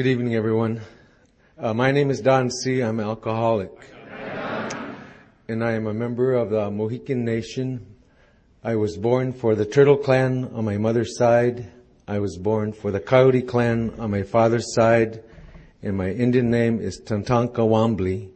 Good 0.00 0.06
evening, 0.06 0.34
everyone. 0.34 0.80
Uh, 1.58 1.74
my 1.74 1.90
name 1.90 2.10
is 2.10 2.22
Don 2.22 2.50
C. 2.50 2.80
I'm 2.80 3.00
an 3.00 3.04
alcoholic. 3.04 3.70
And 5.46 5.62
I 5.62 5.72
am 5.72 5.86
a 5.86 5.92
member 5.92 6.32
of 6.32 6.48
the 6.48 6.70
Mohican 6.70 7.22
Nation. 7.22 7.86
I 8.64 8.76
was 8.76 8.96
born 8.96 9.34
for 9.34 9.54
the 9.54 9.66
Turtle 9.66 9.98
Clan 9.98 10.52
on 10.54 10.64
my 10.64 10.78
mother's 10.78 11.18
side. 11.18 11.70
I 12.08 12.18
was 12.18 12.38
born 12.38 12.72
for 12.72 12.90
the 12.90 12.98
Coyote 12.98 13.42
Clan 13.42 13.92
on 13.98 14.10
my 14.10 14.22
father's 14.22 14.72
side. 14.72 15.22
And 15.82 15.98
my 15.98 16.08
Indian 16.08 16.50
name 16.50 16.80
is 16.80 16.98
Tantanka 17.02 17.58
Wambly. 17.58 18.30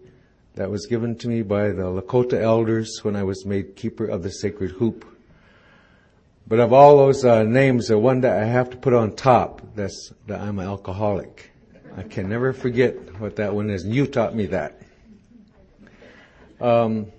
That 0.57 0.71
was 0.71 0.85
given 0.85 1.17
to 1.17 1.29
me 1.29 1.41
by 1.41 1.69
the 1.69 1.85
Lakota 1.85 2.43
elders 2.43 2.99
when 3.01 3.17
I 3.17 3.23
was 3.23 3.47
made 3.47 3.75
keeper 3.75 4.05
of 4.05 4.23
the 4.23 4.31
sacred 4.31 4.73
hoop. 4.73 5.07
But 6.47 6.61
of 6.61 6.75
all 6.75 6.99
those 6.99 7.25
uh, 7.25 7.45
names, 7.45 7.89
the 7.89 7.99
one 7.99 8.21
that 8.21 8.37
I 8.37 8.45
have 8.45 8.69
to 8.69 8.77
put 8.77 8.93
on 8.93 9.17
top, 9.17 9.63
that's 9.75 10.13
that 10.27 10.43
I'm 10.43 10.59
an 10.59 10.67
alcoholic. 10.67 11.53
I 11.97 12.03
can 12.03 12.29
never 12.29 12.53
forget 12.53 13.21
what 13.21 13.37
that 13.37 13.55
one 13.55 13.71
is. 13.71 13.85
And 13.85 13.95
you 13.95 14.09
taught 14.09 14.35
me 14.35 14.47
that. 14.47 14.81
Um, 16.61 17.13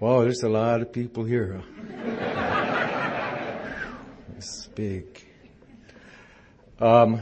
wow, 0.00 0.22
there's 0.22 0.42
a 0.42 0.48
lot 0.48 0.80
of 0.80 0.90
people 0.90 1.24
here. 1.24 1.60
it's 4.36 4.66
big. 4.68 5.22
Um, 6.80 7.20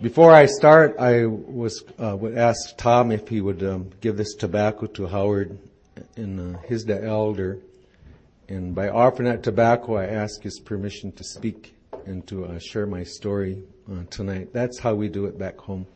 before 0.00 0.32
I 0.32 0.46
start, 0.46 0.94
I 1.00 1.26
was 1.26 1.82
uh, 1.98 2.16
would 2.16 2.38
ask 2.38 2.76
Tom 2.76 3.10
if 3.10 3.26
he 3.26 3.40
would 3.40 3.64
um, 3.64 3.90
give 4.00 4.16
this 4.16 4.34
tobacco 4.34 4.86
to 4.86 5.08
Howard 5.08 5.58
and 6.16 6.54
uh, 6.54 6.58
his 6.68 6.84
the 6.84 7.04
elder. 7.04 7.58
And 8.48 8.74
by 8.74 8.90
offering 8.90 9.28
that 9.28 9.42
tobacco, 9.42 9.96
I 9.96 10.06
ask 10.06 10.42
his 10.42 10.60
permission 10.60 11.10
to 11.12 11.24
speak 11.24 11.74
and 12.06 12.26
to 12.28 12.44
uh, 12.44 12.58
share 12.58 12.86
my 12.86 13.04
story 13.04 13.62
uh, 13.90 14.04
tonight. 14.10 14.52
That's 14.52 14.78
how 14.78 14.94
we 14.94 15.08
do 15.08 15.26
it 15.26 15.38
back 15.38 15.58
home. 15.58 15.86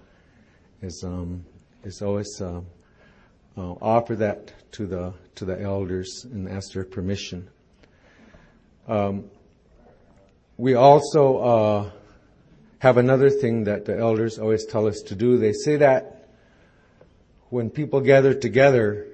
Is 0.82 1.02
um, 1.04 1.44
is 1.84 2.02
always 2.02 2.40
uh, 2.40 2.60
uh, 3.56 3.72
offer 3.80 4.16
that 4.16 4.52
to 4.72 4.86
the 4.86 5.14
to 5.36 5.44
the 5.44 5.60
elders 5.60 6.26
and 6.30 6.48
ask 6.48 6.72
their 6.72 6.84
permission. 6.84 7.48
Um, 8.88 9.30
we 10.56 10.74
also 10.74 11.38
uh, 11.38 11.90
have 12.78 12.96
another 12.96 13.30
thing 13.30 13.64
that 13.64 13.84
the 13.84 13.98
elders 13.98 14.38
always 14.38 14.66
tell 14.66 14.86
us 14.86 15.00
to 15.06 15.14
do. 15.14 15.38
They 15.38 15.52
say 15.52 15.76
that 15.76 16.28
when 17.48 17.70
people 17.70 18.00
gather 18.00 18.34
together, 18.34 19.06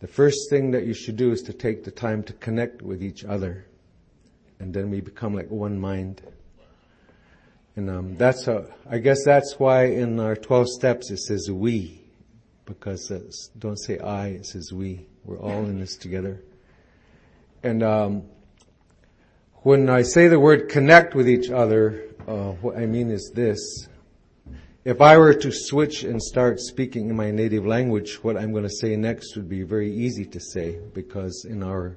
the 0.00 0.08
first 0.08 0.50
thing 0.50 0.72
that 0.72 0.84
you 0.84 0.94
should 0.94 1.16
do 1.16 1.30
is 1.32 1.42
to 1.42 1.52
take 1.52 1.84
the 1.84 1.90
time 1.90 2.22
to 2.24 2.32
connect 2.34 2.82
with 2.82 3.02
each 3.02 3.24
other. 3.24 3.66
And 4.58 4.74
then 4.74 4.90
we 4.90 5.00
become 5.00 5.34
like 5.34 5.50
one 5.50 5.78
mind. 5.78 6.22
And 7.74 7.88
um, 7.88 8.16
that's 8.16 8.48
I 8.48 8.98
guess 8.98 9.24
that's 9.24 9.58
why 9.58 9.86
in 9.86 10.20
our 10.20 10.36
12 10.36 10.68
steps 10.68 11.10
it 11.10 11.18
says 11.18 11.50
we. 11.50 12.00
Because 12.64 13.50
don't 13.58 13.78
say 13.78 13.98
I, 13.98 14.28
it 14.28 14.46
says 14.46 14.72
we. 14.72 15.06
We're 15.24 15.40
all 15.40 15.64
in 15.64 15.80
this 15.80 15.96
together. 15.96 16.42
And 17.62 17.82
um, 17.82 18.24
when 19.62 19.88
I 19.88 20.02
say 20.02 20.28
the 20.28 20.40
word 20.40 20.68
connect 20.68 21.14
with 21.14 21.28
each 21.28 21.50
other, 21.50 22.04
uh, 22.26 22.52
what 22.52 22.76
I 22.76 22.86
mean 22.86 23.10
is 23.10 23.32
this. 23.34 23.88
If 24.84 25.00
I 25.00 25.16
were 25.16 25.34
to 25.34 25.52
switch 25.52 26.02
and 26.02 26.20
start 26.20 26.58
speaking 26.58 27.08
in 27.08 27.16
my 27.16 27.30
native 27.30 27.64
language, 27.64 28.16
what 28.22 28.36
I'm 28.36 28.50
going 28.50 28.64
to 28.64 28.70
say 28.70 28.96
next 28.96 29.36
would 29.36 29.48
be 29.48 29.62
very 29.62 29.92
easy 29.94 30.24
to 30.26 30.40
say 30.40 30.80
because 30.92 31.46
in 31.48 31.62
our 31.62 31.96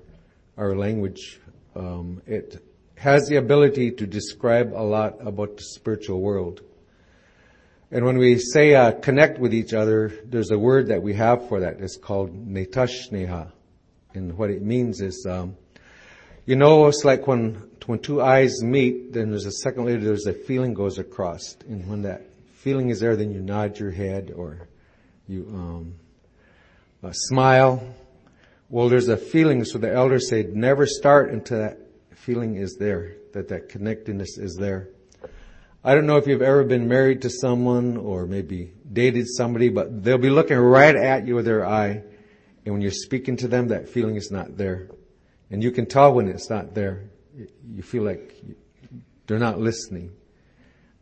our 0.58 0.76
language, 0.76 1.42
um, 1.76 2.22
it 2.26 2.64
has 2.98 3.28
the 3.28 3.36
ability 3.36 3.92
to 3.92 4.08
describe 4.08 4.74
a 4.74 4.82
lot 4.84 5.16
about 5.20 5.58
the 5.58 5.64
spiritual 5.64 6.22
world. 6.22 6.62
And 7.92 8.06
when 8.06 8.18
we 8.18 8.40
say 8.40 8.74
uh, 8.74 8.92
connect 8.94 9.40
with 9.40 9.54
each 9.54 9.74
other, 9.74 10.12
there's 10.26 10.52
a 10.52 10.58
word 10.58 10.88
that 10.88 11.02
we 11.02 11.14
have 11.14 11.48
for 11.48 11.60
that. 11.60 11.80
It's 11.80 11.98
called 11.98 12.34
netashneha, 12.48 13.52
and 14.14 14.38
what 14.38 14.50
it 14.50 14.62
means 14.62 15.02
is, 15.02 15.26
um, 15.30 15.56
you 16.46 16.56
know, 16.56 16.88
it's 16.88 17.06
like 17.06 17.28
when 17.28 17.70
when 17.86 18.00
two 18.00 18.22
eyes 18.22 18.64
meet, 18.64 19.14
then 19.14 19.30
there's 19.30 19.46
a 19.46 19.52
second 19.52 19.86
later, 19.86 20.04
there's 20.04 20.26
a 20.26 20.34
feeling 20.34 20.74
goes 20.74 20.98
across, 20.98 21.56
and 21.68 21.88
when 21.88 22.02
that 22.02 22.24
feeling 22.56 22.90
is 22.90 23.00
there, 23.00 23.16
then 23.16 23.32
you 23.32 23.40
nod 23.40 23.78
your 23.78 23.92
head 23.92 24.34
or 24.36 24.68
you 25.28 25.46
um, 25.54 25.96
uh, 27.04 27.12
smile. 27.12 27.96
Well, 28.70 28.90
there's 28.90 29.10
a 29.10 29.18
feeling, 29.18 29.64
so 29.64 29.78
the 29.78 29.94
elders 29.94 30.28
say 30.30 30.44
never 30.44 30.88
start 30.88 31.30
until 31.30 31.60
that 31.60 31.85
feeling 32.26 32.56
is 32.56 32.76
there, 32.80 33.18
that 33.34 33.48
that 33.50 33.70
connectedness 33.70 34.38
is 34.38 34.56
there. 34.56 34.90
I 35.84 35.94
don't 35.94 36.08
know 36.08 36.18
if 36.18 36.26
you've 36.26 36.42
ever 36.42 36.64
been 36.64 36.88
married 36.88 37.22
to 37.22 37.30
someone 37.30 37.98
or 37.98 38.26
maybe 38.26 38.74
dated 38.92 39.28
somebody, 39.30 39.70
but 39.70 40.04
they'll 40.04 40.18
be 40.18 40.32
looking 40.32 40.58
right 40.58 40.96
at 40.96 41.28
you 41.28 41.36
with 41.36 41.46
their 41.46 41.64
eye, 41.64 42.02
and 42.66 42.74
when 42.74 42.82
you're 42.82 42.90
speaking 42.90 43.38
to 43.38 43.48
them, 43.48 43.68
that 43.68 43.88
feeling 43.88 44.16
is 44.16 44.32
not 44.32 44.58
there. 44.58 44.90
And 45.52 45.62
you 45.62 45.70
can 45.70 45.86
tell 45.86 46.14
when 46.14 46.28
it's 46.28 46.50
not 46.50 46.74
there. 46.74 47.12
You 47.70 47.84
feel 47.84 48.02
like 48.02 48.34
they're 49.28 49.38
not 49.38 49.60
listening. 49.60 50.12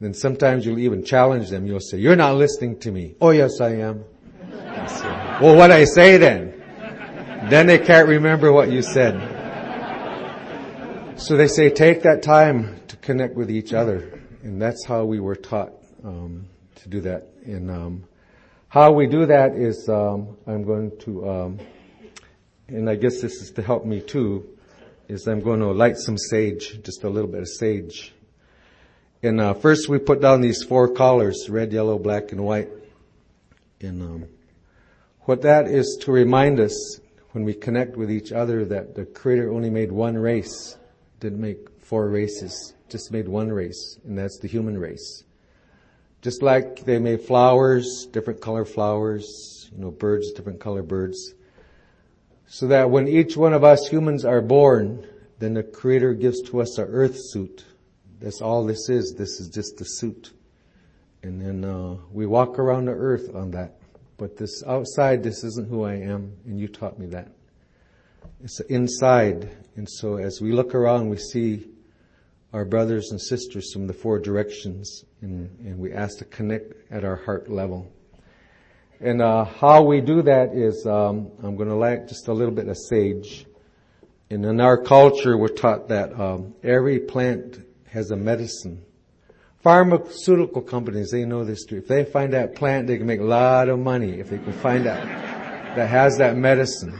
Then 0.02 0.14
sometimes 0.14 0.66
you'll 0.66 0.80
even 0.80 1.06
challenge 1.06 1.50
them. 1.50 1.66
You'll 1.66 1.80
say, 1.80 1.98
you're 2.00 2.18
not 2.18 2.36
listening 2.36 2.80
to 2.80 2.92
me. 2.92 3.16
Oh 3.22 3.30
yes, 3.30 3.62
I 3.62 3.76
am. 3.76 4.04
I 4.52 4.88
say, 4.88 5.08
well, 5.42 5.56
what 5.56 5.72
I 5.72 5.86
say 5.86 6.18
then? 6.18 6.62
Then 7.50 7.68
they 7.68 7.80
can't 7.80 8.10
remember 8.10 8.52
what 8.52 8.70
you 8.70 8.82
said. 8.82 9.33
So 11.24 11.38
they 11.38 11.48
say, 11.48 11.70
take 11.70 12.04
that 12.04 12.22
time 12.22 12.82
to 12.90 12.98
connect 12.98 13.36
with 13.36 13.50
each 13.50 13.74
other. 13.74 14.22
And 14.44 14.62
that's 14.62 14.86
how 14.86 15.06
we 15.06 15.20
were 15.20 15.36
taught 15.36 15.72
um, 16.04 16.48
to 16.76 16.90
do 16.90 17.02
that. 17.02 17.30
And 17.46 17.72
um, 17.72 18.04
how 18.68 18.92
we 18.92 19.08
do 19.08 19.26
that 19.26 19.56
is 19.56 19.88
um, 19.88 20.38
I'm 20.46 20.64
going 20.64 20.92
to, 21.00 21.30
um, 21.30 21.60
and 22.68 22.90
I 22.90 22.96
guess 22.96 23.22
this 23.22 23.42
is 23.42 23.52
to 23.52 23.62
help 23.62 23.86
me 23.86 24.02
too, 24.02 24.48
is 25.08 25.26
I'm 25.28 25.40
going 25.40 25.62
to 25.62 25.72
light 25.72 25.98
some 25.98 26.18
sage, 26.18 26.82
just 26.84 27.04
a 27.04 27.10
little 27.10 27.30
bit 27.30 27.42
of 27.42 27.48
sage 27.48 28.14
and 29.24 29.40
uh, 29.40 29.54
first 29.54 29.88
we 29.88 30.00
put 30.00 30.22
down 30.22 30.42
these 30.42 30.64
four 30.64 30.94
colors, 30.94 31.50
red, 31.50 31.72
yellow, 31.72 31.98
black, 31.98 32.34
and 32.34 32.44
white. 32.44 32.70
And 33.80 34.02
um, 34.02 34.26
what 35.22 35.44
that 35.44 35.68
is 35.68 35.98
to 36.02 36.12
remind 36.12 36.60
us 36.60 37.00
when 37.32 37.46
we 37.46 37.54
connect 37.54 37.96
with 37.96 38.12
each 38.12 38.34
other 38.34 38.66
that 38.66 38.96
the 38.96 39.06
Creator 39.06 39.50
only 39.50 39.70
made 39.70 39.94
one 39.94 40.18
race, 40.18 40.78
didn't 41.24 41.42
make 41.42 41.82
four 41.82 42.08
races, 42.10 42.76
just 42.90 43.12
made 43.12 43.28
one 43.28 43.52
race, 43.52 44.00
and 44.06 44.16
that's 44.16 44.38
the 44.38 44.48
human 44.48 44.78
race. 44.78 45.24
Just 46.22 46.44
like 46.44 46.86
they 46.86 47.00
made 47.00 47.22
flowers, 47.22 48.08
different 48.12 48.40
color 48.40 48.66
flowers, 48.66 49.72
you 49.74 49.80
know, 49.80 49.90
birds, 49.92 50.32
different 50.34 50.60
color 50.60 50.84
birds. 50.84 51.34
So 52.46 52.68
that 52.68 52.92
when 52.92 53.08
each 53.08 53.36
one 53.36 53.54
of 53.54 53.64
us 53.64 53.88
humans 53.88 54.24
are 54.24 54.42
born, 54.42 55.08
then 55.40 55.56
the 55.56 55.64
Creator 55.64 56.14
gives 56.14 56.42
to 56.44 56.62
us 56.62 56.78
a 56.78 56.84
earth 56.84 57.18
suit 57.18 57.66
that's 58.24 58.42
all 58.42 58.66
this 58.66 58.88
is. 58.88 59.14
This 59.14 59.42
is 59.42 59.50
just 59.50 59.76
the 59.76 59.84
suit. 59.84 60.32
And 61.24 61.42
then 61.42 61.66
uh, 61.66 61.98
we 62.10 62.26
walk 62.26 62.58
around 62.58 62.86
the 62.86 62.94
earth 62.94 63.36
on 63.36 63.52
that. 63.52 63.76
But 64.18 64.38
this 64.38 64.64
outside, 64.66 65.24
this 65.24 65.44
isn't 65.44 65.68
who 65.68 65.84
I 65.84 65.96
am, 65.96 66.32
and 66.46 66.58
you 66.58 66.70
taught 66.70 66.98
me 66.98 67.08
that. 67.08 67.28
It's 68.44 68.60
inside. 68.62 69.50
And 69.76 69.90
so 69.90 70.18
as 70.18 70.40
we 70.42 70.52
look 70.52 70.76
around, 70.76 71.10
we 71.10 71.18
see 71.18 71.68
our 72.54 72.66
brothers 72.66 73.12
and 73.12 73.20
sisters 73.20 73.74
from 73.74 73.88
the 73.88 73.94
four 73.94 74.20
directions, 74.20 75.06
and, 75.22 75.50
and 75.60 75.80
we 75.80 75.92
ask 75.92 76.20
to 76.20 76.26
connect 76.26 76.74
at 76.92 77.04
our 77.04 77.16
heart 77.16 77.50
level. 77.50 77.92
And 79.00 79.22
uh, 79.22 79.46
how 79.46 79.84
we 79.84 80.02
do 80.02 80.22
that 80.22 80.54
is, 80.54 80.86
um, 80.86 81.32
I'm 81.42 81.56
going 81.56 81.70
to 81.70 81.76
light 81.76 82.08
just 82.08 82.28
a 82.28 82.34
little 82.34 82.54
bit 82.54 82.68
of 82.68 82.78
sage. 82.78 83.46
And 84.30 84.46
in 84.46 84.62
our 84.62 84.78
culture, 84.78 85.38
we're 85.38 85.48
taught 85.48 85.90
that 85.90 86.18
um, 86.20 86.54
every 86.64 87.00
plant 87.00 87.66
has 87.90 88.12
a 88.12 88.16
medicine. 88.16 88.84
Pharmaceutical 89.62 90.62
companies, 90.62 91.12
they 91.12 91.26
know 91.26 91.44
this 91.44 91.66
too. 91.66 91.78
If 91.78 91.88
they 91.88 92.06
find 92.06 92.34
that 92.34 92.56
plant, 92.56 92.88
they 92.88 92.98
can 92.98 93.08
make 93.08 93.20
a 93.20 93.26
lot 93.26 93.70
of 93.70 93.80
money 93.80 94.20
if 94.20 94.30
they 94.30 94.38
can 94.38 94.54
find 94.54 94.86
that 94.86 95.04
that 95.76 95.90
has 95.90 96.18
that 96.18 96.38
medicine. 96.38 96.98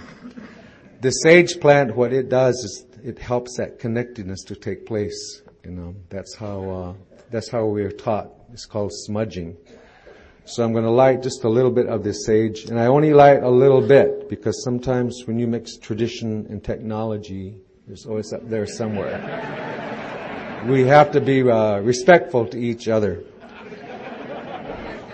The 1.04 1.12
sage 1.12 1.60
plant, 1.60 1.96
what 1.96 2.12
it 2.14 2.30
does 2.30 2.56
is 2.56 2.86
it 3.04 3.20
helps 3.20 3.58
that 3.58 3.78
connectedness 3.78 4.42
to 4.46 4.56
take 4.56 4.86
place. 4.86 5.42
You 5.64 5.72
know, 5.72 5.96
that's 6.10 6.34
how 6.34 6.70
uh, 6.70 6.94
that's 7.30 7.50
how 7.50 7.66
we 7.66 7.84
are 7.84 7.92
taught. 7.92 8.32
It's 8.52 8.66
called 8.66 8.92
smudging. 8.92 9.56
So 10.46 10.64
I'm 10.64 10.72
going 10.74 10.84
to 10.84 10.92
light 10.92 11.22
just 11.22 11.44
a 11.44 11.50
little 11.50 11.72
bit 11.72 11.88
of 11.88 12.04
this 12.04 12.26
sage, 12.26 12.66
and 12.66 12.80
I 12.80 12.88
only 12.88 13.14
light 13.14 13.44
a 13.44 13.50
little 13.50 13.86
bit 13.86 14.30
because 14.30 14.64
sometimes 14.64 15.24
when 15.26 15.38
you 15.38 15.48
mix 15.48 15.78
tradition 15.78 16.48
and 16.50 16.64
technology, 16.64 17.56
there's 17.88 18.06
always 18.06 18.34
up 18.34 18.50
there 18.50 18.66
somewhere 18.66 19.20
we 20.68 20.84
have 20.84 21.12
to 21.12 21.22
be 21.22 21.42
uh, 21.50 21.80
respectful 21.80 22.46
to 22.48 22.58
each 22.58 22.88
other. 22.88 23.24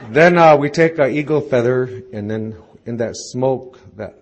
Then 0.09 0.37
uh, 0.37 0.55
we 0.57 0.69
take 0.69 0.99
our 0.99 1.09
eagle 1.09 1.41
feather, 1.41 2.03
and 2.13 2.29
then 2.29 2.55
in 2.85 2.97
that 2.97 3.15
smoke, 3.15 3.79
that 3.95 4.18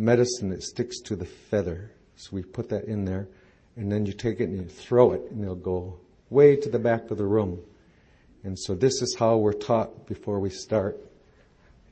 medicine, 0.00 0.50
that 0.50 0.62
sticks 0.62 1.00
to 1.00 1.14
the 1.14 1.26
feather. 1.26 1.90
So 2.16 2.30
we 2.32 2.42
put 2.42 2.68
that 2.70 2.84
in 2.84 3.04
there, 3.04 3.28
and 3.76 3.92
then 3.92 4.06
you 4.06 4.12
take 4.12 4.40
it 4.40 4.44
and 4.44 4.56
you 4.56 4.64
throw 4.64 5.12
it, 5.12 5.22
and 5.30 5.42
it'll 5.42 5.54
go 5.54 5.98
way 6.30 6.56
to 6.56 6.68
the 6.68 6.78
back 6.78 7.10
of 7.10 7.18
the 7.18 7.26
room. 7.26 7.60
And 8.42 8.58
so 8.58 8.74
this 8.74 9.02
is 9.02 9.14
how 9.18 9.36
we're 9.36 9.52
taught 9.52 10.06
before 10.06 10.40
we 10.40 10.50
start 10.50 10.98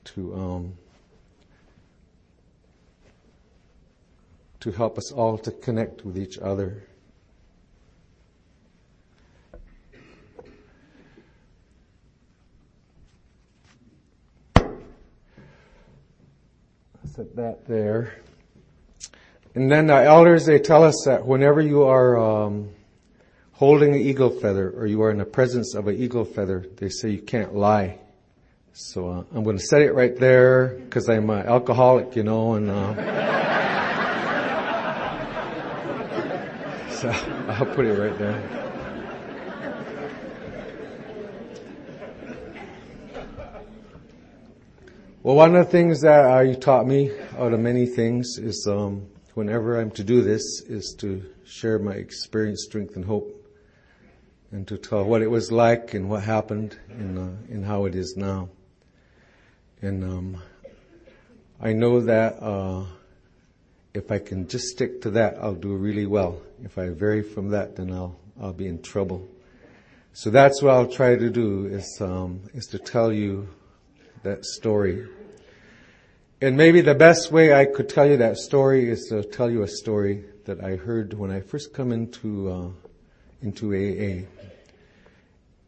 to 0.04 0.34
um, 0.34 0.72
to 4.60 4.72
help 4.72 4.98
us 4.98 5.12
all 5.12 5.38
to 5.38 5.50
connect 5.50 6.04
with 6.04 6.18
each 6.18 6.38
other. 6.38 6.82
Set 17.18 17.34
that 17.34 17.66
there. 17.66 18.14
And 19.56 19.72
then 19.72 19.88
the 19.88 20.00
elders, 20.00 20.46
they 20.46 20.60
tell 20.60 20.84
us 20.84 20.94
that 21.04 21.26
whenever 21.26 21.60
you 21.60 21.82
are 21.82 22.16
um, 22.16 22.70
holding 23.50 23.96
an 23.96 24.00
eagle 24.00 24.30
feather 24.30 24.70
or 24.70 24.86
you 24.86 25.02
are 25.02 25.10
in 25.10 25.18
the 25.18 25.24
presence 25.24 25.74
of 25.74 25.88
an 25.88 25.96
eagle 25.96 26.24
feather, 26.24 26.64
they 26.76 26.88
say 26.88 27.10
you 27.10 27.20
can't 27.20 27.56
lie. 27.56 27.98
So 28.72 29.08
uh, 29.08 29.24
I'm 29.34 29.42
going 29.42 29.58
to 29.58 29.64
set 29.64 29.82
it 29.82 29.94
right 29.94 30.16
there 30.16 30.68
because 30.68 31.08
I'm 31.08 31.28
an 31.30 31.44
alcoholic, 31.44 32.14
you 32.14 32.22
know, 32.22 32.54
and 32.54 32.70
uh, 32.70 32.94
so 36.90 37.08
I'll 37.48 37.74
put 37.74 37.84
it 37.84 37.98
right 37.98 38.16
there. 38.16 38.67
Well, 45.28 45.36
one 45.36 45.54
of 45.54 45.66
the 45.66 45.70
things 45.70 46.00
that 46.00 46.24
uh, 46.24 46.40
you 46.40 46.54
taught 46.54 46.86
me 46.86 47.12
out 47.36 47.52
of 47.52 47.60
many 47.60 47.84
things 47.84 48.38
is 48.38 48.66
um, 48.66 49.06
whenever 49.34 49.78
I'm 49.78 49.90
to 49.90 50.02
do 50.02 50.22
this 50.22 50.62
is 50.62 50.96
to 51.00 51.22
share 51.44 51.78
my 51.78 51.92
experience, 51.92 52.64
strength, 52.64 52.96
and 52.96 53.04
hope, 53.04 53.30
and 54.52 54.66
to 54.66 54.78
tell 54.78 55.04
what 55.04 55.20
it 55.20 55.26
was 55.26 55.52
like 55.52 55.92
and 55.92 56.08
what 56.08 56.22
happened 56.22 56.78
and, 56.88 57.18
uh, 57.18 57.52
and 57.52 57.62
how 57.62 57.84
it 57.84 57.94
is 57.94 58.14
now. 58.16 58.48
And 59.82 60.02
um, 60.02 60.42
I 61.60 61.74
know 61.74 62.00
that 62.00 62.42
uh, 62.42 62.86
if 63.92 64.10
I 64.10 64.20
can 64.20 64.48
just 64.48 64.68
stick 64.68 65.02
to 65.02 65.10
that, 65.10 65.36
I'll 65.42 65.52
do 65.52 65.76
really 65.76 66.06
well. 66.06 66.40
If 66.64 66.78
I 66.78 66.88
vary 66.88 67.22
from 67.22 67.50
that, 67.50 67.76
then 67.76 67.92
I'll 67.92 68.16
I'll 68.40 68.54
be 68.54 68.66
in 68.66 68.80
trouble. 68.80 69.28
So 70.14 70.30
that's 70.30 70.62
what 70.62 70.72
I'll 70.72 70.90
try 70.90 71.16
to 71.16 71.28
do 71.28 71.66
is 71.66 71.98
um, 72.00 72.40
is 72.54 72.64
to 72.68 72.78
tell 72.78 73.12
you 73.12 73.46
that 74.22 74.46
story. 74.46 75.06
And 76.40 76.56
maybe 76.56 76.82
the 76.82 76.94
best 76.94 77.32
way 77.32 77.52
I 77.52 77.64
could 77.64 77.88
tell 77.88 78.06
you 78.06 78.18
that 78.18 78.36
story 78.36 78.88
is 78.88 79.06
to 79.08 79.24
tell 79.24 79.50
you 79.50 79.64
a 79.64 79.68
story 79.68 80.24
that 80.44 80.62
I 80.62 80.76
heard 80.76 81.12
when 81.14 81.32
I 81.32 81.40
first 81.40 81.74
come 81.74 81.90
into 81.90 82.48
uh, 82.48 82.68
into 83.42 83.74
AA. 83.74 84.24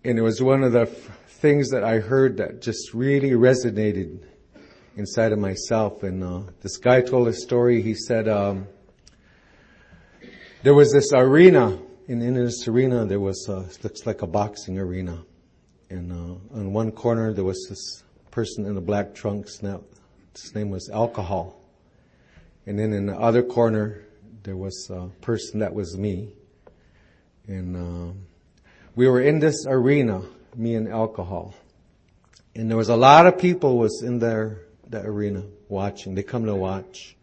And 0.05 0.17
it 0.17 0.23
was 0.23 0.41
one 0.41 0.63
of 0.63 0.71
the 0.71 0.83
f- 0.83 1.19
things 1.41 1.71
that 1.71 1.83
I 1.83 1.99
heard 1.99 2.37
that 2.37 2.63
just 2.63 2.95
really 2.95 3.31
resonated 3.31 4.23
inside 4.95 5.33
of 5.33 5.41
myself. 5.41 6.05
And 6.05 6.23
uh, 6.23 6.43
this 6.63 6.77
guy 6.77 7.01
told 7.01 7.27
a 7.27 7.33
story. 7.33 7.83
He 7.83 7.95
said 7.95 8.29
um, 8.29 8.69
there 10.63 10.75
was 10.75 10.93
this 10.93 11.13
arena, 11.13 11.81
and 12.07 12.23
in 12.23 12.35
this 12.35 12.69
arena 12.69 13.05
there 13.07 13.19
was 13.19 13.45
looks 13.83 14.07
like 14.07 14.23
a 14.23 14.27
boxing 14.29 14.79
arena. 14.79 15.25
And 15.89 16.13
uh, 16.13 16.57
on 16.57 16.73
one 16.73 16.93
corner 16.93 17.33
there 17.33 17.43
was 17.43 17.67
this 17.69 18.05
person 18.31 18.67
in 18.67 18.77
a 18.77 18.81
black 18.81 19.17
trunks. 19.17 19.65
Now, 19.65 19.81
his 20.35 20.55
name 20.55 20.71
was 20.71 20.89
Alcohol. 20.89 21.61
And 22.67 22.79
then 22.79 22.93
in 22.93 23.07
the 23.07 23.19
other 23.19 23.43
corner, 23.43 24.03
there 24.43 24.57
was 24.57 24.91
a 24.91 25.09
person 25.21 25.61
that 25.61 25.75
was 25.75 25.97
me. 25.97 26.31
And 27.47 27.77
uh, 27.77 28.13
we 28.95 29.09
were 29.09 29.21
in 29.21 29.39
this 29.41 29.67
arena, 29.67 30.23
me 30.55 30.75
and 30.75 30.89
Alcohol. 30.89 31.55
And 32.55 32.69
there 32.69 32.77
was 32.77 32.89
a 32.89 32.97
lot 32.97 33.27
of 33.27 33.39
people 33.39 33.79
was 33.79 34.03
in 34.03 34.19
there, 34.19 34.59
that 34.89 35.07
arena 35.07 35.45
watching. 35.69 36.15
They 36.15 36.23
come 36.23 36.47
to 36.47 36.55
watch. 36.55 37.17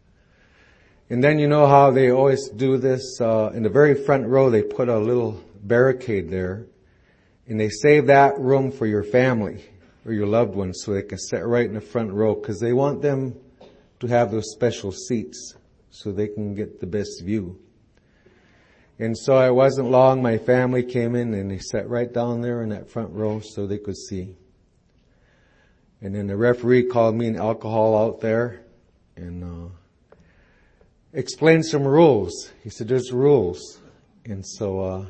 And 1.09 1.23
then 1.23 1.39
you 1.39 1.47
know 1.47 1.67
how 1.67 1.91
they 1.91 2.11
always 2.11 2.49
do 2.49 2.77
this, 2.77 3.21
uh, 3.21 3.51
in 3.53 3.63
the 3.63 3.69
very 3.69 3.95
front 3.95 4.27
row 4.27 4.49
they 4.49 4.61
put 4.61 4.89
a 4.89 4.97
little 4.97 5.41
barricade 5.61 6.29
there 6.29 6.65
and 7.47 7.59
they 7.59 7.69
save 7.69 8.07
that 8.07 8.37
room 8.37 8.71
for 8.71 8.85
your 8.85 9.03
family 9.03 9.63
or 10.07 10.13
your 10.13 10.25
loved 10.25 10.55
ones 10.55 10.81
so 10.83 10.93
they 10.93 11.03
can 11.03 11.17
sit 11.17 11.45
right 11.45 11.65
in 11.65 11.73
the 11.73 11.81
front 11.81 12.11
row 12.11 12.33
because 12.33 12.61
they 12.61 12.71
want 12.71 13.01
them 13.01 13.35
to 13.99 14.07
have 14.07 14.31
those 14.31 14.49
special 14.53 14.91
seats 14.91 15.55
so 15.91 16.11
they 16.11 16.29
can 16.29 16.55
get 16.55 16.79
the 16.79 16.87
best 16.87 17.21
view. 17.23 17.59
And 18.99 19.17
so 19.17 19.37
it 19.39 19.53
wasn't 19.53 19.91
long, 19.91 20.21
my 20.21 20.37
family 20.37 20.81
came 20.81 21.13
in 21.13 21.33
and 21.33 21.51
they 21.51 21.59
sat 21.59 21.89
right 21.89 22.11
down 22.11 22.41
there 22.41 22.63
in 22.63 22.69
that 22.69 22.89
front 22.89 23.11
row 23.11 23.41
so 23.41 23.67
they 23.67 23.77
could 23.77 23.97
see. 23.97 24.35
And 26.01 26.15
then 26.15 26.27
the 26.27 26.37
referee 26.37 26.85
called 26.85 27.15
me 27.15 27.27
and 27.27 27.37
alcohol 27.37 27.97
out 27.97 28.21
there 28.21 28.61
and 29.15 29.43
uh, 29.43 30.17
explained 31.11 31.65
some 31.65 31.85
rules. 31.85 32.51
He 32.63 32.69
said, 32.69 32.87
there's 32.87 33.11
rules. 33.11 33.79
And 34.25 34.45
so 34.45 34.79
uh, 34.79 35.05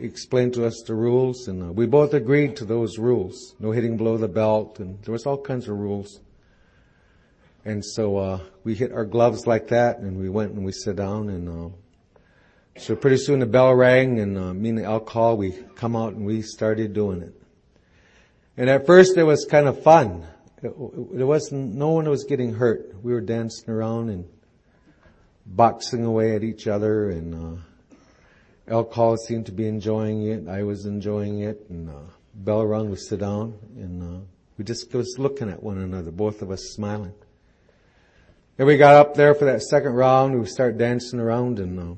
explained 0.00 0.54
to 0.54 0.66
us 0.66 0.82
the 0.86 0.94
rules, 0.94 1.48
and 1.48 1.62
uh, 1.62 1.72
we 1.72 1.86
both 1.86 2.14
agreed 2.14 2.56
to 2.56 2.64
those 2.64 2.98
rules. 2.98 3.54
No 3.58 3.70
hitting 3.70 3.96
below 3.96 4.16
the 4.16 4.28
belt, 4.28 4.78
and 4.80 5.02
there 5.02 5.12
was 5.12 5.26
all 5.26 5.38
kinds 5.38 5.68
of 5.68 5.76
rules. 5.78 6.20
And 7.64 7.84
so 7.84 8.16
uh, 8.16 8.40
we 8.62 8.74
hit 8.74 8.92
our 8.92 9.04
gloves 9.04 9.46
like 9.46 9.68
that, 9.68 9.98
and 9.98 10.18
we 10.18 10.28
went 10.28 10.52
and 10.52 10.64
we 10.64 10.72
sat 10.72 10.96
down, 10.96 11.28
and 11.28 11.48
uh, 11.48 11.76
so 12.76 12.96
pretty 12.96 13.18
soon 13.18 13.38
the 13.38 13.46
bell 13.46 13.74
rang, 13.74 14.18
and 14.18 14.36
uh, 14.36 14.52
me 14.52 14.70
and 14.70 14.78
the 14.78 14.84
alcohol, 14.84 15.36
we 15.36 15.52
come 15.76 15.94
out 15.94 16.14
and 16.14 16.26
we 16.26 16.42
started 16.42 16.92
doing 16.92 17.22
it. 17.22 17.40
And 18.56 18.68
at 18.68 18.86
first 18.86 19.16
it 19.16 19.22
was 19.22 19.46
kind 19.48 19.68
of 19.68 19.82
fun. 19.82 20.26
It, 20.62 20.76
wasn't, 20.76 21.74
no 21.74 21.90
one 21.90 22.08
was 22.08 22.24
getting 22.24 22.54
hurt. 22.54 22.94
We 23.02 23.12
were 23.12 23.20
dancing 23.20 23.68
around 23.68 24.08
and 24.08 24.28
boxing 25.46 26.04
away 26.04 26.34
at 26.34 26.42
each 26.42 26.66
other, 26.66 27.10
and 27.10 27.34
uh, 27.34 27.60
Alcohol 28.68 29.16
seemed 29.18 29.46
to 29.46 29.52
be 29.52 29.68
enjoying 29.68 30.26
it. 30.26 30.48
I 30.48 30.62
was 30.62 30.86
enjoying 30.86 31.40
it. 31.40 31.66
And 31.68 31.90
uh, 31.90 32.10
bell 32.34 32.66
rung, 32.66 32.90
we 32.90 32.96
sit 32.96 33.20
down, 33.20 33.54
and 33.76 34.02
uh, 34.02 34.20
we 34.56 34.64
just 34.64 34.92
was 34.94 35.16
looking 35.18 35.50
at 35.50 35.62
one 35.62 35.78
another, 35.78 36.10
both 36.10 36.40
of 36.40 36.50
us 36.50 36.62
smiling. 36.74 37.12
And 38.56 38.66
we 38.66 38.76
got 38.76 38.94
up 38.94 39.14
there 39.14 39.34
for 39.34 39.44
that 39.46 39.62
second 39.62 39.92
round. 39.92 40.38
We 40.40 40.46
start 40.46 40.78
dancing 40.78 41.20
around, 41.20 41.58
and 41.58 41.78
uh, 41.78 41.94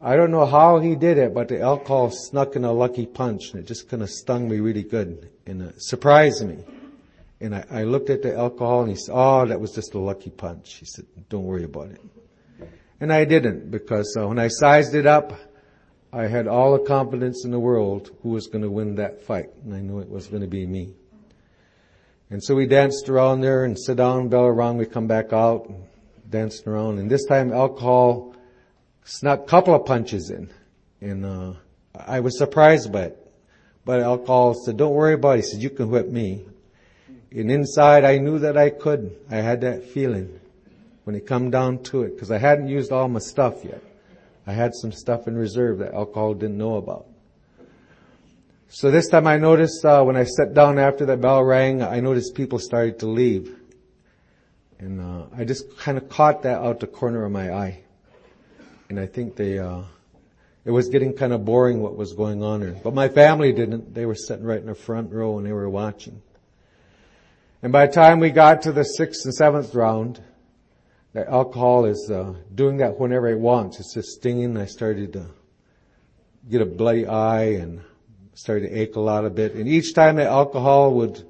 I 0.00 0.14
don't 0.14 0.30
know 0.30 0.46
how 0.46 0.78
he 0.78 0.94
did 0.94 1.18
it, 1.18 1.34
but 1.34 1.48
the 1.48 1.60
alcohol 1.60 2.10
snuck 2.12 2.54
in 2.54 2.64
a 2.64 2.72
lucky 2.72 3.06
punch, 3.06 3.50
and 3.52 3.62
it 3.62 3.66
just 3.66 3.88
kind 3.88 4.02
of 4.02 4.10
stung 4.10 4.48
me 4.48 4.60
really 4.60 4.84
good, 4.84 5.28
and 5.44 5.62
it 5.62 5.82
surprised 5.82 6.46
me. 6.46 6.58
And 7.40 7.54
I, 7.54 7.64
I 7.70 7.82
looked 7.84 8.10
at 8.10 8.22
the 8.22 8.36
alcohol, 8.36 8.82
and 8.82 8.90
he 8.90 8.96
said, 8.96 9.12
"Oh, 9.14 9.46
that 9.46 9.60
was 9.60 9.72
just 9.72 9.94
a 9.94 9.98
lucky 9.98 10.30
punch." 10.30 10.74
He 10.74 10.86
said, 10.86 11.06
"Don't 11.28 11.44
worry 11.44 11.64
about 11.64 11.90
it." 11.90 12.00
And 13.00 13.12
I 13.12 13.24
didn't 13.24 13.70
because 13.70 14.16
uh, 14.18 14.26
when 14.26 14.38
I 14.38 14.48
sized 14.48 14.94
it 14.94 15.06
up, 15.06 15.32
I 16.12 16.26
had 16.26 16.46
all 16.46 16.72
the 16.72 16.84
confidence 16.84 17.44
in 17.44 17.50
the 17.50 17.58
world 17.58 18.10
who 18.22 18.30
was 18.30 18.46
going 18.46 18.62
to 18.62 18.70
win 18.70 18.94
that 18.94 19.22
fight, 19.22 19.50
and 19.62 19.74
I 19.74 19.80
knew 19.80 20.00
it 20.00 20.08
was 20.08 20.26
going 20.26 20.42
to 20.42 20.48
be 20.48 20.66
me. 20.66 20.94
And 22.30 22.42
so 22.42 22.54
we 22.54 22.66
danced 22.66 23.08
around 23.08 23.42
there 23.42 23.64
and 23.64 23.78
sit 23.78 23.96
down, 23.96 24.28
bell 24.28 24.44
around, 24.44 24.78
we 24.78 24.86
come 24.86 25.06
back 25.06 25.32
out, 25.32 25.68
and 25.68 25.84
danced 26.30 26.66
around, 26.66 26.98
and 26.98 27.10
this 27.10 27.24
time 27.26 27.52
alcohol 27.52 28.34
snuck 29.04 29.40
a 29.40 29.46
couple 29.46 29.74
of 29.74 29.84
punches 29.86 30.30
in, 30.30 30.50
and 31.00 31.24
uh, 31.24 31.52
I 31.94 32.20
was 32.20 32.38
surprised 32.38 32.92
by 32.92 33.04
it. 33.04 33.24
But 33.84 34.00
alcohol 34.00 34.54
said, 34.54 34.76
"Don't 34.76 34.94
worry 34.94 35.14
about 35.14 35.38
it." 35.38 35.44
He 35.44 35.50
said, 35.50 35.62
"You 35.62 35.70
can 35.70 35.88
whip 35.90 36.08
me." 36.08 36.44
And 37.30 37.50
inside, 37.50 38.04
I 38.04 38.18
knew 38.18 38.38
that 38.40 38.56
I 38.56 38.70
could. 38.70 39.16
I 39.30 39.36
had 39.36 39.62
that 39.62 39.84
feeling 39.84 40.38
when 41.04 41.16
it 41.16 41.26
come 41.26 41.50
down 41.50 41.82
to 41.84 42.02
it, 42.02 42.14
because 42.14 42.30
I 42.30 42.38
hadn't 42.38 42.68
used 42.68 42.92
all 42.92 43.08
my 43.08 43.20
stuff 43.20 43.64
yet. 43.64 43.82
I 44.48 44.52
had 44.52 44.74
some 44.74 44.92
stuff 44.92 45.28
in 45.28 45.36
reserve 45.36 45.80
that 45.80 45.92
alcohol 45.92 46.32
didn't 46.32 46.56
know 46.56 46.76
about. 46.76 47.06
So 48.68 48.90
this 48.90 49.06
time 49.10 49.26
I 49.26 49.36
noticed 49.36 49.84
uh, 49.84 50.02
when 50.02 50.16
I 50.16 50.24
sat 50.24 50.54
down 50.54 50.78
after 50.78 51.04
that 51.04 51.20
bell 51.20 51.44
rang, 51.44 51.82
I 51.82 52.00
noticed 52.00 52.34
people 52.34 52.58
started 52.58 52.98
to 53.00 53.06
leave, 53.06 53.54
and 54.78 55.02
uh, 55.02 55.26
I 55.36 55.44
just 55.44 55.76
kind 55.76 55.98
of 55.98 56.08
caught 56.08 56.44
that 56.44 56.62
out 56.62 56.80
the 56.80 56.86
corner 56.86 57.26
of 57.26 57.30
my 57.30 57.52
eye, 57.52 57.82
and 58.88 58.98
I 58.98 59.04
think 59.04 59.36
they. 59.36 59.58
Uh, 59.58 59.82
it 60.64 60.70
was 60.70 60.88
getting 60.88 61.12
kind 61.12 61.34
of 61.34 61.44
boring 61.44 61.82
what 61.82 61.96
was 61.96 62.14
going 62.14 62.42
on 62.42 62.60
there. 62.60 62.72
But 62.72 62.94
my 62.94 63.08
family 63.08 63.52
didn't. 63.52 63.92
They 63.92 64.06
were 64.06 64.14
sitting 64.14 64.46
right 64.46 64.60
in 64.60 64.66
the 64.66 64.74
front 64.74 65.12
row 65.12 65.36
and 65.38 65.46
they 65.46 65.52
were 65.52 65.68
watching. 65.68 66.20
And 67.62 67.72
by 67.72 67.86
the 67.86 67.92
time 67.92 68.18
we 68.18 68.30
got 68.30 68.62
to 68.62 68.72
the 68.72 68.84
sixth 68.84 69.24
and 69.24 69.34
seventh 69.34 69.74
round, 69.74 70.22
that 71.12 71.28
alcohol 71.28 71.84
is 71.86 72.10
uh, 72.10 72.34
doing 72.54 72.78
that 72.78 72.98
whenever 72.98 73.28
it 73.28 73.38
wants. 73.38 73.80
It's 73.80 73.94
just 73.94 74.08
stinging. 74.08 74.56
I 74.56 74.66
started 74.66 75.12
to 75.14 75.26
get 76.48 76.60
a 76.60 76.66
bloody 76.66 77.06
eye 77.06 77.54
and 77.54 77.80
started 78.34 78.68
to 78.68 78.74
ache 78.74 78.96
a 78.96 79.00
lot 79.00 79.24
a 79.24 79.30
bit. 79.30 79.54
And 79.54 79.66
each 79.68 79.94
time 79.94 80.16
that 80.16 80.26
alcohol 80.26 80.94
would 80.94 81.26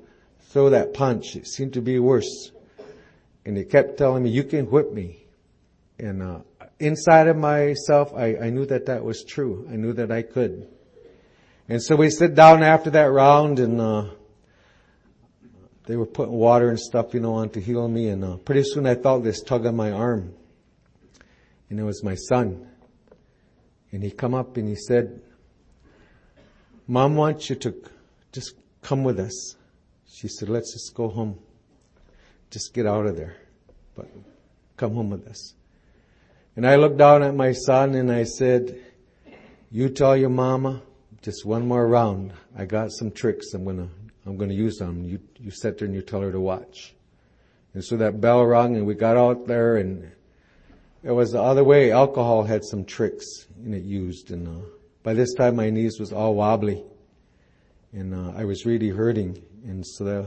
throw 0.50 0.70
that 0.70 0.94
punch, 0.94 1.37
it 1.37 1.47
seemed 1.47 1.75
to 1.75 1.80
be 1.80 1.99
worse. 1.99 2.52
And 3.44 3.56
it 3.56 3.70
kept 3.70 3.97
telling 3.97 4.23
me, 4.23 4.30
"You 4.30 4.44
can 4.44 4.66
whip 4.66 4.92
me." 4.92 5.25
And 5.99 6.23
uh, 6.23 6.40
inside 6.78 7.28
of 7.28 7.37
myself, 7.37 8.12
I, 8.14 8.37
I 8.37 8.50
knew 8.50 8.66
that 8.66 8.87
that 8.87 9.04
was 9.04 9.25
true. 9.25 9.66
I 9.70 9.76
knew 9.76 9.92
that 9.94 10.12
I 10.12 10.23
could. 10.23 10.68
And 11.68 11.82
so 11.82 11.97
we 11.97 12.11
sit 12.11 12.35
down 12.35 12.62
after 12.62 12.90
that 12.90 13.11
round 13.11 13.58
and, 13.58 13.80
uh, 13.80 14.04
they 15.88 15.97
were 15.97 16.07
putting 16.07 16.35
water 16.35 16.68
and 16.68 16.78
stuff, 16.78 17.14
you 17.14 17.21
know, 17.21 17.33
on 17.33 17.49
to 17.49 17.61
heal 17.61 17.88
me 17.88 18.11
and, 18.11 18.23
uh, 18.23 18.37
pretty 18.37 18.62
soon 18.62 18.87
I 18.87 18.95
felt 18.95 19.25
this 19.25 19.42
tug 19.42 19.64
on 19.64 19.75
my 19.75 19.90
arm. 19.90 20.35
And 21.71 21.80
it 21.80 21.83
was 21.83 22.04
my 22.04 22.14
son. 22.14 22.68
And 23.90 24.02
he 24.02 24.11
come 24.11 24.35
up 24.35 24.59
and 24.59 24.68
he 24.68 24.75
said, 24.75 25.23
Mom 26.87 27.16
wants 27.16 27.49
you 27.49 27.57
to 27.57 27.75
just 28.33 28.54
come 28.83 29.02
with 29.02 29.18
us. 29.18 29.57
She 30.07 30.28
said, 30.28 30.50
let's 30.50 30.75
just 30.75 30.95
go 30.95 31.09
home. 31.09 31.38
Just 32.50 32.75
get 32.75 32.87
out 32.87 33.07
of 33.07 33.16
there. 33.16 33.37
But 33.95 34.09
come 34.76 34.95
home 34.95 35.09
with 35.09 35.26
us. 35.26 35.54
And 36.54 36.66
I 36.66 36.76
looked 36.76 36.99
down 36.99 37.23
at 37.23 37.35
my 37.35 37.52
son 37.52 37.95
and 37.95 38.12
I 38.12 38.25
said, 38.25 38.78
you 39.71 39.88
tell 39.88 40.16
your 40.16 40.30
mama 40.30 40.83
just 41.23 41.47
one 41.47 41.66
more 41.66 41.87
round. 41.87 42.35
I 42.57 42.66
got 42.66 42.92
some 42.92 43.11
tricks 43.11 43.54
I'm 43.54 43.64
gonna, 43.64 43.88
I'm 44.28 44.37
gonna 44.37 44.52
use 44.52 44.76
them. 44.76 45.04
You, 45.04 45.20
you 45.38 45.50
sit 45.50 45.78
there 45.78 45.87
and 45.87 45.94
you 45.94 46.02
tell 46.02 46.20
her 46.20 46.30
to 46.30 46.38
watch. 46.38 46.94
And 47.73 47.82
so 47.82 47.97
that 47.97 48.20
bell 48.20 48.44
rung 48.44 48.76
and 48.76 48.87
we 48.87 48.94
got 48.94 49.16
out 49.16 49.47
there 49.47 49.76
and 49.76 50.11
it 51.02 51.12
was 51.12 51.32
the 51.32 51.40
other 51.40 51.64
way. 51.64 51.92
Alcohol 51.92 52.42
had 52.42 52.62
some 52.62 52.85
tricks 52.85 53.47
in 53.64 53.73
it 53.73 53.85
used 53.85 54.30
and, 54.30 54.47
uh, 54.47 54.66
by 55.02 55.14
this 55.14 55.32
time 55.32 55.56
my 55.56 55.70
knees 55.70 55.99
was 55.99 56.12
all 56.12 56.35
wobbly 56.35 56.85
and, 57.94 58.14
uh, 58.14 58.32
I 58.37 58.44
was 58.44 58.66
really 58.66 58.90
hurting. 58.90 59.42
And 59.64 59.87
so 59.87 60.04
the, 60.04 60.26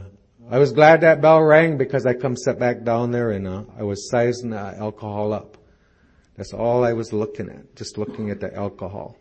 I 0.49 0.57
was 0.57 0.71
glad 0.71 1.01
that 1.01 1.21
bell 1.21 1.43
rang 1.43 1.77
because 1.77 2.07
I 2.07 2.15
come 2.15 2.35
set 2.35 2.57
back 2.57 2.83
down 2.83 3.11
there 3.11 3.29
and, 3.29 3.47
uh, 3.47 3.65
I 3.77 3.83
was 3.83 4.09
sizing 4.09 4.49
the 4.49 4.57
alcohol 4.57 5.31
up. 5.31 5.57
That's 6.37 6.53
all 6.53 6.83
I 6.83 6.93
was 6.93 7.13
looking 7.13 7.49
at, 7.49 7.75
just 7.75 7.99
looking 7.99 8.31
at 8.31 8.39
the 8.39 8.51
alcohol. 8.55 9.15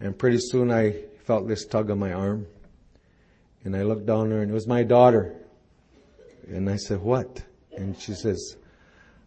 And 0.00 0.18
pretty 0.18 0.38
soon 0.40 0.70
I 0.70 0.92
felt 1.26 1.46
this 1.46 1.66
tug 1.66 1.90
on 1.90 1.98
my 1.98 2.14
arm. 2.14 2.46
And 3.64 3.76
I 3.76 3.82
looked 3.82 4.06
down 4.06 4.30
there 4.30 4.42
and 4.42 4.50
it 4.50 4.54
was 4.54 4.66
my 4.66 4.82
daughter. 4.82 5.34
And 6.48 6.68
I 6.68 6.76
said, 6.76 7.00
what? 7.00 7.42
And 7.76 7.98
she 7.98 8.14
says, 8.14 8.56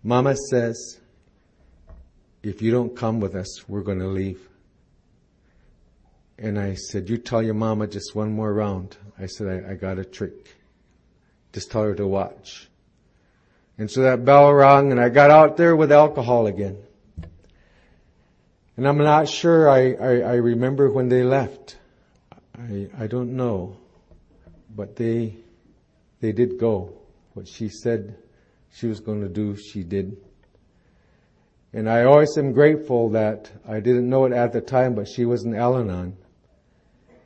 Mama 0.03 0.35
says, 0.49 0.99
if 2.41 2.61
you 2.61 2.71
don't 2.71 2.95
come 2.95 3.19
with 3.19 3.35
us, 3.35 3.67
we're 3.69 3.81
going 3.81 3.99
to 3.99 4.07
leave. 4.07 4.49
And 6.37 6.59
I 6.59 6.73
said, 6.73 7.09
you 7.09 7.17
tell 7.17 7.41
your 7.41 7.53
mama 7.53 7.87
just 7.87 8.15
one 8.15 8.33
more 8.33 8.53
round. 8.53 8.97
I 9.17 9.27
said, 9.27 9.65
I, 9.65 9.71
I 9.71 9.75
got 9.75 9.99
a 9.99 10.03
trick. 10.03 10.55
Just 11.53 11.71
tell 11.71 11.83
her 11.83 11.95
to 11.95 12.07
watch. 12.07 12.67
And 13.77 13.89
so 13.89 14.01
that 14.01 14.25
bell 14.25 14.51
rang 14.53 14.91
and 14.91 14.99
I 14.99 15.09
got 15.09 15.31
out 15.31 15.57
there 15.57 15.75
with 15.75 15.91
alcohol 15.91 16.47
again. 16.47 16.77
And 18.75 18.87
I'm 18.87 18.97
not 18.97 19.29
sure 19.29 19.69
I, 19.69 19.93
I, 19.93 20.19
I 20.19 20.33
remember 20.35 20.89
when 20.89 21.07
they 21.07 21.23
left. 21.23 21.77
I, 22.57 22.89
I 22.97 23.07
don't 23.07 23.35
know. 23.35 23.77
But 24.75 24.95
they, 24.95 25.37
they 26.19 26.31
did 26.31 26.57
go. 26.57 26.93
What 27.33 27.47
she 27.47 27.69
said 27.69 28.15
she 28.73 28.87
was 28.87 28.99
going 28.99 29.21
to 29.21 29.29
do, 29.29 29.55
she 29.55 29.83
did. 29.83 30.17
And 31.73 31.89
I 31.89 32.03
always 32.03 32.37
am 32.37 32.53
grateful 32.53 33.09
that 33.11 33.51
I 33.67 33.79
didn't 33.79 34.09
know 34.09 34.25
it 34.25 34.33
at 34.33 34.53
the 34.53 34.61
time, 34.61 34.93
but 34.93 35.07
she 35.07 35.25
was 35.25 35.43
an 35.43 35.55
Al-Anon. 35.55 36.15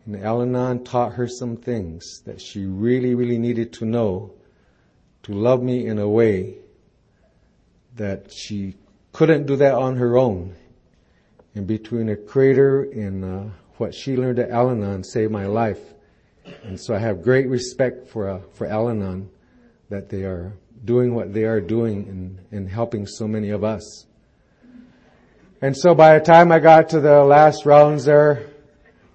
And 0.05 0.23
Al-Anon 0.23 0.85
taught 0.85 1.13
her 1.13 1.27
some 1.27 1.57
things 1.57 2.21
that 2.25 2.41
she 2.41 2.65
really, 2.65 3.13
really 3.13 3.37
needed 3.37 3.73
to 3.73 3.85
know 3.85 4.33
to 5.23 5.33
love 5.33 5.61
me 5.61 5.85
in 5.85 5.99
a 5.99 6.07
way 6.07 6.55
that 7.95 8.31
she 8.31 8.75
couldn't 9.11 9.47
do 9.47 9.57
that 9.57 9.73
on 9.73 9.97
her 9.97 10.17
own. 10.17 10.55
And 11.55 11.67
between 11.67 12.07
a 12.07 12.15
creator 12.15 12.83
and 12.83 13.25
uh, 13.25 13.51
what 13.77 13.93
she 13.93 14.15
learned 14.15 14.39
at 14.39 14.49
Al-Anon 14.49 15.03
saved 15.03 15.31
my 15.31 15.45
life. 15.45 15.81
And 16.63 16.79
so 16.79 16.95
I 16.95 16.99
have 16.99 17.21
great 17.21 17.47
respect 17.47 18.09
for 18.09 18.29
uh, 18.29 18.41
for 18.53 18.67
Al-Anon 18.67 19.29
that 19.89 20.09
they 20.09 20.23
are 20.23 20.53
doing 20.85 21.13
what 21.13 21.33
they 21.33 21.43
are 21.43 21.61
doing 21.61 22.07
and, 22.07 22.39
and 22.51 22.69
helping 22.69 23.05
so 23.07 23.27
many 23.27 23.49
of 23.49 23.63
us. 23.63 24.05
And 25.61 25.75
so 25.75 25.95
by 25.95 26.19
the 26.19 26.25
time 26.25 26.51
I 26.51 26.59
got 26.59 26.89
to 26.89 26.99
the 26.99 27.23
last 27.23 27.65
rounds 27.65 28.05
there, 28.05 28.51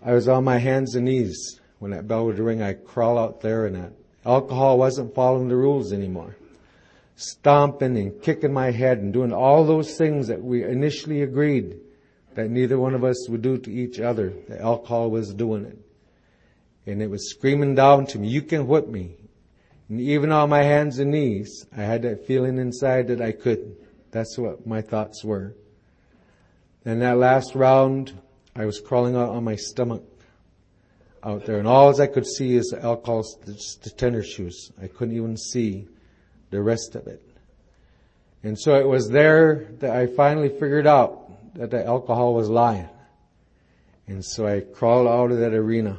I 0.04 0.12
was 0.12 0.28
on 0.28 0.44
my 0.44 0.58
hands 0.58 0.96
and 0.96 1.04
knees. 1.04 1.60
When 1.78 1.92
that 1.92 2.08
bell 2.08 2.26
would 2.26 2.38
ring, 2.38 2.62
I'd 2.62 2.84
crawl 2.84 3.18
out 3.18 3.40
there 3.40 3.66
and 3.66 3.76
that 3.76 3.92
alcohol 4.24 4.78
wasn't 4.78 5.14
following 5.14 5.48
the 5.48 5.56
rules 5.56 5.92
anymore. 5.92 6.36
Stomping 7.16 7.96
and 7.96 8.20
kicking 8.22 8.52
my 8.52 8.70
head 8.70 8.98
and 8.98 9.12
doing 9.12 9.32
all 9.32 9.64
those 9.64 9.96
things 9.96 10.28
that 10.28 10.42
we 10.42 10.64
initially 10.64 11.22
agreed 11.22 11.78
that 12.34 12.50
neither 12.50 12.78
one 12.78 12.94
of 12.94 13.04
us 13.04 13.28
would 13.28 13.42
do 13.42 13.58
to 13.58 13.70
each 13.70 14.00
other. 14.00 14.32
The 14.48 14.60
alcohol 14.60 15.10
was 15.10 15.32
doing 15.34 15.64
it. 15.66 15.78
And 16.86 17.00
it 17.00 17.08
was 17.08 17.30
screaming 17.30 17.74
down 17.74 18.06
to 18.06 18.18
me, 18.18 18.28
you 18.28 18.42
can 18.42 18.66
whip 18.66 18.88
me. 18.88 19.16
And 19.88 20.00
even 20.00 20.32
on 20.32 20.48
my 20.48 20.62
hands 20.62 20.98
and 20.98 21.10
knees, 21.10 21.66
I 21.76 21.82
had 21.82 22.02
that 22.02 22.26
feeling 22.26 22.58
inside 22.58 23.08
that 23.08 23.20
I 23.20 23.32
couldn't. 23.32 23.76
That's 24.10 24.36
what 24.38 24.66
my 24.66 24.82
thoughts 24.82 25.22
were. 25.24 25.54
And 26.84 27.00
that 27.02 27.18
last 27.18 27.54
round, 27.54 28.12
I 28.56 28.64
was 28.64 28.80
crawling 28.80 29.16
out 29.16 29.30
on 29.30 29.44
my 29.44 29.56
stomach 29.56 30.02
out 31.22 31.46
there, 31.46 31.58
and 31.58 31.68
all 31.68 32.00
I 32.00 32.06
could 32.08 32.26
see 32.26 32.56
is 32.56 32.70
the 32.70 32.82
alcohol, 32.82 33.24
the 33.44 33.90
tennis 33.96 34.26
shoes. 34.26 34.72
I 34.82 34.88
couldn't 34.88 35.16
even 35.16 35.36
see 35.36 35.86
the 36.50 36.60
rest 36.60 36.96
of 36.96 37.06
it. 37.06 37.22
And 38.42 38.58
so 38.58 38.74
it 38.74 38.86
was 38.86 39.08
there 39.08 39.68
that 39.78 39.90
I 39.90 40.06
finally 40.06 40.48
figured 40.48 40.86
out 40.86 41.54
that 41.54 41.70
the 41.70 41.86
alcohol 41.86 42.34
was 42.34 42.48
lying. 42.48 42.88
And 44.08 44.24
so 44.24 44.46
I 44.46 44.60
crawled 44.60 45.06
out 45.06 45.30
of 45.30 45.38
that 45.38 45.54
arena 45.54 45.96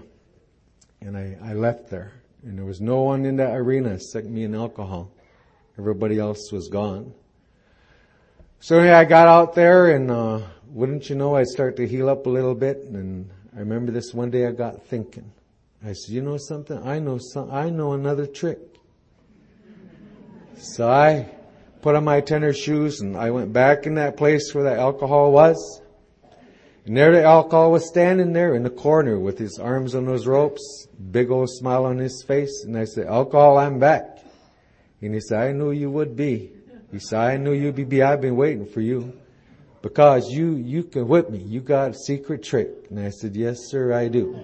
and 1.05 1.17
I, 1.17 1.37
I 1.43 1.53
left 1.53 1.89
there. 1.89 2.13
And 2.43 2.57
there 2.57 2.65
was 2.65 2.81
no 2.81 3.03
one 3.03 3.25
in 3.25 3.37
that 3.37 3.55
arena 3.55 3.93
except 3.93 4.27
me 4.27 4.43
and 4.43 4.55
alcohol. 4.55 5.11
Everybody 5.77 6.19
else 6.19 6.51
was 6.51 6.67
gone. 6.69 7.13
So 8.59 8.81
yeah, 8.81 8.99
I 8.99 9.05
got 9.05 9.27
out 9.27 9.55
there 9.55 9.95
and, 9.95 10.09
uh, 10.09 10.41
wouldn't 10.67 11.09
you 11.09 11.15
know, 11.15 11.35
I 11.35 11.43
started 11.43 11.77
to 11.77 11.87
heal 11.87 12.09
up 12.09 12.25
a 12.25 12.29
little 12.29 12.55
bit. 12.55 12.77
And 12.77 13.29
I 13.55 13.59
remember 13.59 13.91
this 13.91 14.13
one 14.13 14.29
day 14.31 14.47
I 14.47 14.51
got 14.51 14.85
thinking. 14.85 15.31
I 15.85 15.93
said, 15.93 16.13
you 16.13 16.21
know 16.21 16.37
something? 16.37 16.81
I 16.85 16.99
know 16.99 17.17
some, 17.17 17.51
I 17.51 17.69
know 17.69 17.93
another 17.93 18.25
trick. 18.25 18.59
So 20.57 20.89
I 20.89 21.29
put 21.81 21.95
on 21.95 22.05
my 22.05 22.21
tennis 22.21 22.57
shoes 22.57 23.01
and 23.01 23.17
I 23.17 23.31
went 23.31 23.51
back 23.51 23.85
in 23.85 23.95
that 23.95 24.15
place 24.15 24.55
where 24.55 24.63
that 24.63 24.79
alcohol 24.79 25.33
was. 25.33 25.81
And 26.85 26.97
there 26.97 27.13
the 27.13 27.23
alcohol 27.23 27.71
was 27.71 27.87
standing 27.87 28.33
there 28.33 28.55
in 28.55 28.63
the 28.63 28.69
corner 28.69 29.17
with 29.17 29.37
his 29.37 29.57
arms 29.57 29.95
on 29.95 30.05
those 30.05 30.27
ropes, 30.27 30.87
big 31.11 31.31
old 31.31 31.49
smile 31.49 31.85
on 31.85 31.97
his 31.97 32.23
face. 32.27 32.63
And 32.65 32.77
I 32.77 32.83
said, 32.83 33.07
alcohol, 33.07 33.57
I'm 33.57 33.79
back. 33.79 34.19
And 35.01 35.13
he 35.13 35.21
said, 35.21 35.39
I 35.39 35.51
knew 35.53 35.71
you 35.71 35.89
would 35.89 36.15
be. 36.15 36.51
He 36.91 36.99
said, 36.99 37.19
I 37.19 37.37
knew 37.37 37.53
you'd 37.53 37.89
be, 37.89 38.03
I've 38.03 38.19
been 38.19 38.35
waiting 38.35 38.65
for 38.65 38.81
you. 38.81 39.17
Because 39.81 40.29
you, 40.29 40.55
you 40.55 40.83
can 40.83 41.07
whip 41.07 41.29
me. 41.29 41.39
You 41.39 41.61
got 41.61 41.91
a 41.91 41.93
secret 41.93 42.43
trick. 42.43 42.69
And 42.89 42.99
I 42.99 43.09
said, 43.09 43.35
yes 43.35 43.69
sir, 43.69 43.93
I 43.93 44.09
do. 44.09 44.43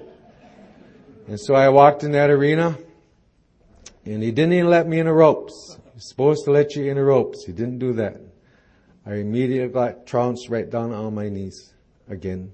And 1.27 1.39
so 1.39 1.55
I 1.55 1.69
walked 1.69 2.03
in 2.03 2.13
that 2.13 2.29
arena 2.29 2.77
and 4.05 4.23
he 4.23 4.31
didn't 4.31 4.53
even 4.53 4.69
let 4.69 4.87
me 4.87 4.99
in 4.99 5.05
the 5.05 5.13
ropes. 5.13 5.77
He's 5.93 6.07
supposed 6.07 6.45
to 6.45 6.51
let 6.51 6.75
you 6.75 6.85
in 6.85 6.95
the 6.95 7.03
ropes. 7.03 7.45
He 7.45 7.51
didn't 7.51 7.79
do 7.79 7.93
that. 7.93 8.19
I 9.05 9.15
immediately 9.15 9.71
got 9.71 10.07
trounced 10.07 10.49
right 10.49 10.69
down 10.69 10.93
on 10.93 11.13
my 11.13 11.29
knees 11.29 11.68
again. 12.09 12.51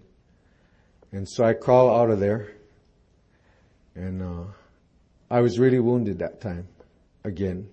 And 1.12 1.28
so 1.28 1.44
I 1.44 1.54
crawled 1.54 1.98
out 1.98 2.12
of 2.12 2.20
there. 2.20 2.52
And 3.96 4.22
uh, 4.22 4.52
I 5.30 5.40
was 5.40 5.58
really 5.58 5.80
wounded 5.80 6.20
that 6.20 6.42
time 6.42 6.68
again. 7.24 7.70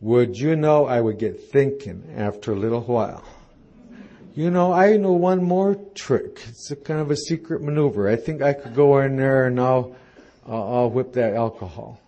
Would 0.00 0.38
you 0.38 0.54
know 0.54 0.86
I 0.86 1.00
would 1.00 1.18
get 1.18 1.50
thinking 1.50 2.14
after 2.14 2.52
a 2.52 2.56
little 2.56 2.82
while. 2.82 3.24
You 4.34 4.50
know, 4.50 4.72
I 4.72 4.96
know 4.96 5.12
one 5.12 5.42
more 5.42 5.76
trick. 5.94 6.42
It's 6.48 6.70
a 6.70 6.76
kind 6.76 7.00
of 7.00 7.10
a 7.10 7.16
secret 7.16 7.62
maneuver. 7.62 8.08
I 8.08 8.16
think 8.16 8.42
I 8.42 8.52
could 8.52 8.74
go 8.74 8.98
in 8.98 9.16
there 9.16 9.46
and 9.46 9.58
I'll, 9.60 9.96
I'll 10.46 10.90
whip 10.90 11.12
that 11.12 11.34
alcohol. 11.34 12.00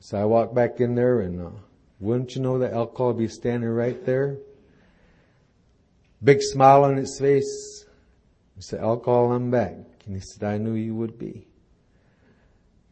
So 0.00 0.20
I 0.20 0.24
walked 0.24 0.54
back 0.54 0.80
in 0.80 0.96
there 0.96 1.20
and, 1.20 1.40
uh, 1.40 1.50
wouldn't 2.00 2.34
you 2.34 2.42
know 2.42 2.58
that 2.58 2.72
alcohol 2.72 3.12
be 3.12 3.28
standing 3.28 3.70
right 3.70 4.04
there? 4.04 4.38
Big 6.22 6.42
smile 6.42 6.84
on 6.84 6.96
his 6.96 7.18
face. 7.18 7.86
He 8.56 8.62
said, 8.62 8.80
alcohol, 8.80 9.32
I'm 9.32 9.50
back. 9.50 9.72
And 10.06 10.14
he 10.14 10.20
said, 10.20 10.44
I 10.44 10.58
knew 10.58 10.74
you 10.74 10.94
would 10.94 11.18
be. 11.18 11.46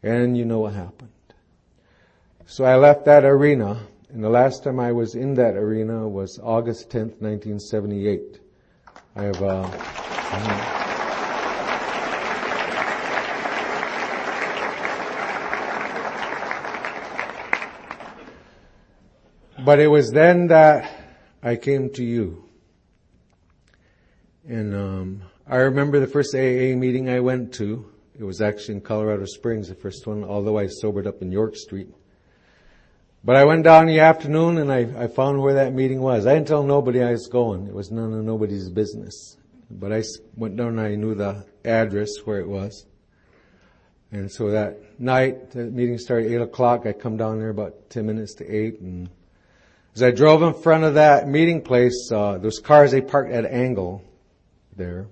And 0.01 0.37
you 0.37 0.45
know 0.45 0.59
what 0.59 0.73
happened. 0.73 1.11
So 2.47 2.63
I 2.65 2.77
left 2.77 3.05
that 3.05 3.25
arena, 3.25 3.79
and 4.09 4.23
the 4.23 4.29
last 4.29 4.63
time 4.63 4.79
I 4.79 4.91
was 4.91 5.13
in 5.13 5.35
that 5.35 5.55
arena 5.55 6.07
was 6.07 6.39
August 6.41 6.89
10th, 6.89 7.21
1978. 7.21 8.39
I 9.15 9.23
have, 9.23 9.43
uh, 9.43 10.75
But 19.63 19.79
it 19.79 19.87
was 19.87 20.09
then 20.09 20.47
that 20.47 20.89
I 21.43 21.55
came 21.55 21.91
to 21.91 22.03
you. 22.03 22.48
And 24.49 24.73
um, 24.73 25.21
I 25.47 25.57
remember 25.57 25.99
the 25.99 26.07
first 26.07 26.33
AA 26.33 26.75
meeting 26.75 27.07
I 27.07 27.19
went 27.19 27.53
to. 27.55 27.85
It 28.17 28.23
was 28.23 28.41
actually 28.41 28.75
in 28.75 28.81
Colorado 28.81 29.25
Springs, 29.25 29.69
the 29.69 29.75
first 29.75 30.07
one, 30.07 30.23
although 30.23 30.57
I 30.57 30.65
sobered 30.65 31.05
up 31.05 31.21
in 31.21 31.31
York 31.31 31.55
Street. 31.55 31.87
But 33.23 33.35
I 33.35 33.45
went 33.45 33.63
down 33.63 33.87
in 33.87 33.93
the 33.93 33.99
afternoon 33.99 34.57
and 34.57 34.71
I, 34.71 35.03
I 35.03 35.05
found 35.07 35.39
where 35.39 35.53
that 35.53 35.75
meeting 35.75 36.01
was. 36.01 36.25
I 36.25 36.33
didn't 36.33 36.47
tell 36.47 36.63
nobody 36.63 37.03
I 37.03 37.11
was 37.11 37.27
going. 37.27 37.67
It 37.67 37.75
was 37.75 37.91
none 37.91 38.11
of 38.11 38.25
nobody's 38.25 38.69
business. 38.69 39.37
But 39.69 39.93
I 39.93 40.01
went 40.35 40.55
down 40.55 40.79
and 40.79 40.81
I 40.81 40.95
knew 40.95 41.13
the 41.13 41.45
address 41.63 42.09
where 42.25 42.39
it 42.39 42.47
was. 42.47 42.87
And 44.11 44.31
so 44.31 44.49
that 44.49 44.99
night, 44.99 45.51
the 45.51 45.65
meeting 45.65 45.99
started 45.99 46.31
at 46.31 46.41
8 46.41 46.41
o'clock. 46.41 46.87
I 46.87 46.93
come 46.93 47.17
down 47.17 47.37
there 47.37 47.49
about 47.49 47.91
10 47.91 48.03
minutes 48.03 48.33
to 48.35 48.49
8 48.51 48.79
and 48.79 49.09
as 49.95 50.01
I 50.01 50.09
drove 50.09 50.41
in 50.41 50.55
front 50.55 50.85
of 50.85 50.95
that 50.95 51.27
meeting 51.27 51.61
place, 51.61 52.09
uh, 52.11 52.39
those 52.39 52.59
cars, 52.59 52.91
they 52.91 53.01
parked 53.01 53.31
at 53.31 53.45
an 53.45 53.51
angle 53.51 54.03
there. 54.79 55.07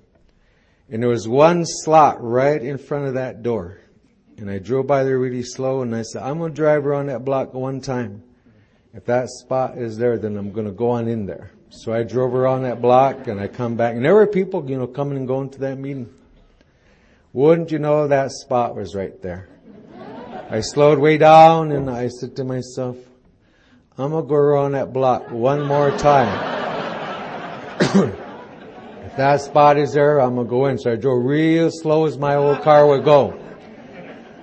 And 0.89 1.03
there 1.03 1.09
was 1.09 1.27
one 1.27 1.65
slot 1.65 2.17
right 2.19 2.59
in 2.59 2.79
front 2.79 3.05
of 3.05 3.13
that 3.13 3.43
door. 3.43 3.79
And 4.37 4.49
I 4.49 4.57
drove 4.57 4.87
by 4.87 5.03
there 5.03 5.19
really 5.19 5.43
slow 5.43 5.83
and 5.83 5.95
I 5.95 6.01
said, 6.01 6.23
I'm 6.23 6.39
going 6.39 6.53
to 6.53 6.55
drive 6.55 6.87
around 6.87 7.07
that 7.07 7.23
block 7.23 7.53
one 7.53 7.81
time. 7.81 8.23
If 8.93 9.05
that 9.05 9.29
spot 9.29 9.77
is 9.77 9.97
there, 9.97 10.17
then 10.17 10.37
I'm 10.37 10.51
going 10.51 10.65
to 10.65 10.71
go 10.71 10.89
on 10.91 11.07
in 11.07 11.27
there. 11.27 11.51
So 11.69 11.93
I 11.93 12.03
drove 12.03 12.33
around 12.33 12.63
that 12.63 12.81
block 12.81 13.27
and 13.27 13.39
I 13.39 13.47
come 13.47 13.75
back 13.75 13.95
and 13.95 14.03
there 14.03 14.15
were 14.15 14.25
people, 14.25 14.67
you 14.69 14.77
know, 14.77 14.87
coming 14.87 15.17
and 15.17 15.27
going 15.27 15.49
to 15.51 15.59
that 15.59 15.77
meeting. 15.77 16.11
Wouldn't 17.33 17.71
you 17.71 17.79
know 17.79 18.07
that 18.07 18.31
spot 18.31 18.75
was 18.75 18.95
right 18.95 19.21
there? 19.21 19.49
I 20.49 20.61
slowed 20.61 20.97
way 20.97 21.17
down 21.17 21.71
and 21.71 21.89
I 21.89 22.07
said 22.07 22.37
to 22.37 22.45
myself, 22.45 22.95
I'm 23.97 24.11
gonna 24.11 24.25
go 24.25 24.35
around 24.35 24.71
that 24.73 24.93
block 24.93 25.29
one 25.29 25.65
more 25.65 25.91
time. 25.97 26.55
that 29.17 29.41
spot 29.41 29.77
is 29.77 29.93
there, 29.93 30.19
I'm 30.19 30.35
gonna 30.35 30.47
go 30.47 30.67
in. 30.67 30.77
So 30.77 30.91
I 30.91 30.95
drove 30.95 31.25
real 31.25 31.69
slow 31.71 32.05
as 32.05 32.17
my 32.17 32.35
old 32.35 32.61
car 32.61 32.85
would 32.87 33.03
go. 33.03 33.37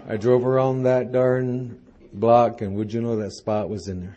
I 0.08 0.16
drove 0.16 0.44
around 0.44 0.82
that 0.82 1.12
darn 1.12 1.80
block 2.12 2.60
and 2.60 2.74
would 2.74 2.92
you 2.92 3.00
know 3.00 3.16
that 3.16 3.32
spot 3.32 3.70
was 3.70 3.88
in 3.88 4.00
there. 4.00 4.16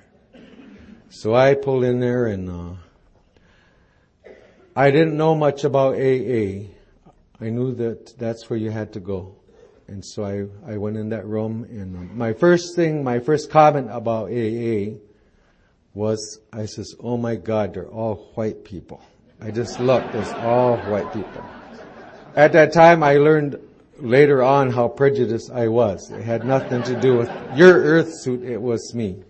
So 1.10 1.34
I 1.36 1.54
pulled 1.54 1.84
in 1.84 2.00
there 2.00 2.28
and, 2.28 2.50
uh, 2.50 2.76
I 4.76 4.92
didn't 4.92 5.16
know 5.16 5.34
much 5.36 5.64
about 5.64 5.96
AA. 5.96 6.68
I 7.40 7.50
knew 7.50 7.74
that 7.76 8.18
that's 8.18 8.50
where 8.50 8.58
you 8.58 8.70
had 8.72 8.94
to 8.94 9.00
go. 9.00 9.36
And 9.88 10.04
so 10.04 10.26
I, 10.26 10.74
I 10.74 10.78
went 10.78 10.98
in 10.98 11.10
that 11.10 11.26
room 11.26 11.66
and 11.70 11.96
um, 11.96 12.18
my 12.18 12.34
first 12.34 12.76
thing, 12.76 13.04
my 13.04 13.20
first 13.20 13.50
comment 13.50 13.90
about 13.92 14.32
AA 14.32 14.98
was, 15.94 16.40
I 16.52 16.66
says, 16.66 16.94
oh 17.00 17.16
my 17.16 17.36
God, 17.36 17.74
they're 17.74 17.88
all 17.88 18.32
white 18.36 18.66
people. 18.66 19.02
I 19.42 19.52
just 19.52 19.80
looked, 19.80 20.14
there's 20.14 20.32
all 20.34 20.78
white 20.78 21.12
people. 21.14 21.46
At 22.36 22.54
that 22.54 22.74
time 22.74 23.04
I 23.04 23.18
learned 23.18 23.60
later 24.00 24.42
on 24.42 24.72
how 24.72 24.88
prejudiced 24.88 25.52
I 25.52 25.68
was. 25.68 26.12
It 26.12 26.24
had 26.24 26.46
nothing 26.46 26.84
to 26.84 27.00
do 27.00 27.18
with 27.18 27.32
your 27.56 27.74
earth 27.74 28.14
suit, 28.22 28.44
it 28.44 28.62
was 28.62 28.94
me. 28.96 29.24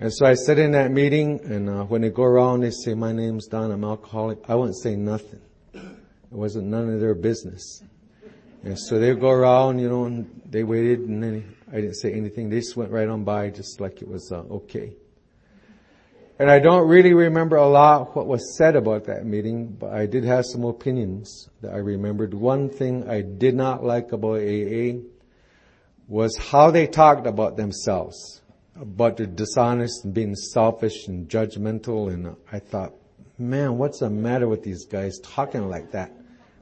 And 0.00 0.12
so 0.12 0.26
I 0.26 0.34
sat 0.34 0.58
in 0.58 0.72
that 0.72 0.92
meeting 0.92 1.40
and 1.44 1.68
uh, 1.68 1.84
when 1.84 2.02
they 2.02 2.10
go 2.10 2.22
around 2.22 2.60
they 2.60 2.70
say, 2.70 2.94
my 2.94 3.12
name's 3.12 3.46
Don, 3.46 3.70
I'm 3.70 3.84
alcoholic. 3.84 4.38
I 4.48 4.54
wouldn't 4.54 4.78
say 4.78 4.94
nothing. 4.94 5.40
It 5.74 5.82
wasn't 6.30 6.66
none 6.66 6.92
of 6.92 7.00
their 7.00 7.14
business. 7.14 7.82
And 8.62 8.78
so 8.78 8.98
they 8.98 9.14
go 9.14 9.30
around, 9.30 9.78
you 9.78 9.88
know, 9.88 10.04
and 10.04 10.42
they 10.44 10.62
waited 10.62 11.00
and 11.00 11.22
then 11.22 11.56
I 11.70 11.76
didn't 11.76 11.96
say 11.96 12.12
anything. 12.12 12.48
They 12.48 12.60
just 12.60 12.76
went 12.76 12.90
right 12.90 13.08
on 13.08 13.24
by 13.24 13.50
just 13.50 13.80
like 13.80 14.02
it 14.02 14.08
was 14.08 14.30
uh, 14.32 14.40
okay. 14.50 14.92
And 16.40 16.48
I 16.48 16.60
don't 16.60 16.86
really 16.86 17.14
remember 17.14 17.56
a 17.56 17.66
lot 17.66 18.14
what 18.14 18.28
was 18.28 18.56
said 18.56 18.76
about 18.76 19.04
that 19.06 19.26
meeting, 19.26 19.66
but 19.66 19.92
I 19.92 20.06
did 20.06 20.22
have 20.22 20.46
some 20.46 20.64
opinions 20.64 21.48
that 21.62 21.72
I 21.72 21.78
remembered. 21.78 22.32
One 22.32 22.70
thing 22.70 23.10
I 23.10 23.22
did 23.22 23.56
not 23.56 23.82
like 23.82 24.12
about 24.12 24.40
AA 24.40 25.00
was 26.06 26.36
how 26.36 26.70
they 26.70 26.86
talked 26.86 27.26
about 27.26 27.56
themselves, 27.56 28.40
about 28.80 29.16
their 29.16 29.26
dishonest 29.26 30.04
and 30.04 30.14
being 30.14 30.36
selfish 30.36 31.08
and 31.08 31.28
judgmental. 31.28 32.12
And 32.12 32.36
I 32.52 32.60
thought, 32.60 32.94
man, 33.36 33.76
what's 33.76 33.98
the 33.98 34.08
matter 34.08 34.46
with 34.46 34.62
these 34.62 34.86
guys 34.86 35.18
talking 35.18 35.68
like 35.68 35.90
that? 35.90 36.12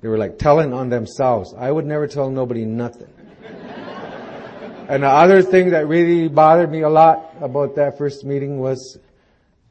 They 0.00 0.08
were 0.08 0.18
like 0.18 0.38
telling 0.38 0.72
on 0.72 0.88
themselves. 0.88 1.52
I 1.52 1.70
would 1.70 1.84
never 1.84 2.06
tell 2.06 2.30
nobody 2.30 2.64
nothing. 2.64 3.12
and 4.88 5.02
the 5.02 5.08
other 5.08 5.42
thing 5.42 5.70
that 5.70 5.86
really 5.86 6.28
bothered 6.28 6.70
me 6.70 6.80
a 6.80 6.88
lot 6.88 7.34
about 7.42 7.76
that 7.76 7.98
first 7.98 8.24
meeting 8.24 8.58
was 8.58 8.98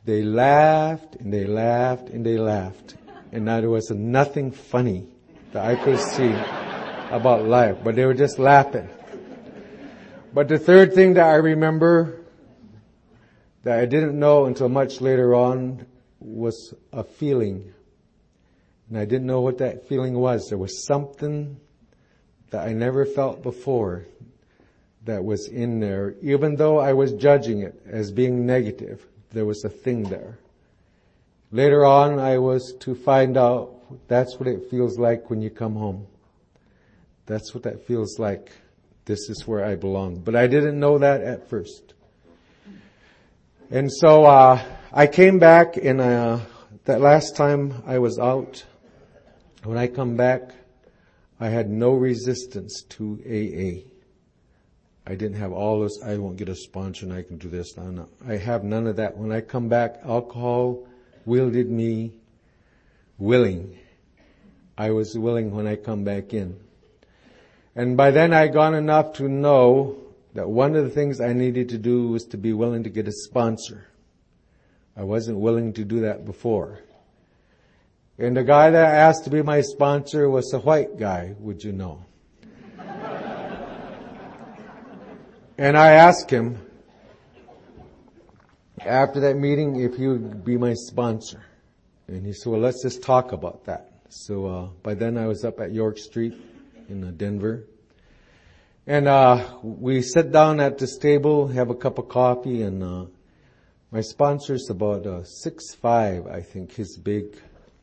they 0.06 0.22
laughed 0.22 1.16
and 1.16 1.34
they 1.34 1.46
laughed 1.46 2.10
and 2.10 2.26
they 2.26 2.38
laughed. 2.38 2.96
And 3.32 3.46
now 3.46 3.60
there 3.60 3.70
was 3.70 3.90
nothing 3.90 4.52
funny 4.52 5.08
that 5.52 5.66
I 5.66 5.76
could 5.76 6.00
see 6.00 6.32
about 7.12 7.46
life, 7.46 7.78
but 7.84 7.96
they 7.96 8.06
were 8.06 8.14
just 8.14 8.38
laughing. 8.38 8.88
But 10.34 10.48
the 10.48 10.60
third 10.60 10.94
thing 10.94 11.16
that 11.16 11.26
I 11.26 11.36
remember 11.36 12.22
that 13.64 13.80
I 13.80 13.86
didn't 13.86 14.18
know 14.18 14.46
until 14.46 14.70
much 14.70 15.02
later 15.02 15.34
on 15.34 15.88
was 16.20 16.74
a 16.94 17.04
feeling. 17.04 17.74
And 18.90 18.98
I 18.98 19.06
didn't 19.06 19.26
know 19.26 19.42
what 19.42 19.58
that 19.58 19.88
feeling 19.88 20.14
was. 20.14 20.50
There 20.50 20.58
was 20.58 20.86
something 20.86 21.60
that 22.52 22.68
I 22.68 22.74
never 22.74 23.06
felt 23.06 23.42
before 23.42 24.06
that 25.06 25.24
was 25.24 25.48
in 25.48 25.80
there, 25.80 26.16
even 26.22 26.58
though 26.58 26.78
I 26.78 26.94
was 26.94 27.14
judging 27.14 27.62
it 27.62 27.82
as 27.88 28.12
being 28.12 28.46
negative 28.46 29.08
there 29.36 29.46
was 29.46 29.66
a 29.66 29.70
thing 29.70 30.04
there. 30.04 30.40
Later 31.52 31.86
on, 31.86 32.20
I 32.20 32.38
was 32.38 32.74
to 32.80 32.96
find 32.96 33.38
out 33.38 33.70
that's 34.08 34.40
what 34.40 34.48
it 34.48 34.70
feels 34.72 34.98
like 34.98 35.30
when 35.30 35.42
you 35.42 35.50
come 35.50 35.76
home. 35.76 36.08
That's 37.26 37.54
what 37.54 37.64
that 37.64 37.86
feels 37.86 38.18
like. 38.18 38.54
This 39.04 39.30
is 39.30 39.46
where 39.46 39.64
I 39.64 39.76
belong. 39.76 40.20
But 40.22 40.38
I 40.38 40.48
didn't 40.48 40.80
know 40.80 40.98
that 41.00 41.22
at 41.22 41.50
first. 41.50 41.94
And 43.70 43.92
so, 43.92 44.24
uh, 44.24 44.64
I 44.94 45.06
came 45.08 45.38
back 45.38 45.76
and, 45.76 46.00
uh, 46.00 46.40
that 46.86 47.02
last 47.02 47.36
time 47.36 47.84
I 47.86 48.00
was 48.00 48.18
out, 48.18 48.64
when 49.64 49.78
I 49.78 49.88
come 49.88 50.16
back, 50.16 50.52
I 51.42 51.50
had 51.50 51.70
no 51.70 51.92
resistance 51.92 52.84
to 52.90 53.20
AA. 53.26 53.95
I 55.08 55.16
didn't 55.16 55.38
have 55.38 55.52
all 55.52 55.82
this, 55.82 56.02
I 56.04 56.18
won't 56.18 56.38
get 56.38 56.50
a 56.50 56.56
sponsor 56.56 57.06
and 57.06 57.14
I 57.14 57.22
can 57.22 57.38
do 57.38 57.48
this. 57.48 57.78
No, 57.78 57.84
no. 57.92 58.10
I 58.28 58.38
have 58.38 58.64
none 58.64 58.88
of 58.88 58.96
that. 58.96 59.16
When 59.18 59.32
I 59.32 59.42
come 59.42 59.70
back, 59.70 60.00
alcohol 60.04 60.88
wielded 61.26 61.70
me 61.70 62.14
willing. 63.18 63.78
I 64.78 64.92
was 64.92 65.18
willing 65.18 65.52
when 65.52 65.68
I 65.68 65.76
come 65.76 66.04
back 66.04 66.34
in. 66.34 66.60
And 67.76 67.96
by 67.96 68.12
then 68.12 68.34
I 68.34 68.48
gone 68.48 68.74
enough 68.74 69.14
to 69.14 69.30
know 69.30 69.98
that 70.34 70.50
one 70.50 70.76
of 70.76 70.84
the 70.84 70.90
things 70.90 71.22
I 71.22 71.34
needed 71.34 71.70
to 71.70 71.78
do 71.78 72.08
was 72.08 72.26
to 72.26 72.38
be 72.38 72.54
willing 72.54 72.84
to 72.84 72.90
get 72.90 73.08
a 73.08 73.12
sponsor. 73.12 73.88
I 74.98 75.04
wasn't 75.04 75.40
willing 75.40 75.74
to 75.74 75.84
do 75.84 76.02
that 76.02 76.26
before. 76.26 76.80
And 78.18 78.36
the 78.36 78.44
guy 78.44 78.70
that 78.70 78.86
I 78.86 78.96
asked 78.96 79.26
to 79.26 79.30
be 79.30 79.42
my 79.42 79.62
sponsor 79.62 80.30
was 80.30 80.52
a 80.54 80.60
white 80.60 80.98
guy, 80.98 81.36
would 81.40 81.64
you 81.64 81.74
know. 81.74 82.06
And 85.58 85.78
I 85.78 85.94
asked 85.94 86.30
him 86.30 86.60
after 88.82 89.22
that 89.22 89.38
meeting 89.38 89.80
if 89.80 89.96
he 89.96 90.08
would 90.08 90.44
be 90.44 90.58
my 90.58 90.74
sponsor. 90.74 91.46
And 92.08 92.26
he 92.26 92.34
said, 92.34 92.52
well, 92.52 92.60
let's 92.60 92.84
just 92.84 93.02
talk 93.02 93.32
about 93.32 93.64
that. 93.66 93.92
So, 94.10 94.46
uh, 94.48 94.66
by 94.84 94.96
then 94.96 95.18
I 95.18 95.28
was 95.28 95.46
up 95.46 95.60
at 95.62 95.72
York 95.72 95.98
Street 95.98 96.34
in 96.90 97.04
uh, 97.04 97.12
Denver. 97.16 97.64
And, 98.86 99.08
uh, 99.08 99.48
we 99.64 100.02
sit 100.02 100.32
down 100.32 100.60
at 100.60 100.78
this 100.78 100.98
table, 100.98 101.48
have 101.48 101.70
a 101.70 101.76
cup 101.76 101.98
of 101.98 102.10
coffee, 102.10 102.62
and, 102.62 102.84
uh, 102.84 103.06
my 103.92 104.02
sponsor's 104.02 104.70
about, 104.70 105.08
uh, 105.08 105.24
six 105.24 105.74
five, 105.74 106.28
I 106.28 106.42
think. 106.42 106.74
He's 106.74 106.98
big. 106.98 107.38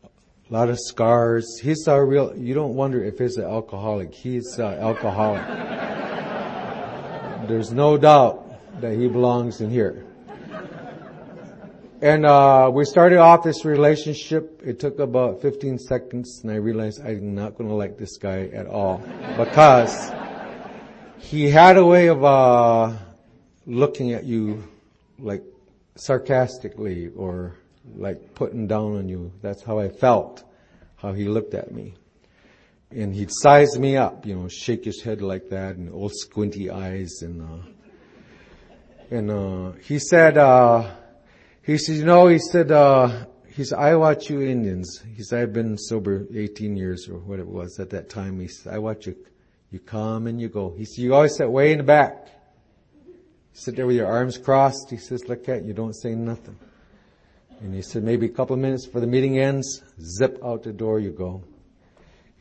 A 0.05 0.53
lot 0.53 0.69
of 0.69 0.79
scars. 0.79 1.59
He's 1.61 1.87
a 1.89 2.05
real, 2.05 2.37
you 2.37 2.53
don't 2.53 2.75
wonder 2.75 3.03
if 3.03 3.19
he's 3.19 3.39
an 3.39 3.45
alcoholic. 3.45 4.15
He's 4.15 4.59
uh, 4.59 4.67
alcoholic. 4.81 6.02
There's 7.49 7.73
no 7.73 7.97
doubt 7.97 8.81
that 8.81 8.97
he 8.97 9.09
belongs 9.09 9.61
in 9.61 9.71
here. 9.71 10.07
And 12.01 12.25
uh, 12.25 12.71
we 12.73 12.85
started 12.85 13.19
off 13.19 13.43
this 13.43 13.65
relationship. 13.65 14.61
It 14.65 14.79
took 14.79 14.99
about 14.99 15.43
15 15.43 15.79
seconds, 15.79 16.41
and 16.43 16.53
I 16.53 16.57
realized 16.57 17.05
I'm 17.05 17.35
not 17.35 17.57
going 17.57 17.69
to 17.69 17.75
like 17.75 17.99
this 17.99 18.17
guy 18.17 18.47
at 18.53 18.67
all 18.67 18.99
because 19.37 20.13
he 21.19 21.51
had 21.51 21.77
a 21.77 21.85
way 21.85 22.09
of 22.09 22.25
uh, 22.25 22.93
looking 23.67 24.13
at 24.13 24.25
you 24.25 24.63
like 25.19 25.43
sarcastically 25.97 27.09
or 27.09 27.57
like 27.97 28.35
putting 28.35 28.67
down 28.67 28.97
on 28.99 29.09
you. 29.09 29.33
That's 29.43 29.63
how 29.63 29.79
I 29.79 29.89
felt, 29.89 30.45
how 30.97 31.13
he 31.13 31.25
looked 31.25 31.55
at 31.55 31.73
me 31.73 31.95
and 32.95 33.15
he'd 33.15 33.31
size 33.31 33.79
me 33.79 33.97
up, 33.97 34.27
you 34.27 34.35
know, 34.35 34.49
shake 34.49 34.85
his 34.85 35.03
head 35.03 35.23
like 35.23 35.49
that 35.49 35.77
and 35.77 35.93
old 35.93 36.13
squinty 36.15 36.71
eyes 36.71 37.23
and, 37.23 37.43
uh, 37.43 37.67
and, 39.11 39.31
uh, 39.31 39.73
he 39.83 39.99
said, 39.99 40.39
uh, 40.39 40.91
he 41.63 41.79
said, 41.79 41.97
you 41.97 42.05
know, 42.05 42.27
he 42.29 42.39
said, 42.39 42.71
uh, 42.71 43.27
he 43.55 43.65
said, 43.65 43.79
I 43.79 43.95
watch 43.97 44.31
you 44.31 44.41
Indians. 44.41 45.03
He 45.15 45.23
said, 45.23 45.43
I've 45.43 45.53
been 45.53 45.77
sober 45.77 46.27
18 46.35 46.77
years 46.77 47.09
or 47.09 47.19
what 47.19 47.39
it 47.39 47.47
was 47.47 47.79
at 47.79 47.91
that 47.91 48.09
time. 48.09 48.41
He 48.41 48.49
said, 48.49 48.75
I 48.75 48.79
watch 48.79 49.07
you. 49.07 49.17
You 49.71 49.79
come 49.79 50.27
and 50.27 50.41
you 50.41 50.49
go. 50.49 50.75
He 50.77 50.85
said, 50.85 51.03
you 51.03 51.15
always 51.15 51.37
sit 51.37 51.51
way 51.51 51.73
in 51.73 51.79
the 51.79 51.85
back. 51.85 52.29
sit 53.53 53.77
there 53.77 53.87
with 53.87 53.97
your 53.97 54.07
arms 54.07 54.39
crossed. 54.39 54.91
He 54.91 54.97
says, 54.97 55.29
look 55.29 55.49
at 55.49 55.65
you. 55.65 55.73
Don't 55.73 55.95
say 55.95 56.15
nothing. 56.15 56.59
And 57.61 57.75
he 57.75 57.83
said, 57.83 58.03
maybe 58.03 58.27
a 58.27 58.31
couple 58.31 58.55
of 58.55 58.61
minutes 58.61 58.87
before 58.87 59.03
the 59.03 59.07
meeting 59.07 59.39
ends, 59.39 59.83
zip 60.01 60.39
out 60.43 60.63
the 60.63 60.73
door 60.73 60.99
you 60.99 61.11
go. 61.11 61.45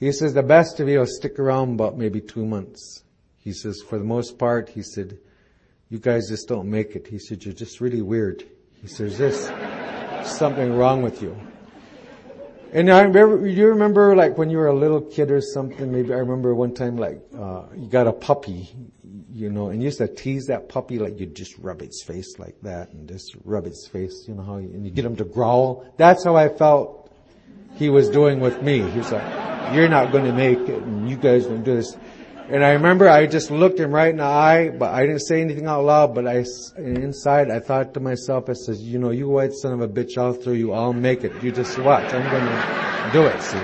He 0.02 0.12
says, 0.12 0.34
the 0.34 0.42
best 0.42 0.80
of 0.80 0.90
you 0.90 0.98
will 0.98 1.06
stick 1.06 1.38
around 1.38 1.76
about 1.76 1.96
maybe 1.96 2.22
two 2.22 2.44
months. 2.44 3.04
He 3.38 3.54
says, 3.54 3.84
for 3.88 4.00
the 4.00 4.04
most 4.04 4.40
part, 4.40 4.68
he 4.68 4.82
said, 4.82 5.20
you 5.90 6.00
guys 6.00 6.28
just 6.28 6.48
don't 6.48 6.68
make 6.68 6.96
it. 6.96 7.06
He 7.06 7.20
said, 7.20 7.46
you're 7.46 7.54
just 7.54 7.80
really 7.80 8.02
weird. 8.02 8.44
He 8.82 8.88
says, 8.88 9.20
this, 9.20 9.46
something 10.40 10.74
wrong 10.74 11.04
with 11.04 11.22
you. 11.22 11.40
And 12.74 12.90
I 12.90 13.02
remember, 13.02 13.48
you 13.48 13.68
remember 13.68 14.16
like 14.16 14.40
when 14.40 14.50
you 14.50 14.58
were 14.58 14.70
a 14.70 14.76
little 14.76 15.02
kid 15.02 15.30
or 15.30 15.40
something, 15.40 15.92
maybe 15.92 16.12
I 16.14 16.18
remember 16.18 16.56
one 16.56 16.74
time 16.74 16.98
like, 16.98 17.22
uh, 17.38 17.66
you 17.76 17.88
got 17.88 18.08
a 18.08 18.14
puppy, 18.14 18.72
you 19.32 19.52
know, 19.52 19.70
and 19.70 19.84
you 19.84 19.86
used 19.86 20.00
to 20.00 20.08
tease 20.08 20.48
that 20.48 20.68
puppy 20.68 20.98
like 20.98 21.20
you 21.20 21.28
just 21.28 21.56
rub 21.60 21.84
its 21.84 22.04
face 22.04 22.40
like 22.40 22.60
that 22.64 22.92
and 22.94 23.08
just 23.08 23.36
rub 23.44 23.68
its 23.68 23.88
face, 23.88 24.26
you 24.28 24.34
know 24.34 24.42
how, 24.42 24.58
you, 24.58 24.70
and 24.70 24.84
you 24.84 24.92
get 24.92 25.06
him 25.06 25.16
to 25.18 25.26
growl. 25.26 25.86
That's 25.98 26.24
how 26.24 26.36
I 26.36 26.50
felt 26.50 27.01
he 27.82 27.90
was 27.90 28.10
doing 28.10 28.40
with 28.40 28.62
me. 28.62 28.78
He 28.78 29.00
was 29.00 29.12
like, 29.12 29.74
you're 29.74 29.90
not 29.90 30.12
going 30.12 30.26
to 30.26 30.34
make 30.34 30.60
it 30.70 30.84
and 30.84 31.10
you 31.10 31.16
guys 31.16 31.48
don't 31.48 31.64
do 31.64 31.78
this. 31.78 31.98
And 32.48 32.64
I 32.64 32.74
remember 32.74 33.10
I 33.10 33.26
just 33.26 33.50
looked 33.50 33.80
him 33.80 33.92
right 33.92 34.12
in 34.12 34.18
the 34.18 34.24
eye, 34.24 34.70
but 34.70 34.94
I 34.94 35.08
didn't 35.08 35.22
say 35.22 35.42
anything 35.42 35.66
out 35.66 35.84
loud, 35.84 36.14
but 36.14 36.28
I, 36.28 36.46
inside 36.78 37.50
I 37.50 37.60
thought 37.60 37.96
to 37.96 38.00
myself, 38.00 38.50
I 38.50 38.54
said, 38.54 38.76
you 38.78 39.00
know, 39.00 39.10
you 39.10 39.30
white 39.30 39.54
son 39.54 39.74
of 39.74 39.82
a 39.82 39.88
bitch, 39.88 40.16
I'll 40.16 40.34
throw 40.34 40.54
you, 40.54 40.74
I'll 40.74 40.94
make 40.94 41.24
it. 41.24 41.32
You 41.42 41.52
just 41.52 41.80
watch. 41.80 42.14
I'm 42.14 42.22
gonna 42.22 43.10
do 43.14 43.26
it, 43.26 43.42
see. 43.42 43.58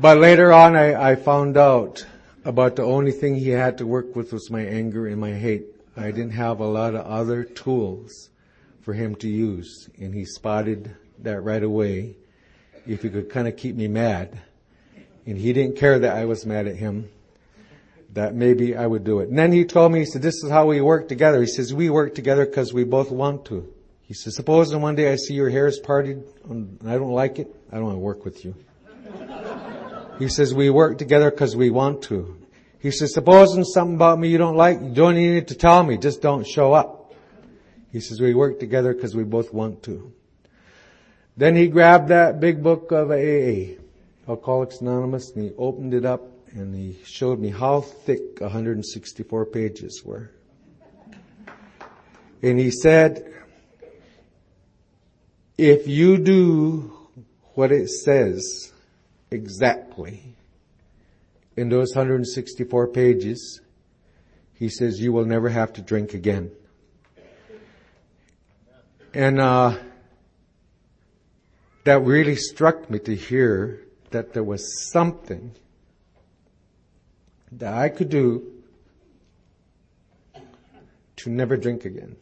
But 0.00 0.18
later 0.18 0.54
on 0.54 0.74
I, 0.74 1.10
I 1.10 1.16
found 1.16 1.58
out 1.58 2.06
about 2.46 2.76
the 2.76 2.84
only 2.84 3.10
thing 3.10 3.34
he 3.34 3.48
had 3.48 3.78
to 3.78 3.86
work 3.86 4.14
with 4.14 4.32
was 4.32 4.50
my 4.50 4.60
anger 4.60 5.08
and 5.08 5.20
my 5.20 5.32
hate. 5.32 5.66
I 5.96 6.12
didn't 6.12 6.30
have 6.30 6.60
a 6.60 6.66
lot 6.66 6.94
of 6.94 7.04
other 7.04 7.42
tools 7.42 8.30
for 8.82 8.94
him 8.94 9.16
to 9.16 9.28
use. 9.28 9.90
And 9.98 10.14
he 10.14 10.24
spotted 10.24 10.94
that 11.18 11.40
right 11.40 11.62
away. 11.62 12.16
If 12.86 13.02
he 13.02 13.10
could 13.10 13.30
kind 13.30 13.48
of 13.48 13.56
keep 13.56 13.74
me 13.74 13.88
mad. 13.88 14.38
And 15.26 15.36
he 15.36 15.52
didn't 15.52 15.76
care 15.76 15.98
that 15.98 16.16
I 16.16 16.24
was 16.26 16.46
mad 16.46 16.68
at 16.68 16.76
him. 16.76 17.10
That 18.12 18.36
maybe 18.36 18.76
I 18.76 18.86
would 18.86 19.02
do 19.02 19.18
it. 19.18 19.28
And 19.28 19.36
then 19.36 19.50
he 19.50 19.64
told 19.64 19.90
me, 19.90 19.98
he 19.98 20.04
said, 20.06 20.22
this 20.22 20.36
is 20.44 20.48
how 20.48 20.66
we 20.66 20.80
work 20.80 21.08
together. 21.08 21.40
He 21.40 21.48
says, 21.48 21.74
we 21.74 21.90
work 21.90 22.14
together 22.14 22.46
because 22.46 22.72
we 22.72 22.84
both 22.84 23.10
want 23.10 23.44
to. 23.46 23.72
He 24.02 24.14
says, 24.14 24.36
suppose 24.36 24.74
one 24.74 24.94
day 24.94 25.12
I 25.12 25.16
see 25.16 25.34
your 25.34 25.50
hair 25.50 25.66
is 25.66 25.80
parted 25.80 26.22
and 26.48 26.78
I 26.86 26.92
don't 26.92 27.10
like 27.10 27.40
it. 27.40 27.52
I 27.72 27.74
don't 27.74 27.86
want 27.86 27.96
to 27.96 28.00
work 28.00 28.24
with 28.24 28.44
you. 28.44 28.54
He 30.18 30.28
says, 30.28 30.54
we 30.54 30.70
work 30.70 30.98
together 30.98 31.30
because 31.30 31.54
we 31.54 31.70
want 31.70 32.02
to. 32.04 32.38
He 32.78 32.90
says, 32.90 33.12
supposing 33.12 33.64
something 33.64 33.96
about 33.96 34.18
me 34.18 34.28
you 34.28 34.38
don't 34.38 34.56
like, 34.56 34.80
you 34.80 34.94
don't 34.94 35.14
need 35.14 35.48
to 35.48 35.54
tell 35.54 35.82
me, 35.82 35.98
just 35.98 36.22
don't 36.22 36.46
show 36.46 36.72
up. 36.72 37.14
He 37.92 38.00
says, 38.00 38.20
we 38.20 38.34
work 38.34 38.58
together 38.58 38.94
because 38.94 39.14
we 39.14 39.24
both 39.24 39.52
want 39.52 39.82
to. 39.84 40.12
Then 41.36 41.54
he 41.54 41.68
grabbed 41.68 42.08
that 42.08 42.40
big 42.40 42.62
book 42.62 42.92
of 42.92 43.10
AA, 43.10 43.76
Alcoholics 44.26 44.80
Anonymous, 44.80 45.32
and 45.32 45.44
he 45.44 45.52
opened 45.58 45.92
it 45.92 46.06
up 46.06 46.22
and 46.52 46.74
he 46.74 46.98
showed 47.04 47.38
me 47.38 47.50
how 47.50 47.82
thick 47.82 48.40
164 48.40 49.46
pages 49.46 50.02
were. 50.02 50.30
And 52.42 52.58
he 52.58 52.70
said, 52.70 53.34
if 55.58 55.86
you 55.86 56.16
do 56.16 56.96
what 57.54 57.72
it 57.72 57.90
says 57.90 58.72
exactly 59.30 60.36
in 61.56 61.70
those 61.70 61.94
164 61.94 62.88
pages, 62.88 63.60
he 64.52 64.68
says 64.68 65.00
you 65.00 65.12
will 65.12 65.24
never 65.24 65.48
have 65.48 65.72
to 65.74 65.82
drink 65.82 66.14
again. 66.14 66.50
And 69.14 69.40
uh, 69.40 69.78
that 71.84 72.00
really 72.00 72.36
struck 72.36 72.90
me 72.90 72.98
to 73.00 73.16
hear 73.16 73.80
that 74.10 74.34
there 74.34 74.44
was 74.44 74.90
something 74.90 75.52
that 77.52 77.72
I 77.72 77.88
could 77.88 78.10
do 78.10 78.52
to 81.16 81.30
never 81.30 81.56
drink 81.56 81.86
again. 81.86 82.16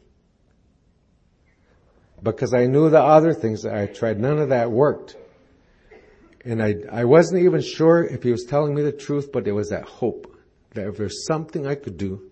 Because 2.22 2.54
I 2.54 2.66
knew 2.66 2.88
the 2.88 3.02
other 3.02 3.34
things 3.34 3.62
that 3.62 3.74
I 3.74 3.86
tried, 3.86 4.20
none 4.20 4.38
of 4.38 4.50
that 4.50 4.70
worked. 4.70 5.16
And 6.44 6.62
I, 6.62 6.74
I 6.92 7.04
wasn't 7.04 7.42
even 7.42 7.62
sure 7.62 8.04
if 8.04 8.22
he 8.22 8.30
was 8.30 8.44
telling 8.44 8.74
me 8.74 8.82
the 8.82 8.92
truth, 8.92 9.32
but 9.32 9.44
there 9.44 9.54
was 9.54 9.70
that 9.70 9.84
hope 9.84 10.36
that 10.74 10.86
if 10.86 10.96
there's 10.96 11.26
something 11.26 11.66
I 11.66 11.74
could 11.74 11.96
do, 11.96 12.30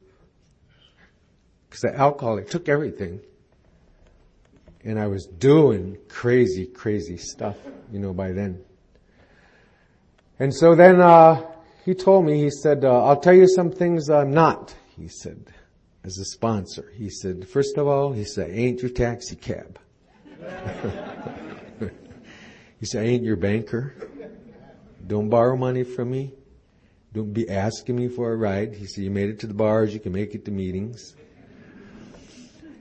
because 1.68 1.80
the 1.80 1.96
alcohol, 1.96 2.38
it 2.38 2.50
took 2.50 2.68
everything 2.68 3.20
and 4.84 4.98
I 4.98 5.06
was 5.06 5.26
doing 5.26 5.96
crazy, 6.08 6.66
crazy 6.66 7.16
stuff, 7.16 7.56
you 7.90 7.98
know, 7.98 8.12
by 8.12 8.32
then. 8.32 8.62
And 10.38 10.54
so 10.54 10.74
then, 10.74 11.00
uh, 11.00 11.46
he 11.84 11.94
told 11.94 12.24
me, 12.24 12.40
he 12.40 12.50
said, 12.50 12.84
uh, 12.84 13.04
I'll 13.04 13.20
tell 13.20 13.34
you 13.34 13.48
some 13.48 13.70
things 13.70 14.08
I'm 14.10 14.32
not, 14.32 14.74
he 14.96 15.08
said, 15.08 15.46
as 16.04 16.18
a 16.18 16.24
sponsor. 16.24 16.92
He 16.94 17.10
said, 17.10 17.48
first 17.48 17.76
of 17.78 17.86
all, 17.86 18.12
he 18.12 18.24
said, 18.24 18.50
ain't 18.50 18.82
your 18.82 18.90
taxi 18.90 19.36
cab. 19.36 19.78
he 22.82 22.86
said, 22.86 23.04
I 23.04 23.10
ain't 23.10 23.22
your 23.22 23.36
banker. 23.36 23.94
Don't 25.06 25.28
borrow 25.28 25.56
money 25.56 25.84
from 25.84 26.10
me. 26.10 26.32
Don't 27.12 27.32
be 27.32 27.48
asking 27.48 27.94
me 27.94 28.08
for 28.08 28.32
a 28.32 28.36
ride. 28.36 28.74
He 28.74 28.86
said, 28.86 29.04
you 29.04 29.10
made 29.12 29.30
it 29.30 29.38
to 29.38 29.46
the 29.46 29.54
bars, 29.54 29.94
you 29.94 30.00
can 30.00 30.10
make 30.10 30.34
it 30.34 30.44
to 30.46 30.50
meetings. 30.50 31.14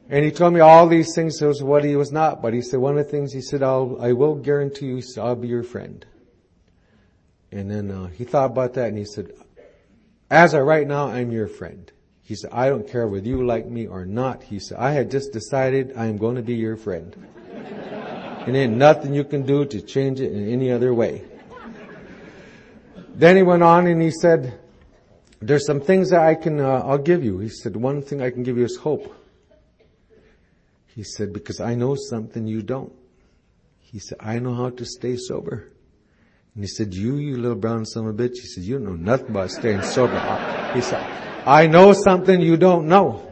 And 0.10 0.26
he 0.26 0.32
told 0.32 0.56
me 0.56 0.60
all 0.60 0.88
these 0.88 1.14
things 1.14 1.40
was 1.40 1.62
what 1.62 1.84
he 1.84 1.96
was 1.96 2.12
not, 2.12 2.42
but 2.42 2.52
he 2.52 2.64
said 2.64 2.80
one 2.80 2.98
of 2.98 3.06
the 3.06 3.12
things 3.12 3.32
he 3.32 3.42
said, 3.42 3.62
I'll, 3.62 3.96
I 4.02 4.14
will 4.14 4.34
guarantee 4.34 4.88
you, 4.88 5.04
I'll 5.20 5.36
be 5.36 5.48
your 5.48 5.62
friend. 5.62 6.04
And 7.52 7.70
then 7.70 7.92
uh, 7.92 8.08
he 8.08 8.24
thought 8.24 8.50
about 8.50 8.74
that 8.74 8.88
and 8.88 8.98
he 8.98 9.06
said, 9.06 9.32
as 10.32 10.56
of 10.56 10.64
right 10.64 10.88
now, 10.88 11.10
I'm 11.10 11.32
your 11.32 11.48
friend. 11.48 11.92
He 12.24 12.34
said, 12.34 12.50
I 12.52 12.70
don't 12.70 12.88
care 12.88 13.08
whether 13.08 13.28
you 13.28 13.46
like 13.46 13.68
me 13.68 13.86
or 13.86 14.08
not. 14.08 14.42
He 14.42 14.58
said, 14.58 14.80
I 14.80 14.94
had 14.94 15.12
just 15.12 15.32
decided 15.32 15.94
I 15.96 16.08
am 16.08 16.18
going 16.18 16.38
to 16.38 16.42
be 16.42 16.56
your 16.56 16.76
friend. 16.76 17.16
And 18.46 18.56
ain't 18.56 18.76
nothing 18.76 19.14
you 19.14 19.24
can 19.24 19.44
do 19.44 19.66
to 19.66 19.82
change 19.82 20.20
it 20.20 20.32
in 20.32 20.50
any 20.50 20.72
other 20.72 20.94
way. 20.94 21.24
Then 23.14 23.36
he 23.36 23.44
went 23.44 23.62
on 23.62 23.88
and 23.88 24.02
he 24.02 24.10
said, 24.10 24.60
there's 25.42 25.66
some 25.66 25.82
things 25.82 26.10
that 26.12 26.22
I 26.22 26.36
can, 26.36 26.60
uh, 26.60 26.84
I'll 26.86 26.98
give 26.98 27.24
you. 27.24 27.40
He 27.40 27.50
said, 27.50 27.76
one 27.76 28.02
thing 28.02 28.22
I 28.22 28.30
can 28.30 28.44
give 28.44 28.58
you 28.58 28.66
is 28.66 28.78
hope. 28.78 29.16
He 30.88 31.04
said, 31.04 31.34
because 31.34 31.60
I 31.60 31.76
know 31.76 31.96
something 31.96 32.48
you 32.48 32.62
don't. 32.62 32.94
He 33.80 34.00
said, 34.00 34.18
I 34.20 34.40
know 34.40 34.54
how 34.54 34.70
to 34.70 34.86
stay 34.86 35.18
sober. 35.18 35.72
And 36.54 36.64
he 36.64 36.68
said, 36.68 36.94
you, 36.94 37.16
you 37.16 37.38
little 37.38 37.58
brown 37.58 37.86
son 37.86 38.08
of 38.08 38.20
a 38.20 38.24
bitch. 38.24 38.36
He 38.36 38.48
said, 38.48 38.64
you 38.64 38.80
know 38.80 38.94
nothing 38.94 39.30
about 39.30 39.52
staying 39.52 39.84
sober. 39.84 40.20
He 40.74 40.82
said, 40.82 41.02
I 41.46 41.68
know 41.68 41.94
something 41.94 42.42
you 42.42 42.58
don't 42.58 42.88
know. 42.88 43.28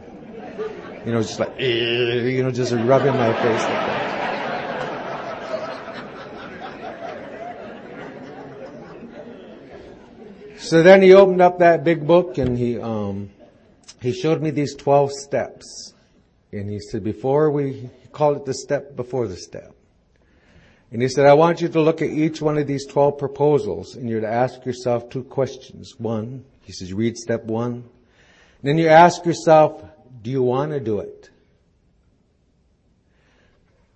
You 1.04 1.12
know, 1.12 1.22
just 1.22 1.38
like, 1.38 1.58
you 1.58 2.42
know, 2.42 2.50
just 2.50 2.72
rubbing 2.72 3.14
my 3.14 3.32
face 3.42 3.62
like 3.64 3.89
So 10.70 10.84
then 10.84 11.02
he 11.02 11.14
opened 11.14 11.42
up 11.42 11.58
that 11.58 11.82
big 11.82 12.06
book 12.06 12.38
and 12.38 12.56
he, 12.56 12.78
um, 12.78 13.30
he 14.00 14.12
showed 14.12 14.40
me 14.40 14.50
these 14.50 14.76
12 14.76 15.10
steps. 15.10 15.94
And 16.52 16.70
he 16.70 16.78
said, 16.78 17.02
before 17.02 17.50
we, 17.50 17.72
he 17.72 18.08
called 18.12 18.36
it 18.36 18.44
the 18.44 18.54
step 18.54 18.94
before 18.94 19.26
the 19.26 19.36
step. 19.36 19.74
And 20.92 21.02
he 21.02 21.08
said, 21.08 21.26
I 21.26 21.34
want 21.34 21.60
you 21.60 21.68
to 21.70 21.80
look 21.80 22.02
at 22.02 22.10
each 22.10 22.40
one 22.40 22.56
of 22.56 22.68
these 22.68 22.86
12 22.86 23.18
proposals 23.18 23.96
and 23.96 24.08
you're 24.08 24.20
to 24.20 24.28
ask 24.28 24.64
yourself 24.64 25.10
two 25.10 25.24
questions. 25.24 25.94
One, 25.98 26.44
he 26.62 26.70
says, 26.70 26.92
read 26.92 27.16
step 27.16 27.42
one. 27.42 27.88
Then 28.62 28.78
you 28.78 28.86
ask 28.86 29.26
yourself, 29.26 29.82
do 30.22 30.30
you 30.30 30.44
want 30.44 30.70
to 30.70 30.78
do 30.78 31.00
it? 31.00 31.30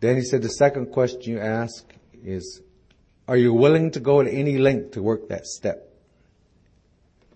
Then 0.00 0.16
he 0.16 0.22
said, 0.22 0.42
the 0.42 0.48
second 0.48 0.86
question 0.86 1.34
you 1.34 1.38
ask 1.38 1.86
is, 2.24 2.62
are 3.28 3.36
you 3.36 3.54
willing 3.54 3.92
to 3.92 4.00
go 4.00 4.24
to 4.24 4.28
any 4.28 4.58
length 4.58 4.94
to 4.94 5.02
work 5.04 5.28
that 5.28 5.46
step? 5.46 5.92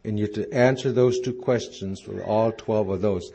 And 0.05 0.19
you're 0.19 0.29
to 0.29 0.51
answer 0.53 0.93
those 0.93 1.21
two 1.21 1.35
questions 1.35 2.01
for 2.01 2.23
all 2.25 2.53
12 2.53 2.89
of 2.89 3.01
those. 3.01 3.31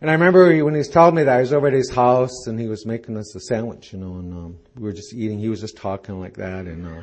And 0.00 0.10
I 0.10 0.14
remember 0.14 0.48
when 0.64 0.74
he 0.74 0.78
was 0.78 0.88
telling 0.88 1.14
me 1.14 1.22
that, 1.22 1.36
I 1.38 1.40
was 1.40 1.52
over 1.52 1.68
at 1.68 1.72
his 1.72 1.90
house 1.90 2.46
and 2.46 2.60
he 2.60 2.68
was 2.68 2.84
making 2.84 3.16
us 3.16 3.34
a 3.34 3.40
sandwich, 3.40 3.92
you 3.92 3.98
know, 3.98 4.16
and 4.16 4.32
um, 4.34 4.58
we 4.76 4.82
were 4.82 4.92
just 4.92 5.14
eating. 5.14 5.38
He 5.38 5.48
was 5.48 5.60
just 5.60 5.76
talking 5.78 6.20
like 6.20 6.34
that, 6.34 6.66
and 6.66 6.86
uh, 6.86 7.02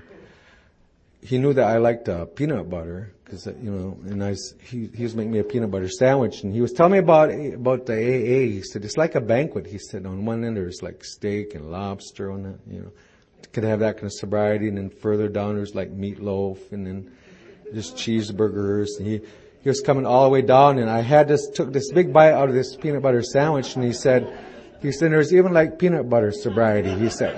he 1.24 1.38
knew 1.38 1.54
that 1.54 1.68
I 1.68 1.78
liked 1.78 2.10
uh, 2.10 2.26
peanut 2.26 2.70
butter 2.70 3.12
because 3.24 3.48
uh, 3.48 3.54
you 3.62 3.72
know, 3.72 3.98
and 4.06 4.24
I 4.24 4.30
was, 4.30 4.54
he 4.62 4.90
he 4.94 5.04
was 5.04 5.16
making 5.16 5.32
me 5.32 5.40
a 5.40 5.44
peanut 5.44 5.72
butter 5.72 5.90
sandwich, 5.90 6.44
and 6.44 6.54
he 6.54 6.62
was 6.62 6.74
telling 6.74 6.92
me 6.92 6.98
about 6.98 7.32
about 7.32 7.86
the 7.86 7.94
AA. 7.94 8.46
He 8.52 8.62
said 8.62 8.84
it's 8.84 8.98
like 8.98 9.16
a 9.16 9.22
banquet. 9.22 9.66
He 9.66 9.78
said 9.78 10.06
on 10.06 10.26
one 10.26 10.44
end 10.44 10.58
there's 10.58 10.82
like 10.84 11.04
steak 11.04 11.56
and 11.56 11.72
lobster 11.72 12.32
on 12.32 12.44
that, 12.44 12.60
you 12.68 12.82
know, 12.82 12.92
could 13.54 13.64
have 13.64 13.80
that 13.80 13.96
kind 13.96 14.06
of 14.06 14.14
sobriety, 14.14 14.68
and 14.68 14.78
then 14.78 14.90
further 14.90 15.28
down 15.28 15.56
there's 15.56 15.76
like 15.76 15.90
meatloaf, 15.90 16.72
and 16.72 16.86
then 16.86 17.12
just 17.74 17.96
cheeseburgers. 17.96 18.98
And 18.98 19.08
he 19.08 19.22
he 19.64 19.70
was 19.70 19.82
coming 19.82 20.06
all 20.08 20.24
the 20.24 20.30
way 20.30 20.42
down, 20.42 20.80
and 20.80 20.90
I 20.90 21.02
had 21.02 21.28
this 21.28 21.48
took 21.48 21.72
this 21.72 21.92
big 21.92 22.12
bite 22.12 22.32
out 22.32 22.50
of 22.50 22.56
this 22.56 22.76
peanut 22.76 23.04
butter 23.04 23.22
sandwich, 23.22 23.76
and 23.76 23.84
he 23.84 23.94
said, 23.94 24.38
he 24.82 24.92
said 24.92 25.12
there's 25.12 25.34
even 25.34 25.54
like 25.54 25.78
peanut 25.78 26.10
butter 26.10 26.32
sobriety. 26.32 26.92
He 26.92 27.10
said. 27.10 27.36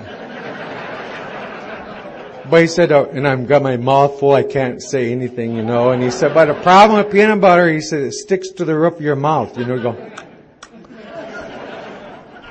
But 2.50 2.62
he 2.62 2.68
said, 2.68 2.92
oh, 2.92 3.06
and 3.06 3.28
I've 3.28 3.48
got 3.48 3.64
my 3.64 3.78
mouth 3.78 4.20
full, 4.20 4.34
I 4.34 4.44
can't 4.44 4.82
say 4.82 5.12
anything, 5.12 5.56
you 5.56 5.64
know. 5.64 5.92
And 5.92 6.04
he 6.04 6.12
said, 6.12 6.34
but 6.34 6.46
the 6.46 6.54
problem 6.56 7.02
with 7.02 7.12
peanut 7.12 7.40
butter, 7.40 7.72
he 7.72 7.80
said, 7.80 8.02
it 8.04 8.14
sticks 8.14 8.50
to 8.52 8.66
the 8.66 8.78
roof 8.78 8.96
of 8.96 9.02
your 9.02 9.16
mouth, 9.16 9.58
you 9.58 9.66
know, 9.66 9.82
go. 9.82 10.12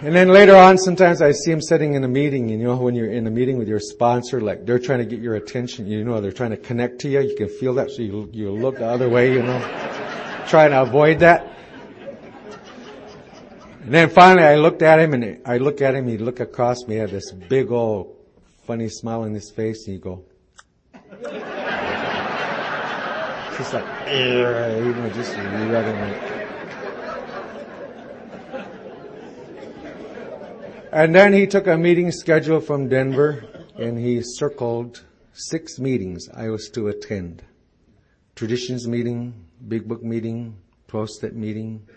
And 0.03 0.17
then 0.17 0.31
later 0.31 0.57
on, 0.57 0.79
sometimes 0.79 1.23
I 1.23 1.31
see 1.31 1.53
him 1.53 1.61
sitting 1.61 1.95
in 1.95 2.03
a 2.03 2.09
meeting, 2.09 2.49
you 2.49 2.59
know, 2.59 2.75
when 2.75 2.97
you're 2.97 3.13
in 3.13 3.25
a 3.29 3.31
meeting 3.31 3.57
with 3.57 3.69
your 3.69 3.79
sponsor, 3.79 4.41
like 4.41 4.67
they're 4.67 4.81
trying 4.81 4.99
to 4.99 5.05
get 5.05 5.21
your 5.21 5.37
attention, 5.37 5.87
you 5.87 6.03
know, 6.03 6.21
they're 6.21 6.33
trying 6.33 6.51
to 6.51 6.57
connect 6.57 7.03
to 7.03 7.09
you, 7.09 7.21
you 7.21 7.37
can 7.37 7.49
feel 7.49 7.75
that, 7.75 7.89
so 7.93 8.03
you, 8.03 8.29
you 8.33 8.51
look 8.51 8.79
the 8.79 8.85
other 8.85 9.09
way, 9.09 9.33
you 9.33 9.45
know, 9.45 9.61
trying 10.49 10.73
to 10.73 10.83
avoid 10.83 11.21
that. 11.21 11.47
And 13.83 13.95
then 13.95 14.11
finally 14.11 14.45
I 14.45 14.57
looked 14.57 14.83
at 14.83 14.99
him 14.99 15.15
and 15.15 15.41
I 15.47 15.59
look 15.59 15.81
at 15.81 15.95
him, 15.95 16.09
he 16.09 16.19
looked 16.19 16.41
across 16.41 16.79
me, 16.89 16.95
he 16.95 17.01
had 17.01 17.11
this 17.11 17.31
big 17.31 17.71
old 17.71 18.17
funny 18.67 18.89
smile 18.89 19.23
on 19.23 19.33
his 19.33 19.53
face, 19.53 19.87
and 19.87 19.95
you 19.95 20.03
go, 20.03 20.25
just 23.57 23.73
like, 23.73 23.85
you 24.09 24.95
know, 24.95 25.11
just 25.15 25.37
rubbing 25.37 25.95
it. 25.95 26.32
And 30.93 31.15
then 31.15 31.33
he 31.33 31.47
took 31.47 31.67
a 31.69 31.79
meeting 31.79 32.11
schedule 32.13 32.61
from 32.61 32.91
Denver, 32.91 33.47
and 33.79 33.99
he 33.99 34.21
circled 34.23 35.03
six 35.33 35.79
meetings 35.79 36.29
I 36.35 36.51
was 36.51 36.69
to 36.75 36.89
attend. 36.89 37.43
Traditions 38.35 38.87
meeting, 38.87 39.47
Big 39.69 39.89
Book 39.89 40.03
meeting, 40.03 40.55
12-step 40.89 41.33
meeting, 41.33 41.89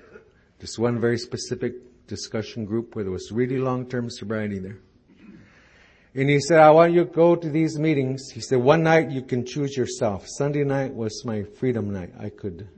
this 0.59 0.79
one 0.79 1.01
very 1.01 1.17
specific 1.17 1.73
discussion 2.07 2.63
group 2.63 2.95
where 2.95 3.03
there 3.03 3.11
was 3.11 3.33
really 3.33 3.57
long-term 3.57 4.09
sobriety 4.09 4.59
there. 4.59 4.77
And 6.13 6.29
he 6.29 6.39
said, 6.39 6.59
I 6.59 6.71
want 6.71 6.93
you 6.93 7.03
to 7.03 7.11
go 7.11 7.35
to 7.35 7.49
these 7.49 7.77
meetings. 7.77 8.31
He 8.31 8.39
said, 8.39 8.59
one 8.59 8.83
night 8.83 9.11
you 9.11 9.23
can 9.23 9.45
choose 9.45 9.75
yourself. 9.75 10.25
Sunday 10.25 10.63
night 10.63 10.93
was 10.93 11.25
my 11.25 11.43
freedom 11.43 11.91
night. 11.91 12.13
I 12.17 12.29
could 12.29 12.69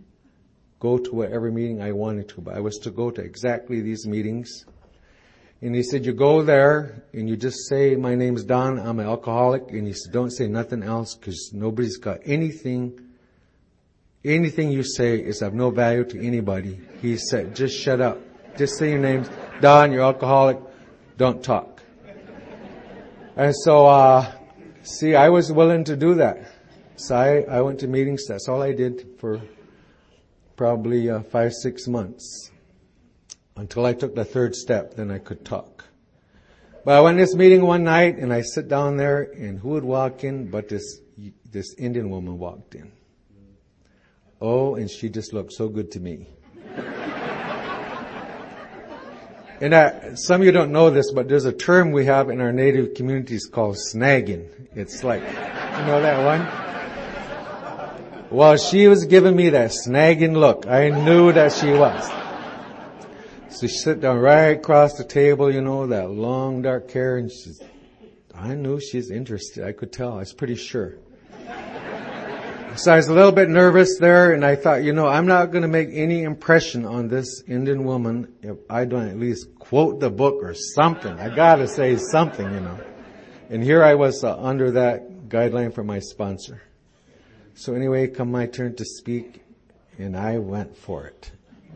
go 0.80 0.98
to 0.98 1.12
whatever 1.14 1.52
meeting 1.52 1.80
I 1.80 1.92
wanted 1.92 2.28
to, 2.30 2.42
but 2.42 2.56
I 2.56 2.60
was 2.60 2.80
to 2.80 2.90
go 2.90 3.12
to 3.12 3.22
exactly 3.22 3.82
these 3.82 4.08
meetings. 4.08 4.66
And 5.62 5.74
he 5.74 5.82
said, 5.82 6.06
you 6.06 6.14
go 6.14 6.44
there 6.44 7.04
and 7.14 7.28
you 7.28 7.36
just 7.36 7.68
say, 7.68 7.96
my 7.96 8.14
name's 8.14 8.44
Don, 8.44 8.80
I'm 8.80 9.00
an 9.00 9.08
alcoholic. 9.08 9.72
And 9.72 9.88
he 9.88 9.94
said, 9.94 10.14
don't 10.14 10.30
say 10.30 10.48
nothing 10.48 10.84
else 10.84 11.16
because 11.16 11.52
nobody's 11.52 11.98
got 11.98 12.20
anything, 12.26 13.00
anything 14.24 14.72
you 14.72 14.84
say 14.84 15.18
is 15.18 15.42
of 15.42 15.56
no 15.56 15.72
value 15.72 16.04
to 16.06 16.24
anybody. 16.24 16.80
He 17.02 17.18
said, 17.18 17.56
just 17.56 17.76
shut 17.76 18.02
up. 18.02 18.20
Just 18.56 18.78
say 18.78 18.92
your 18.92 19.00
names. 19.00 19.30
Don, 19.60 19.92
you're 19.92 20.04
alcoholic. 20.04 20.60
Don't 21.18 21.44
talk. 21.44 21.82
And 23.36 23.56
so, 23.56 23.88
uh, 23.88 24.32
see, 24.84 25.16
I 25.16 25.30
was 25.30 25.52
willing 25.52 25.84
to 25.86 25.96
do 25.96 26.16
that. 26.16 26.52
So 26.98 27.16
I, 27.16 27.42
I 27.42 27.62
went 27.62 27.80
to 27.80 27.88
meetings. 27.88 28.26
That's 28.28 28.48
all 28.48 28.62
I 28.62 28.74
did 28.74 29.08
for 29.20 29.42
probably 30.56 31.10
uh, 31.10 31.22
five, 31.22 31.54
six 31.54 31.88
months 31.88 32.52
until 33.58 33.86
I 33.86 33.94
took 33.94 34.16
the 34.16 34.24
third 34.24 34.56
step. 34.56 34.96
Then 34.96 35.12
I 35.12 35.20
could 35.20 35.44
talk. 35.44 35.86
But 36.86 36.96
I 36.96 37.02
went 37.02 37.18
to 37.18 37.26
this 37.26 37.36
meeting 37.36 37.64
one 37.64 37.84
night 37.84 38.18
and 38.18 38.32
I 38.32 38.42
sit 38.42 38.70
down 38.70 38.96
there 38.96 39.24
and 39.24 39.60
who 39.60 39.70
would 39.70 39.84
walk 39.84 40.24
in 40.24 40.50
but 40.50 40.70
this, 40.70 41.02
this 41.52 41.74
Indian 41.78 42.10
woman 42.10 42.40
walked 42.40 42.76
in. 42.76 42.92
Oh, 44.40 44.76
and 44.76 44.90
she 44.90 45.10
just 45.10 45.34
looked 45.34 45.52
so 45.52 45.68
good 45.68 45.92
to 45.92 46.00
me. 46.00 46.28
And 49.60 49.74
uh, 49.74 50.16
some 50.16 50.42
of 50.42 50.46
you 50.46 50.52
don't 50.52 50.72
know 50.72 50.92
this, 50.92 51.12
but 51.12 51.28
there's 51.28 51.46
a 51.46 51.52
term 51.52 51.92
we 51.92 52.06
have 52.06 52.30
in 52.30 52.42
our 52.42 52.52
native 52.52 52.94
communities 52.94 53.48
called 53.48 53.78
snagging. 53.92 54.48
It's 54.76 55.04
like, 55.04 55.22
you 55.22 55.28
know 55.28 56.00
that 56.00 56.24
one? 56.24 56.46
Well, 58.30 58.58
she 58.58 58.88
was 58.88 59.06
giving 59.06 59.36
me 59.36 59.50
that 59.50 59.72
snagging 59.72 60.36
look. 60.36 60.68
I 60.68 60.90
knew 60.90 61.32
that 61.32 61.54
she 61.54 61.72
was. 61.72 62.08
So 63.50 63.66
she 63.66 63.78
sat 63.78 64.02
down 64.02 64.20
right 64.20 64.58
across 64.58 64.98
the 64.98 65.04
table, 65.06 65.52
you 65.52 65.62
know, 65.62 65.88
that 65.88 66.12
long 66.12 66.62
dark 66.62 66.92
hair, 66.92 67.18
and 67.18 67.32
she, 67.32 67.54
I 68.36 68.56
knew 68.56 68.80
she's 68.80 69.10
interested. 69.10 69.64
I 69.64 69.72
could 69.72 69.92
tell. 69.94 70.14
I 70.14 70.20
was 70.20 70.34
pretty 70.34 70.56
sure. 70.56 70.96
So 72.76 72.92
I 72.94 72.98
was 72.98 73.08
a 73.08 73.14
little 73.14 73.32
bit 73.32 73.50
nervous 73.50 73.98
there, 73.98 74.34
and 74.34 74.46
I 74.46 74.56
thought, 74.56 74.84
you 74.84 74.94
know, 74.94 75.08
I'm 75.08 75.26
not 75.26 75.52
going 75.52 75.64
to 75.64 75.68
make 75.68 75.90
any 75.92 76.22
impression 76.22 76.86
on 76.86 77.08
this 77.08 77.42
Indian 77.48 77.86
woman 77.86 78.32
if 78.44 78.58
I 78.70 78.86
don't 78.86 79.08
at 79.08 79.18
least 79.18 79.58
quote 79.58 80.00
the 80.00 80.12
book 80.12 80.44
or 80.44 80.54
something. 80.54 81.20
I 81.20 81.34
got 81.34 81.56
to 81.56 81.68
say 81.68 81.98
something, 81.98 82.46
you 82.54 82.60
know. 82.60 82.80
And 83.50 83.64
here 83.64 83.84
I 83.84 83.96
was 83.96 84.24
uh, 84.24 84.38
under 84.38 84.72
that 84.72 85.30
guideline 85.30 85.74
from 85.74 85.88
my 85.88 86.00
sponsor. 86.00 86.62
So 87.56 87.74
anyway, 87.74 88.08
come 88.08 88.30
my 88.30 88.46
turn 88.46 88.76
to 88.76 88.86
speak, 88.86 89.42
and 89.98 90.16
I 90.16 90.38
went 90.38 90.78
for 90.78 91.08
it. 91.08 91.32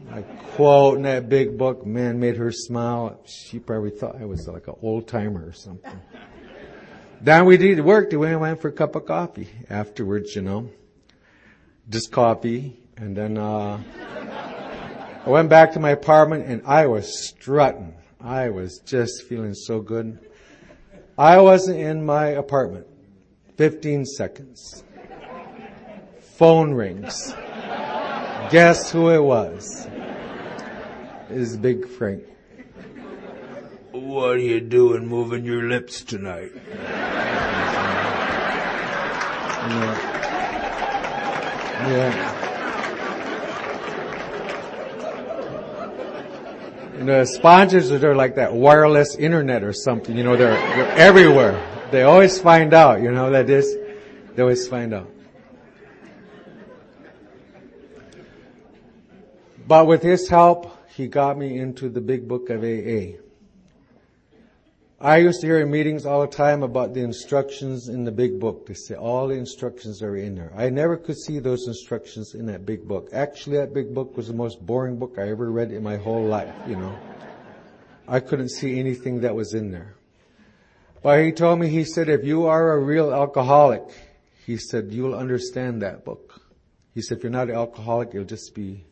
I 0.09 0.21
quote 0.55 0.97
in 0.97 1.03
that 1.03 1.29
big 1.29 1.57
book, 1.57 1.85
man, 1.85 2.19
made 2.19 2.37
her 2.37 2.51
smile. 2.51 3.21
She 3.25 3.59
probably 3.59 3.91
thought 3.91 4.21
I 4.21 4.25
was 4.25 4.47
like 4.47 4.67
an 4.67 4.75
old 4.81 5.07
timer 5.07 5.45
or 5.45 5.53
something. 5.53 5.99
then 7.21 7.45
we 7.45 7.57
did 7.57 7.79
work. 7.79 8.11
We 8.11 8.35
went 8.35 8.61
for 8.61 8.69
a 8.69 8.73
cup 8.73 8.95
of 8.95 9.05
coffee 9.05 9.49
afterwards, 9.69 10.35
you 10.35 10.41
know 10.41 10.69
just 11.91 12.11
coffee, 12.11 12.79
and 12.95 13.15
then 13.15 13.37
uh, 13.37 13.81
I 15.25 15.29
went 15.29 15.49
back 15.49 15.73
to 15.73 15.79
my 15.79 15.91
apartment 15.91 16.45
and 16.47 16.61
I 16.65 16.87
was 16.87 17.27
strutting. 17.27 17.93
I 18.19 18.49
was 18.49 18.79
just 18.79 19.23
feeling 19.23 19.53
so 19.53 19.81
good. 19.81 20.19
I 21.17 21.41
wasn't 21.41 21.79
in 21.79 22.05
my 22.05 22.27
apartment. 22.27 22.87
15 23.57 24.05
seconds. 24.05 24.83
Phone 26.37 26.73
rings. 26.73 27.33
Guess 28.51 28.91
who 28.91 29.09
it 29.09 29.21
was? 29.21 29.87
Is 31.31 31.55
Big 31.55 31.87
Frank. 31.87 32.23
What 33.91 34.31
are 34.31 34.37
you 34.37 34.59
doing 34.59 35.07
moving 35.07 35.45
your 35.45 35.63
lips 35.63 36.01
tonight? 36.01 36.51
Yeah. 39.63 39.95
yeah. 41.87 42.41
You 46.97 47.03
know, 47.05 47.23
sponsors 47.23 47.91
are 47.91 48.13
like 48.13 48.35
that 48.35 48.53
wireless 48.53 49.15
internet 49.15 49.63
or 49.63 49.71
something. 49.71 50.17
You 50.17 50.25
know, 50.25 50.35
they're, 50.35 50.53
they're 50.53 50.91
everywhere. 50.97 51.87
They 51.91 52.03
always 52.03 52.41
find 52.41 52.73
out. 52.73 53.01
You 53.01 53.11
know 53.11 53.31
that 53.31 53.49
is. 53.49 53.77
They 54.35 54.41
always 54.41 54.67
find 54.67 54.93
out. 54.93 55.09
But 59.65 59.87
with 59.87 60.03
his 60.03 60.27
help, 60.27 60.77
he 61.01 61.07
got 61.07 61.35
me 61.35 61.57
into 61.57 61.89
the 61.89 61.99
big 61.99 62.27
book 62.27 62.51
of 62.51 62.63
AA. 62.63 63.17
I 64.99 65.17
used 65.17 65.41
to 65.41 65.47
hear 65.47 65.59
in 65.59 65.71
meetings 65.71 66.05
all 66.05 66.21
the 66.21 66.27
time 66.27 66.61
about 66.61 66.93
the 66.93 67.01
instructions 67.01 67.89
in 67.89 68.03
the 68.03 68.11
big 68.11 68.39
book. 68.39 68.67
They 68.67 68.75
say 68.75 68.93
all 68.93 69.27
the 69.27 69.33
instructions 69.33 70.03
are 70.03 70.15
in 70.15 70.35
there. 70.35 70.51
I 70.55 70.69
never 70.69 70.95
could 70.97 71.17
see 71.17 71.39
those 71.39 71.65
instructions 71.67 72.35
in 72.35 72.45
that 72.45 72.67
big 72.67 72.87
book. 72.87 73.09
Actually, 73.13 73.57
that 73.57 73.73
big 73.73 73.95
book 73.95 74.15
was 74.15 74.27
the 74.27 74.35
most 74.35 74.63
boring 74.63 74.99
book 74.99 75.15
I 75.17 75.27
ever 75.29 75.49
read 75.49 75.71
in 75.71 75.81
my 75.81 75.97
whole 75.97 76.23
life, 76.23 76.53
you 76.67 76.75
know. 76.75 76.95
I 78.07 78.19
couldn't 78.19 78.49
see 78.49 78.79
anything 78.79 79.21
that 79.21 79.33
was 79.33 79.55
in 79.55 79.71
there. 79.71 79.95
But 81.01 81.23
he 81.23 81.31
told 81.31 81.57
me, 81.59 81.67
he 81.67 81.83
said, 81.83 82.09
if 82.09 82.23
you 82.23 82.45
are 82.45 82.73
a 82.73 82.79
real 82.79 83.11
alcoholic, 83.11 83.85
he 84.45 84.57
said, 84.57 84.91
you'll 84.91 85.15
understand 85.15 85.81
that 85.81 86.05
book. 86.05 86.39
He 86.93 87.01
said, 87.01 87.17
if 87.17 87.23
you're 87.23 87.31
not 87.31 87.49
an 87.49 87.55
alcoholic, 87.55 88.09
it'll 88.09 88.23
just 88.23 88.53
be 88.53 88.85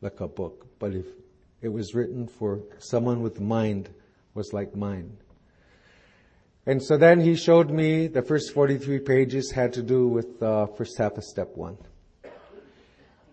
like 0.00 0.20
a 0.20 0.28
book. 0.28 0.68
But 0.78 0.94
if 0.94 1.06
it 1.62 1.68
was 1.68 1.94
written 1.94 2.26
for 2.26 2.60
someone 2.78 3.22
with 3.22 3.40
mind 3.40 3.88
was 4.34 4.52
like 4.52 4.74
mine. 4.74 5.16
And 6.66 6.82
so 6.82 6.96
then 6.96 7.20
he 7.20 7.34
showed 7.34 7.70
me 7.70 8.06
the 8.06 8.22
first 8.22 8.52
43 8.52 9.00
pages 9.00 9.50
had 9.50 9.72
to 9.74 9.82
do 9.82 10.06
with 10.06 10.38
the 10.40 10.50
uh, 10.50 10.66
first 10.66 10.98
half 10.98 11.16
of 11.16 11.24
step 11.24 11.56
one. 11.56 11.78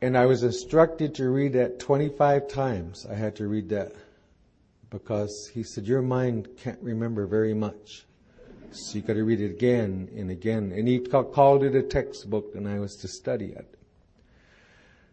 And 0.01 0.17
I 0.17 0.25
was 0.25 0.43
instructed 0.43 1.15
to 1.15 1.29
read 1.29 1.53
that 1.53 1.79
25 1.79 2.47
times. 2.47 3.05
I 3.09 3.15
had 3.15 3.35
to 3.35 3.47
read 3.47 3.69
that 3.69 3.93
because 4.89 5.51
he 5.53 5.63
said, 5.63 5.85
your 5.85 6.01
mind 6.01 6.47
can't 6.57 6.79
remember 6.81 7.27
very 7.27 7.53
much. 7.53 8.05
So 8.71 8.95
you 8.95 9.01
got 9.01 9.13
to 9.13 9.23
read 9.23 9.41
it 9.41 9.51
again 9.51 10.09
and 10.15 10.31
again. 10.31 10.71
And 10.71 10.87
he 10.87 10.99
called 10.99 11.63
it 11.63 11.75
a 11.75 11.81
textbook, 11.81 12.55
and 12.55 12.67
I 12.67 12.79
was 12.79 12.95
to 12.97 13.07
study 13.07 13.47
it. 13.47 13.78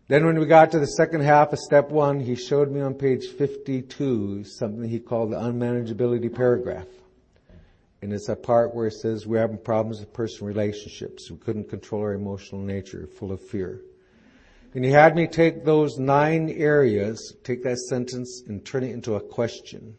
Then 0.08 0.24
when 0.24 0.38
we 0.38 0.46
got 0.46 0.70
to 0.70 0.78
the 0.78 0.86
second 0.86 1.22
half 1.22 1.52
of 1.52 1.58
step 1.58 1.90
one, 1.90 2.20
he 2.20 2.36
showed 2.36 2.70
me 2.70 2.80
on 2.80 2.94
page 2.94 3.26
52 3.26 4.44
something 4.44 4.88
he 4.88 5.00
called 5.00 5.32
the 5.32 5.36
unmanageability 5.36 6.32
paragraph. 6.32 6.86
And 8.02 8.12
it's 8.12 8.28
a 8.28 8.36
part 8.36 8.72
where 8.72 8.86
it 8.86 8.92
says 8.92 9.26
we're 9.26 9.40
having 9.40 9.58
problems 9.58 9.98
with 9.98 10.12
personal 10.12 10.46
relationships. 10.46 11.28
We 11.28 11.38
couldn't 11.38 11.68
control 11.68 12.02
our 12.02 12.12
emotional 12.12 12.60
nature, 12.60 13.08
full 13.18 13.32
of 13.32 13.40
fear. 13.40 13.80
And 14.74 14.84
he 14.84 14.92
had 14.92 15.16
me 15.16 15.26
take 15.26 15.64
those 15.64 15.98
nine 15.98 16.50
areas, 16.50 17.34
take 17.42 17.64
that 17.64 17.78
sentence 17.78 18.44
and 18.46 18.64
turn 18.64 18.84
it 18.84 18.92
into 18.92 19.14
a 19.14 19.20
question. 19.20 19.96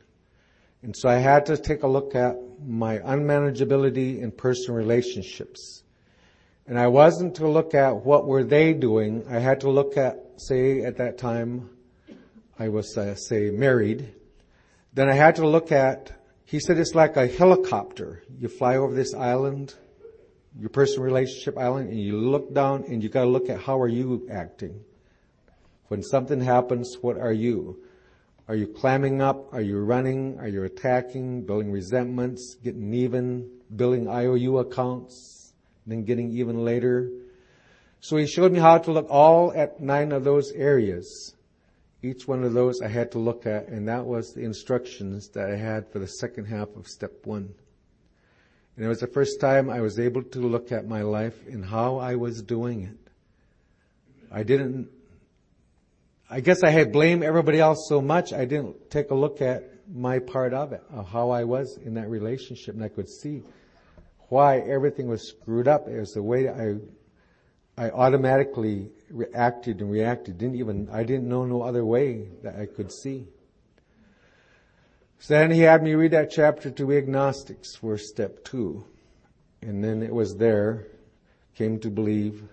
And 0.83 0.95
so 0.95 1.09
I 1.09 1.15
had 1.15 1.47
to 1.47 1.57
take 1.57 1.83
a 1.83 1.87
look 1.87 2.15
at 2.15 2.37
my 2.65 2.99
unmanageability 2.99 4.21
in 4.21 4.31
personal 4.31 4.77
relationships. 4.77 5.83
And 6.67 6.77
I 6.77 6.88
wasn't 6.88 7.36
to 7.36 7.47
look 7.47 7.73
at 7.73 8.06
what 8.06 8.27
were 8.27 8.43
they 8.43 8.73
doing. 8.73 9.23
I 9.30 9.39
had 9.39 9.62
to 9.62 9.69
look 9.69 9.95
at, 9.95 10.21
say, 10.36 10.84
at 10.84 10.97
that 10.97 11.17
time, 11.17 11.69
I 12.60 12.67
was, 12.67 12.97
uh, 12.97 13.15
say, 13.15 13.51
married. 13.51 14.13
Then 14.93 15.08
I 15.08 15.13
had 15.13 15.38
to 15.38 15.47
look 15.47 15.71
at, 15.71 16.12
he 16.43 16.60
said 16.60 16.77
it's 16.77 16.93
like 16.93 17.15
a 17.15 17.27
helicopter. 17.27 18.21
You 18.38 18.49
fly 18.49 18.75
over 18.75 18.93
this 18.93 19.13
island, 19.13 19.75
your 20.60 20.69
personal 20.69 21.03
relationship 21.03 21.58
island, 21.58 21.89
and 21.89 22.01
you 22.01 22.17
look 22.17 22.53
down 22.53 22.84
and 22.89 23.01
you 23.01 23.08
gotta 23.08 23.30
look 23.30 23.49
at 23.49 23.62
how 23.62 23.80
are 23.80 23.88
you 23.88 24.27
acting. 24.30 24.84
When 25.88 26.03
something 26.03 26.41
happens, 26.41 26.97
what 26.99 27.17
are 27.17 27.32
you? 27.32 27.82
Are 28.49 28.56
you 28.56 28.67
climbing 28.67 29.21
up? 29.21 29.53
Are 29.53 29.62
you 29.62 29.80
running? 29.80 30.38
Are 30.39 30.47
you 30.49 30.63
attacking? 30.63 31.45
Building 31.45 31.71
resentments? 31.71 32.56
Getting 32.62 32.93
even? 32.93 33.49
Building 33.73 34.10
IOU 34.10 34.58
accounts? 34.58 35.37
Then 35.88 36.04
getting 36.04 36.32
even 36.32 36.63
later. 36.63 37.10
So 38.00 38.17
he 38.17 38.28
showed 38.28 38.52
me 38.52 38.60
how 38.60 38.78
to 38.78 38.91
look 38.91 39.08
all 39.10 39.54
at 39.54 39.80
nine 39.80 40.12
of 40.12 40.23
those 40.23 40.52
areas. 40.52 41.34
Each 42.04 42.28
one 42.28 42.43
of 42.43 42.54
those 42.54 42.82
I 42.82 42.89
had 42.89 43.12
to 43.13 43.19
look 43.19 43.47
at, 43.47 43.69
and 43.69 43.88
that 43.88 44.06
was 44.06 44.34
the 44.34 44.43
instructions 44.43 45.30
that 45.30 45.50
I 45.50 45.56
had 45.56 45.91
for 45.91 46.00
the 46.00 46.08
second 46.08 46.45
half 46.45 46.76
of 46.76 46.88
step 46.88 47.26
one. 47.26 47.56
And 48.76 48.86
it 48.86 48.88
was 48.88 49.00
the 49.00 49.08
first 49.08 49.41
time 49.41 49.69
I 49.71 49.82
was 49.82 49.97
able 49.97 50.21
to 50.21 50.39
look 50.39 50.71
at 50.71 50.88
my 50.88 51.02
life 51.02 51.47
and 51.47 51.65
how 51.65 51.97
I 51.97 52.15
was 52.15 52.43
doing 52.43 52.84
it. 52.84 53.12
I 54.32 54.43
didn't, 54.43 54.89
I 56.30 56.41
guess 56.41 56.62
I 56.63 56.69
had 56.69 56.91
blamed 56.91 57.23
everybody 57.23 57.60
else 57.60 57.88
so 57.89 58.02
much, 58.02 58.34
I 58.34 58.45
didn't 58.45 58.91
take 58.91 59.10
a 59.10 59.15
look 59.15 59.41
at 59.41 59.63
my 59.91 60.19
part 60.19 60.54
of 60.54 60.73
it, 60.73 60.84
of 60.91 61.08
how 61.08 61.32
I 61.32 61.45
was 61.45 61.78
in 61.78 61.95
that 61.95 62.10
relationship, 62.10 62.76
and 62.76 62.84
I 62.84 62.89
could 62.89 63.10
see 63.10 63.41
why 64.29 64.59
everything 64.59 65.07
was 65.07 65.29
screwed 65.29 65.67
up. 65.67 65.87
It 65.87 65.99
was 65.99 66.11
the 66.11 66.23
way 66.23 66.49
I, 66.49 66.75
I 67.77 67.89
automatically 67.91 68.89
reacted 69.09 69.81
and 69.81 69.91
reacted. 69.91 70.37
Didn't 70.37 70.55
even, 70.55 70.89
I 70.91 71.03
didn't 71.03 71.29
know 71.29 71.45
no 71.45 71.61
other 71.61 71.85
way 71.85 72.27
that 72.43 72.55
I 72.59 72.65
could 72.65 72.91
see. 72.91 73.27
So 75.19 75.33
then 75.33 75.51
he 75.51 75.61
had 75.61 75.81
me 75.81 75.95
read 75.95 76.11
that 76.11 76.29
chapter 76.29 76.69
to 76.71 76.93
agnostics 76.93 77.75
for 77.75 77.97
step 77.97 78.43
two. 78.43 78.85
And 79.61 79.83
then 79.83 80.03
it 80.03 80.13
was 80.13 80.35
there, 80.35 80.87
came 81.55 81.79
to 81.79 81.89
believe. 81.89 82.43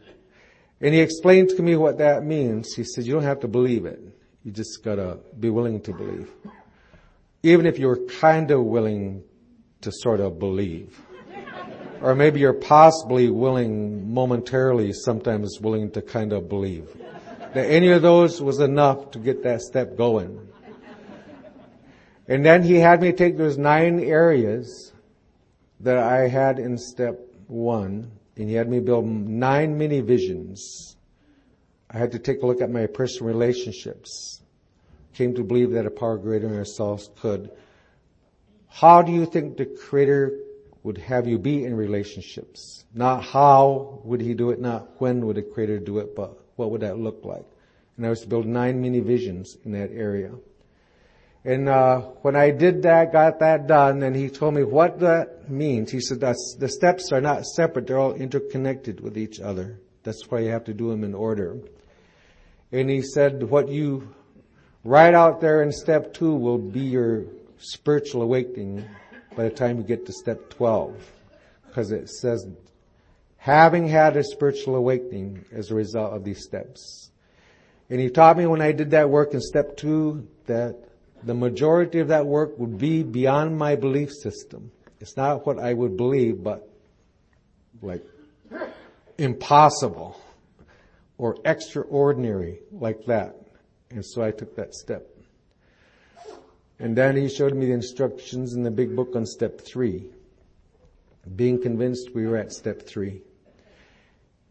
And 0.81 0.95
he 0.95 1.01
explained 1.01 1.51
to 1.51 1.63
me 1.63 1.77
what 1.77 1.99
that 1.99 2.25
means. 2.25 2.75
He 2.75 2.85
said, 2.85 3.05
you 3.05 3.13
don't 3.13 3.23
have 3.23 3.41
to 3.41 3.49
believe 3.49 3.85
it. 3.85 4.01
You 4.45 4.53
just 4.53 4.83
gotta 4.83 5.19
be 5.39 5.51
willing 5.51 5.81
to 5.83 5.93
believe. 5.93 6.31
Even 7.43 7.67
if 7.67 7.79
you're 7.79 8.07
kind 8.07 8.51
of 8.51 8.63
willing 8.65 9.23
to 9.83 9.93
sort 9.93 10.21
of 10.21 10.39
believe. 10.39 10.99
Or 12.05 12.15
maybe 12.15 12.39
you're 12.39 12.53
possibly 12.53 13.31
willing, 13.31 14.13
momentarily, 14.13 14.93
sometimes 14.93 15.59
willing 15.59 15.91
to 15.93 16.03
kind 16.03 16.35
of 16.35 16.51
believe. 16.51 16.87
That 17.55 17.65
any 17.65 17.93
of 17.93 18.03
those 18.03 18.43
was 18.43 18.61
enough 18.61 19.13
to 19.13 19.19
get 19.19 19.43
that 19.45 19.63
step 19.63 19.97
going. 19.97 20.47
And 22.29 22.45
then 22.45 22.63
he 22.63 22.75
had 22.75 23.01
me 23.01 23.13
take 23.13 23.39
those 23.39 23.57
nine 23.57 24.01
areas 24.01 24.93
that 25.81 25.97
I 25.97 26.29
had 26.29 26.59
in 26.59 26.77
step 26.77 27.19
one, 27.47 28.13
and 28.37 28.51
he 28.51 28.55
had 28.55 28.69
me 28.69 28.81
build 28.81 29.07
nine 29.07 29.79
mini 29.79 30.03
visions. 30.03 30.99
I 31.89 31.97
had 31.97 32.13
to 32.13 32.19
take 32.19 32.43
a 32.43 32.47
look 32.47 32.61
at 32.61 32.71
my 32.71 32.85
personal 32.85 33.33
relationships. 33.33 34.43
Came 35.15 35.35
to 35.37 35.43
believe 35.43 35.71
that 35.71 35.87
a 35.87 35.91
power 35.91 36.19
greater 36.19 36.49
than 36.49 36.59
ourselves 36.59 37.09
could. 37.19 37.51
How 38.69 39.01
do 39.01 39.11
you 39.11 39.25
think 39.25 39.57
the 39.57 39.65
Creator 39.65 40.41
would 40.85 40.99
have 40.99 41.27
you 41.27 41.39
be 41.39 41.65
in 41.65 41.75
relationships. 41.75 42.85
Not 42.95 43.25
how 43.25 44.01
would 44.05 44.21
he 44.21 44.35
do 44.35 44.51
it, 44.51 44.61
not 44.61 45.01
when 45.01 45.27
would 45.27 45.37
the 45.37 45.43
creator 45.43 45.79
do 45.81 45.99
it, 45.99 46.15
but 46.15 46.39
what 46.57 46.71
would 46.71 46.83
that 46.83 46.99
look 46.99 47.25
like? 47.25 47.45
And 47.97 48.07
I 48.07 48.11
was 48.11 48.21
to 48.21 48.29
build 48.29 48.47
nine 48.47 48.81
mini 48.81 49.01
visions 49.01 49.57
in 49.65 49.73
that 49.73 49.91
area. 49.91 50.31
And 51.45 51.69
uh, 51.69 52.01
when 52.23 52.37
I 52.37 52.51
did 52.51 52.83
that, 52.83 53.13
got 53.13 53.41
that 53.41 53.67
done, 53.67 54.03
and 54.03 54.15
he 54.15 54.29
told 54.31 54.55
me 54.55 54.63
what 54.63 55.01
that 55.01 55.51
means. 55.51 55.91
He 55.91 56.01
said 56.01 56.21
that 56.21 56.37
the 56.59 56.69
steps 56.69 57.13
are 57.13 57.21
not 57.21 57.45
separate; 57.45 57.87
they're 57.87 57.99
all 57.99 58.15
interconnected 58.15 59.01
with 59.01 59.19
each 59.19 59.41
other. 59.41 59.79
That's 60.05 60.31
why 60.31 60.41
you 60.41 60.51
have 60.51 60.65
to 60.65 60.75
do 60.75 60.91
them 60.91 61.05
in 61.05 61.15
order. 61.15 61.59
And 62.73 62.91
he 62.91 63.03
said, 63.03 63.43
what 63.43 63.69
you 63.69 64.15
write 64.85 65.15
out 65.15 65.41
there 65.41 65.63
in 65.63 65.73
step 65.73 66.13
two 66.13 66.35
will 66.35 66.59
be 66.59 66.81
your 66.81 67.25
spiritual 67.59 68.23
awakening 68.23 68.85
by 69.37 69.45
the 69.45 69.51
time 69.51 69.79
you 69.79 69.85
get 69.85 70.07
to 70.07 70.13
step 70.13 70.51
12. 70.51 70.95
Because 71.67 71.91
it 71.91 72.09
says, 72.09 72.47
having 73.37 73.89
had 73.89 74.17
a 74.17 74.25
spiritual 74.25 74.77
awakening 74.77 75.45
as 75.53 75.71
a 75.71 75.75
result 75.75 76.13
of 76.13 76.25
these 76.25 76.43
steps. 76.43 77.11
And 77.91 78.01
he 78.01 78.09
taught 78.09 78.39
me 78.39 78.47
when 78.47 78.63
I 78.63 78.73
did 78.73 78.93
that 78.93 79.11
work 79.11 79.35
in 79.35 79.41
step 79.41 79.77
two 79.77 80.27
that 80.47 80.77
the 81.23 81.35
majority 81.35 81.99
of 82.01 82.09
that 82.09 82.27
work 82.27 82.59
would 82.59 82.79
be 82.79 83.03
beyond 83.03 83.59
my 83.59 83.77
belief 83.77 84.11
system. 84.13 84.71
It's 85.01 85.17
not 85.17 85.47
what 85.47 85.59
I 85.59 85.75
would 85.75 85.97
believe, 85.97 86.43
but 86.43 86.69
like 87.83 88.05
impossible 89.19 90.21
or 91.19 91.37
extraordinary 91.45 92.61
like 92.73 93.05
that. 93.07 93.37
And 93.91 94.05
so 94.05 94.23
I 94.23 94.31
took 94.31 94.57
that 94.57 94.75
step. 94.75 95.14
And 96.79 96.97
then 96.97 97.17
he 97.17 97.29
showed 97.29 97.55
me 97.55 97.67
the 97.67 97.73
instructions 97.73 98.55
in 98.55 98.63
the 98.63 98.71
big 98.71 98.97
book 98.97 99.15
on 99.15 99.27
step 99.27 99.61
three. 99.61 100.07
Being 101.37 101.63
convinced 101.63 102.15
we 102.15 102.27
were 102.27 102.37
at 102.37 102.53
step 102.53 102.83
three. 102.83 103.23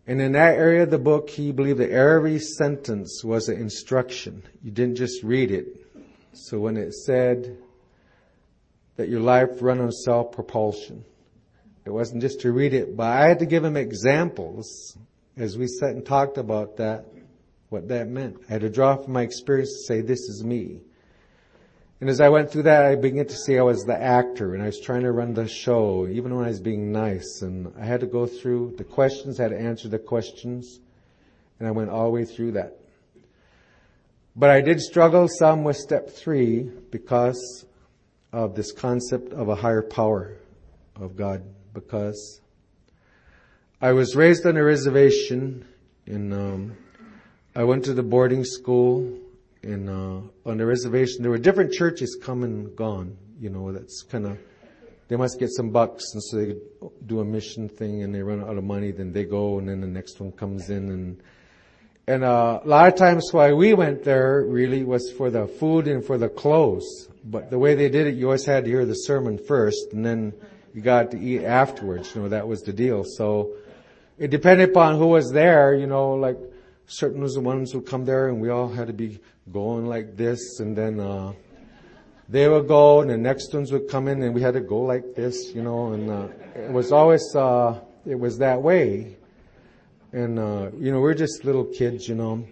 And 0.07 0.19
in 0.21 0.33
that 0.33 0.55
area 0.55 0.83
of 0.83 0.89
the 0.89 0.97
book, 0.97 1.29
he 1.29 1.51
believed 1.51 1.79
that 1.79 1.91
every 1.91 2.39
sentence 2.39 3.23
was 3.23 3.47
an 3.47 3.57
instruction. 3.57 4.43
You 4.62 4.71
didn't 4.71 4.95
just 4.95 5.23
read 5.23 5.51
it. 5.51 5.86
So 6.33 6.59
when 6.59 6.77
it 6.77 6.93
said 6.93 7.57
that 8.95 9.07
your 9.07 9.21
life 9.21 9.62
run 9.62 9.79
on 9.79 9.91
self-propulsion, 9.91 11.05
it 11.86 11.89
wasn't 11.89 12.21
just 12.21 12.41
to 12.41 12.51
read 12.51 12.73
it, 12.73 12.95
but 12.95 13.07
I 13.07 13.27
had 13.27 13.39
to 13.39 13.45
give 13.45 13.63
him 13.63 13.77
examples 13.77 14.97
as 15.38 15.57
we 15.57 15.67
sat 15.67 15.89
and 15.89 16.05
talked 16.05 16.38
about 16.38 16.77
that, 16.77 17.05
what 17.69 17.89
that 17.89 18.07
meant. 18.07 18.38
I 18.49 18.53
had 18.53 18.62
to 18.62 18.69
draw 18.69 18.95
from 18.95 19.13
my 19.13 19.21
experience 19.21 19.73
to 19.73 19.83
say, 19.83 20.01
this 20.01 20.21
is 20.21 20.43
me. 20.43 20.81
And 22.03 22.09
as 22.09 22.19
I 22.19 22.27
went 22.27 22.51
through 22.51 22.63
that, 22.63 22.83
I 22.83 22.95
began 22.95 23.27
to 23.27 23.33
see 23.33 23.57
I 23.57 23.61
was 23.61 23.85
the 23.85 23.97
actor 23.97 24.53
and 24.55 24.61
I 24.61 24.65
was 24.65 24.81
trying 24.81 25.03
to 25.03 25.13
run 25.13 25.33
the 25.33 25.47
show, 25.47 26.05
even 26.05 26.35
when 26.35 26.43
I 26.43 26.49
was 26.49 26.59
being 26.59 26.91
nice. 26.91 27.41
And 27.41 27.71
I 27.79 27.85
had 27.85 28.01
to 28.01 28.07
go 28.07 28.25
through 28.25 28.73
the 28.77 28.83
questions, 28.83 29.39
I 29.39 29.43
had 29.43 29.53
to 29.53 29.57
answer 29.57 29.87
the 29.87 29.99
questions, 29.99 30.81
and 31.59 31.65
I 31.65 31.71
went 31.71 31.91
all 31.91 32.03
the 32.03 32.09
way 32.09 32.25
through 32.25 32.51
that. 32.59 32.77
But 34.35 34.49
I 34.49 34.59
did 34.59 34.81
struggle 34.81 35.29
some 35.29 35.63
with 35.63 35.77
step 35.77 36.09
three 36.09 36.63
because 36.91 37.65
of 38.33 38.53
this 38.53 38.73
concept 38.73 39.31
of 39.31 39.47
a 39.47 39.56
higher 39.56 39.81
power 39.81 40.35
of 40.97 41.15
God, 41.15 41.41
because 41.73 42.41
I 43.79 43.93
was 43.93 44.13
raised 44.13 44.45
on 44.45 44.58
a 44.58 44.63
reservation 44.65 45.65
and 46.06 46.33
um, 46.33 46.77
I 47.56 47.63
went 47.63 47.85
to 47.85 47.93
the 47.93 48.04
boarding 48.04 48.43
school 48.43 49.23
in 49.63 49.89
uh, 49.89 50.21
on 50.45 50.57
the 50.57 50.65
reservation. 50.65 51.21
There 51.21 51.31
were 51.31 51.37
different 51.37 51.71
churches 51.71 52.17
come 52.21 52.43
and 52.43 52.75
gone. 52.75 53.17
You 53.39 53.49
know, 53.49 53.71
that's 53.71 54.03
kind 54.03 54.25
of 54.25 54.37
they 55.07 55.15
must 55.15 55.39
get 55.39 55.49
some 55.49 55.69
bucks, 55.69 56.13
and 56.13 56.23
so 56.23 56.37
they 56.37 56.45
could 56.47 56.61
do 57.05 57.19
a 57.19 57.25
mission 57.25 57.69
thing, 57.69 58.03
and 58.03 58.13
they 58.13 58.21
run 58.21 58.41
out 58.41 58.57
of 58.57 58.63
money. 58.63 58.91
Then 58.91 59.11
they 59.11 59.25
go, 59.25 59.59
and 59.59 59.67
then 59.67 59.81
the 59.81 59.87
next 59.87 60.19
one 60.19 60.31
comes 60.31 60.69
in, 60.69 60.89
and 60.89 61.23
and 62.07 62.23
uh, 62.23 62.59
a 62.63 62.67
lot 62.67 62.87
of 62.87 62.95
times 62.95 63.29
why 63.31 63.53
we 63.53 63.73
went 63.73 64.03
there 64.03 64.43
really 64.45 64.83
was 64.83 65.11
for 65.11 65.29
the 65.29 65.47
food 65.47 65.87
and 65.87 66.05
for 66.05 66.17
the 66.17 66.29
clothes. 66.29 67.07
But 67.23 67.49
the 67.49 67.57
way 67.57 67.75
they 67.75 67.89
did 67.89 68.07
it, 68.07 68.15
you 68.15 68.25
always 68.25 68.45
had 68.45 68.65
to 68.65 68.69
hear 68.69 68.85
the 68.85 68.93
sermon 68.93 69.37
first, 69.37 69.93
and 69.93 70.05
then 70.05 70.33
you 70.73 70.81
got 70.81 71.11
to 71.11 71.19
eat 71.19 71.43
afterwards. 71.43 72.13
You 72.13 72.23
know, 72.23 72.29
that 72.29 72.47
was 72.47 72.61
the 72.61 72.73
deal. 72.73 73.05
So 73.05 73.53
it 74.17 74.31
depended 74.31 74.69
upon 74.69 74.97
who 74.97 75.07
was 75.07 75.31
there. 75.31 75.73
You 75.75 75.87
know, 75.87 76.15
like 76.15 76.37
certain 76.87 77.21
was 77.21 77.35
the 77.35 77.41
ones 77.41 77.71
who 77.71 77.81
come 77.81 78.03
there, 78.03 78.27
and 78.27 78.41
we 78.41 78.49
all 78.49 78.67
had 78.67 78.87
to 78.87 78.93
be 78.93 79.19
going 79.52 79.85
like 79.85 80.15
this, 80.15 80.60
and 80.60 80.75
then 80.75 81.00
uh, 81.00 81.33
they 82.29 82.48
would 82.48 82.67
go 82.67 83.02
and 83.02 83.10
the 83.10 83.17
next 83.17 83.54
ones 83.54 83.71
would 83.71 83.89
come 83.89 84.08
in 84.08 84.21
and 84.23 84.33
we 84.33 84.41
had 84.41 84.54
to 84.54 84.62
go 84.62 84.81
like 84.81 85.15
this, 85.15 85.54
you 85.54 85.62
know, 85.62 85.94
and, 85.94 86.10
uh, 86.10 86.27
it 86.56 86.71
was 86.71 86.91
always, 86.91 87.23
uh, 87.35 87.79
it 88.06 88.17
was 88.17 88.37
that 88.37 88.62
way. 88.62 89.17
And, 90.12 90.39
uh, 90.39 90.69
you 90.77 90.91
know, 90.91 91.02
we're 91.02 91.15
just 91.15 91.44
little 91.44 91.65
kids, 91.65 92.08
you 92.08 92.15
know. 92.15 92.46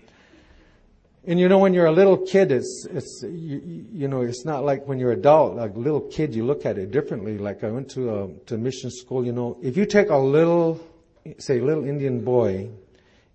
And 1.26 1.40
you 1.40 1.48
know, 1.48 1.60
when 1.60 1.76
you're 1.76 1.86
a 1.86 1.92
little 1.92 2.18
kid, 2.18 2.52
it's, 2.52 2.88
it's, 2.90 3.24
you, 3.24 3.86
you 3.94 4.08
know, 4.08 4.22
it's 4.22 4.44
not 4.44 4.66
like 4.66 4.88
when 4.88 4.98
you're 4.98 5.12
adult, 5.12 5.56
like 5.56 5.76
a 5.76 5.80
little 5.80 6.02
kid, 6.02 6.34
you 6.34 6.44
look 6.44 6.66
at 6.66 6.80
it 6.80 6.90
differently. 6.90 7.38
Like 7.38 7.64
I 7.64 7.70
went 7.70 7.92
to 7.92 8.16
a, 8.16 8.28
to 8.48 8.58
mission 8.58 8.90
school, 8.90 9.24
you 9.24 9.32
know, 9.32 9.58
if 9.62 9.78
you 9.78 9.86
take 9.86 10.10
a 10.10 10.18
little, 10.18 10.80
say 11.38 11.60
little 11.60 11.86
Indian 11.86 12.24
boy 12.26 12.72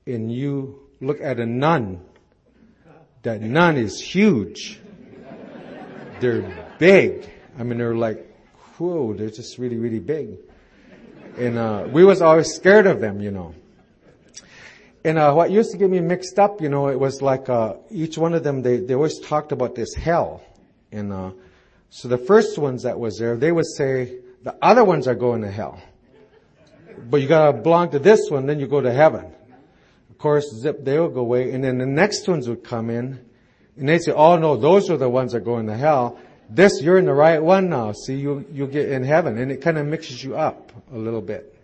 and 0.04 0.32
you 0.32 0.80
look 1.00 1.20
at 1.20 1.38
a 1.38 1.46
nun, 1.46 2.00
that 3.26 3.40
nun 3.40 3.76
is 3.76 4.00
huge. 4.00 4.78
They're 6.20 6.46
big. 6.78 7.28
I 7.58 7.64
mean, 7.64 7.78
they're 7.78 7.96
like, 7.96 8.24
whoa, 8.78 9.14
they're 9.14 9.30
just 9.30 9.58
really, 9.58 9.78
really 9.78 9.98
big. 9.98 10.38
And, 11.36 11.58
uh, 11.58 11.88
we 11.90 12.04
was 12.04 12.22
always 12.22 12.54
scared 12.54 12.86
of 12.86 13.00
them, 13.00 13.20
you 13.20 13.32
know. 13.32 13.52
And 15.04 15.18
uh, 15.18 15.32
what 15.32 15.50
used 15.50 15.72
to 15.72 15.76
get 15.76 15.90
me 15.90 15.98
mixed 16.00 16.38
up, 16.38 16.60
you 16.60 16.68
know, 16.68 16.86
it 16.86 17.00
was 17.00 17.20
like 17.20 17.48
uh, 17.48 17.74
each 17.90 18.16
one 18.16 18.32
of 18.32 18.44
them, 18.44 18.62
they, 18.62 18.76
they 18.78 18.94
always 18.94 19.18
talked 19.18 19.50
about 19.50 19.74
this 19.74 19.92
hell. 19.92 20.42
And 20.92 21.12
uh, 21.12 21.32
so 21.90 22.06
the 22.06 22.18
first 22.18 22.58
ones 22.58 22.84
that 22.84 22.96
was 22.96 23.18
there, 23.18 23.36
they 23.36 23.50
would 23.50 23.66
say, 23.66 24.20
the 24.44 24.54
other 24.62 24.84
ones 24.84 25.08
are 25.08 25.16
going 25.16 25.42
to 25.42 25.50
hell. 25.50 25.82
But 27.10 27.22
you 27.22 27.26
gotta 27.26 27.58
belong 27.58 27.90
to 27.90 27.98
this 27.98 28.30
one, 28.30 28.46
then 28.46 28.60
you 28.60 28.68
go 28.68 28.80
to 28.80 28.92
heaven. 28.92 29.32
Of 30.16 30.20
course, 30.20 30.50
zip, 30.50 30.82
they 30.82 30.98
would 30.98 31.12
go 31.12 31.20
away. 31.20 31.52
And 31.52 31.62
then 31.62 31.76
the 31.76 31.84
next 31.84 32.26
ones 32.26 32.48
would 32.48 32.64
come 32.64 32.88
in, 32.88 33.20
and 33.76 33.86
they'd 33.86 34.02
say, 34.02 34.12
oh 34.12 34.38
no, 34.38 34.56
those 34.56 34.88
are 34.88 34.96
the 34.96 35.10
ones 35.10 35.32
that 35.32 35.38
are 35.38 35.44
going 35.44 35.66
to 35.66 35.76
hell. 35.76 36.18
This, 36.48 36.80
you're 36.80 36.96
in 36.96 37.04
the 37.04 37.12
right 37.12 37.42
one 37.42 37.68
now. 37.68 37.92
See, 37.92 38.14
you, 38.14 38.46
you 38.50 38.66
get 38.66 38.88
in 38.88 39.04
heaven. 39.04 39.36
And 39.36 39.52
it 39.52 39.60
kind 39.60 39.76
of 39.76 39.84
mixes 39.84 40.24
you 40.24 40.34
up 40.34 40.72
a 40.90 40.96
little 40.96 41.20
bit. 41.20 41.54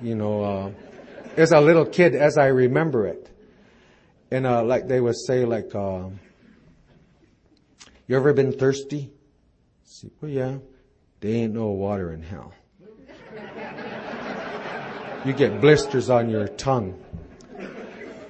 You 0.00 0.14
know, 0.14 0.42
uh, 0.42 0.70
as 1.36 1.52
a 1.52 1.60
little 1.60 1.84
kid 1.84 2.14
as 2.14 2.38
I 2.38 2.46
remember 2.46 3.06
it. 3.06 3.28
And 4.30 4.46
uh, 4.46 4.64
like 4.64 4.88
they 4.88 4.98
would 4.98 5.16
say, 5.26 5.44
like, 5.44 5.74
uh, 5.74 6.04
you 8.06 8.16
ever 8.16 8.32
been 8.32 8.52
thirsty? 8.52 9.10
See, 9.84 10.10
well, 10.22 10.30
yeah. 10.30 10.56
They 11.20 11.32
ain't 11.32 11.52
no 11.52 11.66
water 11.66 12.10
in 12.14 12.22
hell. 12.22 12.54
you 15.26 15.34
get 15.34 15.60
blisters 15.60 16.08
on 16.08 16.30
your 16.30 16.48
tongue. 16.48 16.98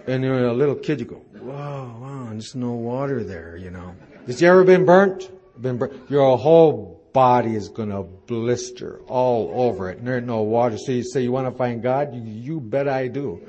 And 0.06 0.24
you're 0.24 0.46
a 0.46 0.52
little 0.52 0.74
kid, 0.74 1.00
you 1.00 1.06
go, 1.06 1.22
wow, 1.40 1.96
wow, 2.00 2.28
there's 2.30 2.54
no 2.54 2.72
water 2.72 3.22
there, 3.22 3.56
you 3.56 3.70
know. 3.70 3.94
Has 4.26 4.42
you 4.42 4.48
ever 4.48 4.64
been 4.64 4.84
burnt? 4.84 5.30
Been 5.60 5.78
burnt? 5.78 6.10
Your 6.10 6.36
whole 6.36 7.00
body 7.12 7.54
is 7.54 7.68
gonna 7.68 8.02
blister 8.02 9.00
all 9.06 9.52
over 9.54 9.90
it 9.90 9.98
and 9.98 10.06
there's 10.06 10.24
no 10.24 10.42
water. 10.42 10.78
So 10.78 10.92
you 10.92 11.04
say 11.04 11.22
you 11.22 11.30
want 11.30 11.46
to 11.46 11.56
find 11.56 11.82
God? 11.82 12.14
You, 12.14 12.22
you 12.22 12.60
bet 12.60 12.88
I 12.88 13.08
do. 13.08 13.46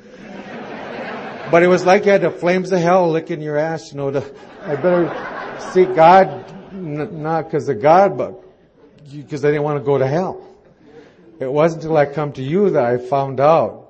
but 1.50 1.64
it 1.64 1.68
was 1.68 1.86
like 1.86 2.06
you 2.06 2.12
had 2.12 2.22
the 2.22 2.32
flames 2.32 2.72
of 2.72 2.80
hell 2.80 3.10
licking 3.10 3.42
your 3.42 3.58
ass, 3.58 3.92
you 3.92 3.98
know, 3.98 4.12
the, 4.12 4.36
I 4.62 4.76
better 4.76 5.60
seek 5.72 5.96
God, 5.96 6.28
n- 6.72 7.24
not 7.24 7.46
because 7.46 7.70
of 7.70 7.82
God, 7.82 8.18
but 8.18 8.44
because 9.12 9.44
I 9.44 9.50
didn't 9.50 9.64
want 9.64 9.80
to 9.80 9.86
go 9.86 9.98
to 9.98 10.08
hell. 10.08 10.46
It 11.40 11.52
wasn't 11.52 11.84
until 11.84 11.98
I 11.98 12.06
come 12.06 12.32
to 12.34 12.44
you 12.44 12.72
that 12.72 12.86
I 12.86 12.98
found 12.98 13.40
out 13.40 13.83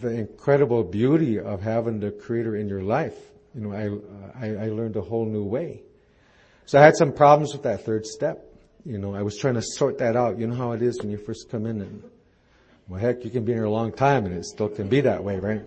the 0.00 0.10
incredible 0.10 0.84
beauty 0.84 1.38
of 1.38 1.60
having 1.60 2.00
the 2.00 2.10
creator 2.10 2.56
in 2.56 2.68
your 2.68 2.82
life. 2.82 3.16
You 3.54 3.62
know, 3.62 3.72
I, 3.72 4.46
I, 4.46 4.66
I 4.66 4.68
learned 4.68 4.96
a 4.96 5.00
whole 5.00 5.26
new 5.26 5.44
way. 5.44 5.82
So 6.66 6.78
I 6.78 6.84
had 6.84 6.96
some 6.96 7.12
problems 7.12 7.52
with 7.52 7.62
that 7.62 7.84
third 7.84 8.06
step. 8.06 8.44
You 8.84 8.98
know, 8.98 9.14
I 9.14 9.22
was 9.22 9.36
trying 9.36 9.54
to 9.54 9.62
sort 9.62 9.98
that 9.98 10.16
out. 10.16 10.38
You 10.38 10.46
know 10.46 10.54
how 10.54 10.72
it 10.72 10.82
is 10.82 11.00
when 11.00 11.10
you 11.10 11.18
first 11.18 11.48
come 11.50 11.66
in 11.66 11.80
and, 11.80 12.02
well 12.88 13.00
heck, 13.00 13.24
you 13.24 13.30
can 13.30 13.44
be 13.44 13.52
here 13.52 13.64
a 13.64 13.70
long 13.70 13.92
time 13.92 14.26
and 14.26 14.34
it 14.34 14.44
still 14.44 14.68
can 14.68 14.88
be 14.88 15.00
that 15.02 15.22
way, 15.24 15.38
right? 15.38 15.62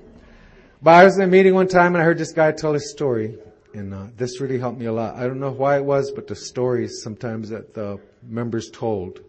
But 0.82 0.92
I 0.92 1.04
was 1.04 1.18
in 1.18 1.24
a 1.24 1.28
meeting 1.28 1.54
one 1.54 1.68
time 1.68 1.96
and 1.96 2.02
I 2.02 2.06
heard 2.06 2.18
this 2.18 2.32
guy 2.32 2.52
tell 2.52 2.74
his 2.74 2.92
story 2.92 3.38
and 3.74 3.94
uh, 3.94 4.08
this 4.18 4.42
really 4.42 4.60
helped 4.60 4.80
me 4.80 4.86
a 4.86 4.94
lot. 4.94 5.16
I 5.16 5.28
don't 5.28 5.40
know 5.40 5.52
why 5.52 5.78
it 5.78 5.86
was, 5.86 6.12
but 6.12 6.28
the 6.28 6.36
stories 6.36 7.02
sometimes 7.04 7.50
that 7.50 7.74
the 7.74 8.00
members 8.24 8.70
told 8.72 9.22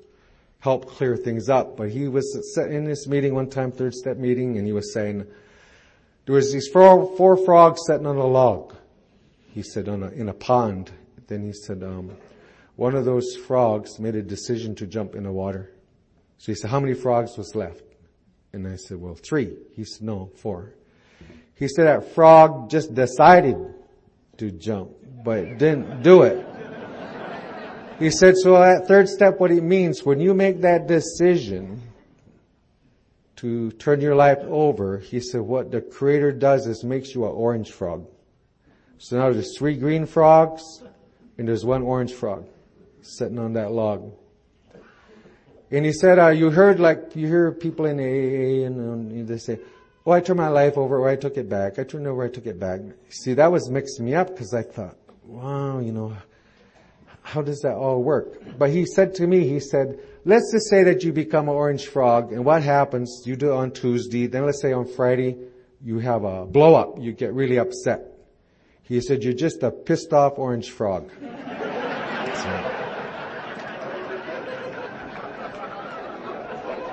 helped 0.63 0.87
clear 0.87 1.17
things 1.17 1.49
up. 1.49 1.77
But 1.77 1.91
he 1.91 2.07
was 2.07 2.57
in 2.57 2.85
this 2.85 3.09
meeting 3.09 3.35
one 3.35 3.51
time, 3.51 3.73
third 3.73 3.95
step 3.95 4.17
meeting, 4.17 4.59
and 4.59 4.67
he 4.67 4.73
was 4.73 4.95
saying, 4.95 5.27
there 6.25 6.37
was 6.37 6.53
these 6.53 6.69
four, 6.69 7.17
four 7.17 7.37
frogs 7.37 7.81
sitting 7.85 8.07
on 8.07 8.17
a 8.17 8.25
log. 8.25 8.73
He 9.53 9.63
said, 9.63 9.89
on 9.89 10.05
a, 10.05 10.09
in 10.11 10.29
a 10.29 10.33
pond. 10.33 10.93
Then 11.27 11.43
he 11.43 11.53
said, 11.53 11.83
um, 11.83 12.17
one 12.77 12.95
of 12.95 13.05
those 13.05 13.35
frogs 13.35 13.99
made 13.99 14.15
a 14.15 14.23
decision 14.23 14.77
to 14.77 14.87
jump 14.87 15.17
in 15.17 15.25
the 15.25 15.33
water. 15.33 15.73
So 16.39 16.53
he 16.53 16.55
said, 16.55 16.71
how 16.71 16.79
many 16.79 16.95
frogs 16.95 17.37
was 17.37 17.57
left? 17.57 17.83
And 18.53 18.69
I 18.69 18.77
said, 18.77 19.01
well, 19.01 19.17
three. 19.17 19.57
He 19.75 19.85
said, 19.85 20.03
no, 20.03 20.31
four. 20.37 20.75
He 21.57 21.67
said 21.67 21.87
that 21.87 22.15
frog 22.15 22.71
just 22.71 22.95
decided 22.95 23.57
to 24.37 24.53
jump, 24.53 24.93
but 25.25 25.59
didn't 25.59 26.03
do 26.03 26.23
it. 26.23 26.47
He 28.03 28.11
said, 28.11 28.37
so 28.37 28.59
that 28.59 28.89
third 28.89 29.09
step, 29.09 29.39
what 29.39 29.53
it 29.53 29.63
means, 29.63 30.05
when 30.05 30.19
you 30.19 30.35
make 30.35 30.63
that 30.63 30.89
decision 30.89 31.81
to 33.37 33.71
turn 33.73 34.01
your 34.01 34.17
life 34.17 34.41
over, 34.41 34.99
he 34.99 35.21
said, 35.21 35.43
what 35.43 35.71
the 35.71 35.81
creator 35.81 36.33
does 36.33 36.67
is 36.67 36.83
makes 36.83 37.15
you 37.15 37.25
an 37.27 37.31
orange 37.31 37.71
frog. 37.71 38.05
So 38.99 39.19
now 39.19 39.33
there's 39.33 39.57
three 39.57 39.77
green 39.77 40.07
frogs 40.07 40.83
and 41.39 41.47
there's 41.47 41.65
one 41.65 41.83
orange 41.83 42.13
frog 42.13 42.49
sitting 43.03 43.39
on 43.39 43.53
that 43.53 43.71
log. 43.71 44.13
And 45.71 45.85
he 45.87 45.93
said, 45.93 46.19
uh, 46.19 46.29
you 46.31 46.51
heard 46.51 46.81
like, 46.81 47.15
you 47.15 47.29
hear 47.29 47.53
people 47.53 47.87
in 47.87 48.01
AA 48.01 48.67
and, 48.67 49.13
and 49.13 49.29
they 49.29 49.39
say, 49.39 49.61
oh, 50.05 50.11
I 50.11 50.21
turned 50.21 50.39
my 50.39 50.49
life 50.49 50.77
over 50.77 50.99
or 50.99 51.09
I 51.09 51.15
took 51.15 51.37
it 51.37 51.49
back. 51.49 51.79
I 51.79 51.85
turned 51.85 52.09
over, 52.09 52.25
I 52.25 52.29
took 52.29 52.47
it 52.47 52.59
back. 52.59 52.81
See, 53.11 53.35
that 53.35 53.53
was 53.53 53.71
mixing 53.71 54.07
me 54.07 54.15
up 54.17 54.27
because 54.27 54.53
I 54.55 54.63
thought, 54.63 54.97
wow, 55.25 55.79
you 55.79 55.93
know, 55.93 56.17
how 57.23 57.43
does 57.43 57.61
that 57.61 57.75
all 57.75 58.03
work? 58.03 58.59
But 58.59 58.71
he 58.71 58.85
said 58.85 59.15
to 59.17 59.27
me, 59.27 59.47
he 59.47 59.61
said, 59.61 59.99
let's 60.25 60.53
just 60.53 60.69
say 60.69 60.83
that 60.85 61.03
you 61.03 61.13
become 61.13 61.49
an 61.49 61.55
orange 61.55 61.87
frog 61.87 62.33
and 62.33 62.45
what 62.45 62.63
happens, 62.63 63.23
you 63.25 63.37
do 63.37 63.53
it 63.53 63.55
on 63.55 63.71
Tuesday, 63.71 64.27
then 64.27 64.45
let's 64.45 64.61
say 64.61 64.73
on 64.73 64.87
Friday, 64.87 65.37
you 65.85 65.99
have 65.99 66.25
a 66.25 66.45
blow 66.45 66.75
up, 66.75 66.97
you 67.01 67.13
get 67.13 67.33
really 67.33 67.59
upset. 67.59 68.07
He 68.83 69.01
said, 69.01 69.23
you're 69.23 69.33
just 69.33 69.63
a 69.63 69.71
pissed 69.71 70.13
off 70.13 70.39
orange 70.39 70.71
frog. 70.71 71.11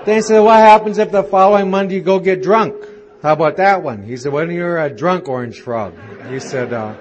Then 0.06 0.16
he 0.16 0.22
said, 0.22 0.40
what 0.40 0.58
happens 0.58 0.98
if 0.98 1.12
the 1.12 1.24
following 1.24 1.70
Monday 1.70 1.96
you 1.96 2.02
go 2.02 2.20
get 2.20 2.42
drunk? 2.42 2.74
How 3.22 3.34
about 3.34 3.58
that 3.58 3.84
one? 3.84 4.02
He 4.02 4.16
said, 4.16 4.32
when 4.32 4.50
you're 4.50 4.80
a 4.80 4.90
drunk 4.90 5.28
orange 5.28 5.60
frog. 5.60 5.94
He 6.30 6.40
said, 6.40 6.72
uh, 6.72 6.96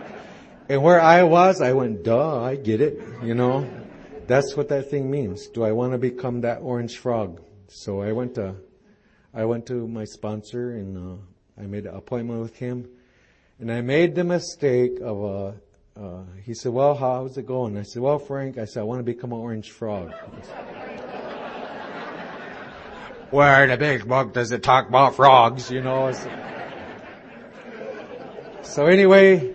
and 0.69 0.83
where 0.83 1.01
I 1.01 1.23
was, 1.23 1.61
I 1.63 1.73
went, 1.73 2.05
duh, 2.05 2.43
I 2.43 2.57
get 2.57 2.81
it, 2.81 3.01
you 3.23 3.35
know. 3.35 3.69
That's 4.27 4.55
what 4.57 4.69
that 4.69 4.91
thing 4.91 5.11
means. 5.11 5.47
Do 5.49 5.65
I 5.65 5.73
want 5.73 5.93
to 5.93 5.99
become 5.99 6.43
that 6.43 6.59
orange 6.61 6.99
frog? 6.99 7.41
So 7.69 8.03
I 8.03 8.13
went 8.13 8.35
to, 8.35 8.55
I 9.33 9.47
went 9.47 9.65
to 9.67 9.89
my 9.89 10.05
sponsor 10.05 10.73
and, 10.73 10.97
uh, 10.97 11.17
I 11.61 11.67
made 11.67 11.87
an 11.87 11.95
appointment 11.95 12.41
with 12.41 12.57
him 12.57 12.89
and 13.59 13.73
I 13.73 13.81
made 13.81 14.15
the 14.15 14.25
mistake 14.25 15.01
of, 15.01 15.25
uh, 15.25 15.53
uh, 15.99 16.23
he 16.45 16.55
said, 16.55 16.73
well, 16.73 16.95
how's 16.95 17.37
it 17.39 17.47
going? 17.47 17.77
I 17.77 17.83
said, 17.83 18.03
well, 18.03 18.19
Frank, 18.19 18.59
I 18.59 18.67
said, 18.67 18.81
I 18.81 18.85
want 18.85 19.01
to 19.01 19.05
become 19.05 19.33
an 19.33 19.39
orange 19.39 19.71
frog. 19.71 20.13
Where 23.31 23.65
in 23.65 23.71
the 23.71 23.77
big 23.77 24.07
book 24.07 24.33
does 24.33 24.53
it 24.53 24.63
talk 24.63 24.89
about 24.89 25.17
frogs, 25.17 25.71
you 25.71 25.83
know? 25.83 26.13
So 28.63 28.87
anyway, 28.87 29.55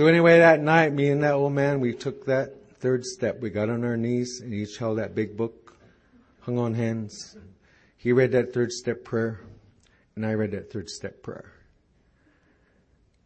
so 0.00 0.06
anyway, 0.06 0.38
that 0.38 0.62
night, 0.62 0.94
me 0.94 1.10
and 1.10 1.22
that 1.24 1.34
old 1.34 1.52
man, 1.52 1.78
we 1.78 1.92
took 1.92 2.24
that 2.24 2.78
third 2.78 3.04
step. 3.04 3.38
We 3.40 3.50
got 3.50 3.68
on 3.68 3.84
our 3.84 3.98
knees 3.98 4.40
and 4.40 4.54
each 4.54 4.78
held 4.78 4.96
that 4.96 5.14
big 5.14 5.36
book, 5.36 5.76
hung 6.40 6.56
on 6.56 6.72
hands. 6.72 7.36
He 7.98 8.12
read 8.12 8.32
that 8.32 8.54
third 8.54 8.72
step 8.72 9.04
prayer 9.04 9.42
and 10.16 10.24
I 10.24 10.32
read 10.32 10.52
that 10.52 10.72
third 10.72 10.88
step 10.88 11.22
prayer. 11.22 11.52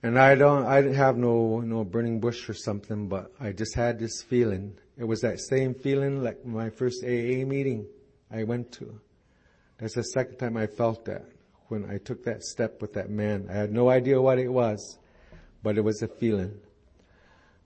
And 0.02 0.18
I 0.18 0.34
don't, 0.34 0.66
I 0.66 0.82
didn't 0.82 0.96
have 0.96 1.16
no, 1.16 1.60
no 1.60 1.84
burning 1.84 2.18
bush 2.18 2.48
or 2.48 2.54
something, 2.54 3.06
but 3.06 3.30
I 3.38 3.52
just 3.52 3.76
had 3.76 4.00
this 4.00 4.22
feeling. 4.22 4.76
It 4.98 5.04
was 5.04 5.20
that 5.20 5.38
same 5.38 5.74
feeling 5.74 6.24
like 6.24 6.44
my 6.44 6.70
first 6.70 7.04
AA 7.04 7.46
meeting 7.46 7.86
I 8.32 8.42
went 8.42 8.72
to. 8.72 8.98
That's 9.78 9.94
the 9.94 10.02
second 10.02 10.38
time 10.38 10.56
I 10.56 10.66
felt 10.66 11.04
that 11.04 11.24
when 11.68 11.88
I 11.88 11.98
took 11.98 12.24
that 12.24 12.42
step 12.42 12.82
with 12.82 12.94
that 12.94 13.10
man. 13.10 13.46
I 13.48 13.52
had 13.52 13.70
no 13.70 13.90
idea 13.90 14.20
what 14.20 14.40
it 14.40 14.48
was, 14.48 14.98
but 15.64 15.76
it 15.78 15.80
was 15.80 16.02
a 16.02 16.06
feeling. 16.06 16.52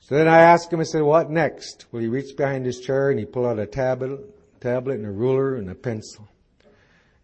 So 0.01 0.15
then 0.15 0.29
I 0.29 0.39
asked 0.39 0.73
him, 0.73 0.81
I 0.81 0.85
said, 0.85 1.03
what 1.03 1.29
next? 1.29 1.87
Well, 1.91 2.01
he 2.01 2.09
reached 2.09 2.37
behind 2.37 2.65
his 2.65 2.81
chair 2.81 3.11
and 3.11 3.19
he 3.19 3.27
pulled 3.27 3.47
out 3.47 3.59
a 3.59 3.67
tablet, 3.67 4.21
tablet 4.61 4.95
and 4.95 5.07
a 5.07 5.11
ruler 5.11 5.57
and 5.57 5.69
a 5.69 5.75
pencil. 5.75 6.27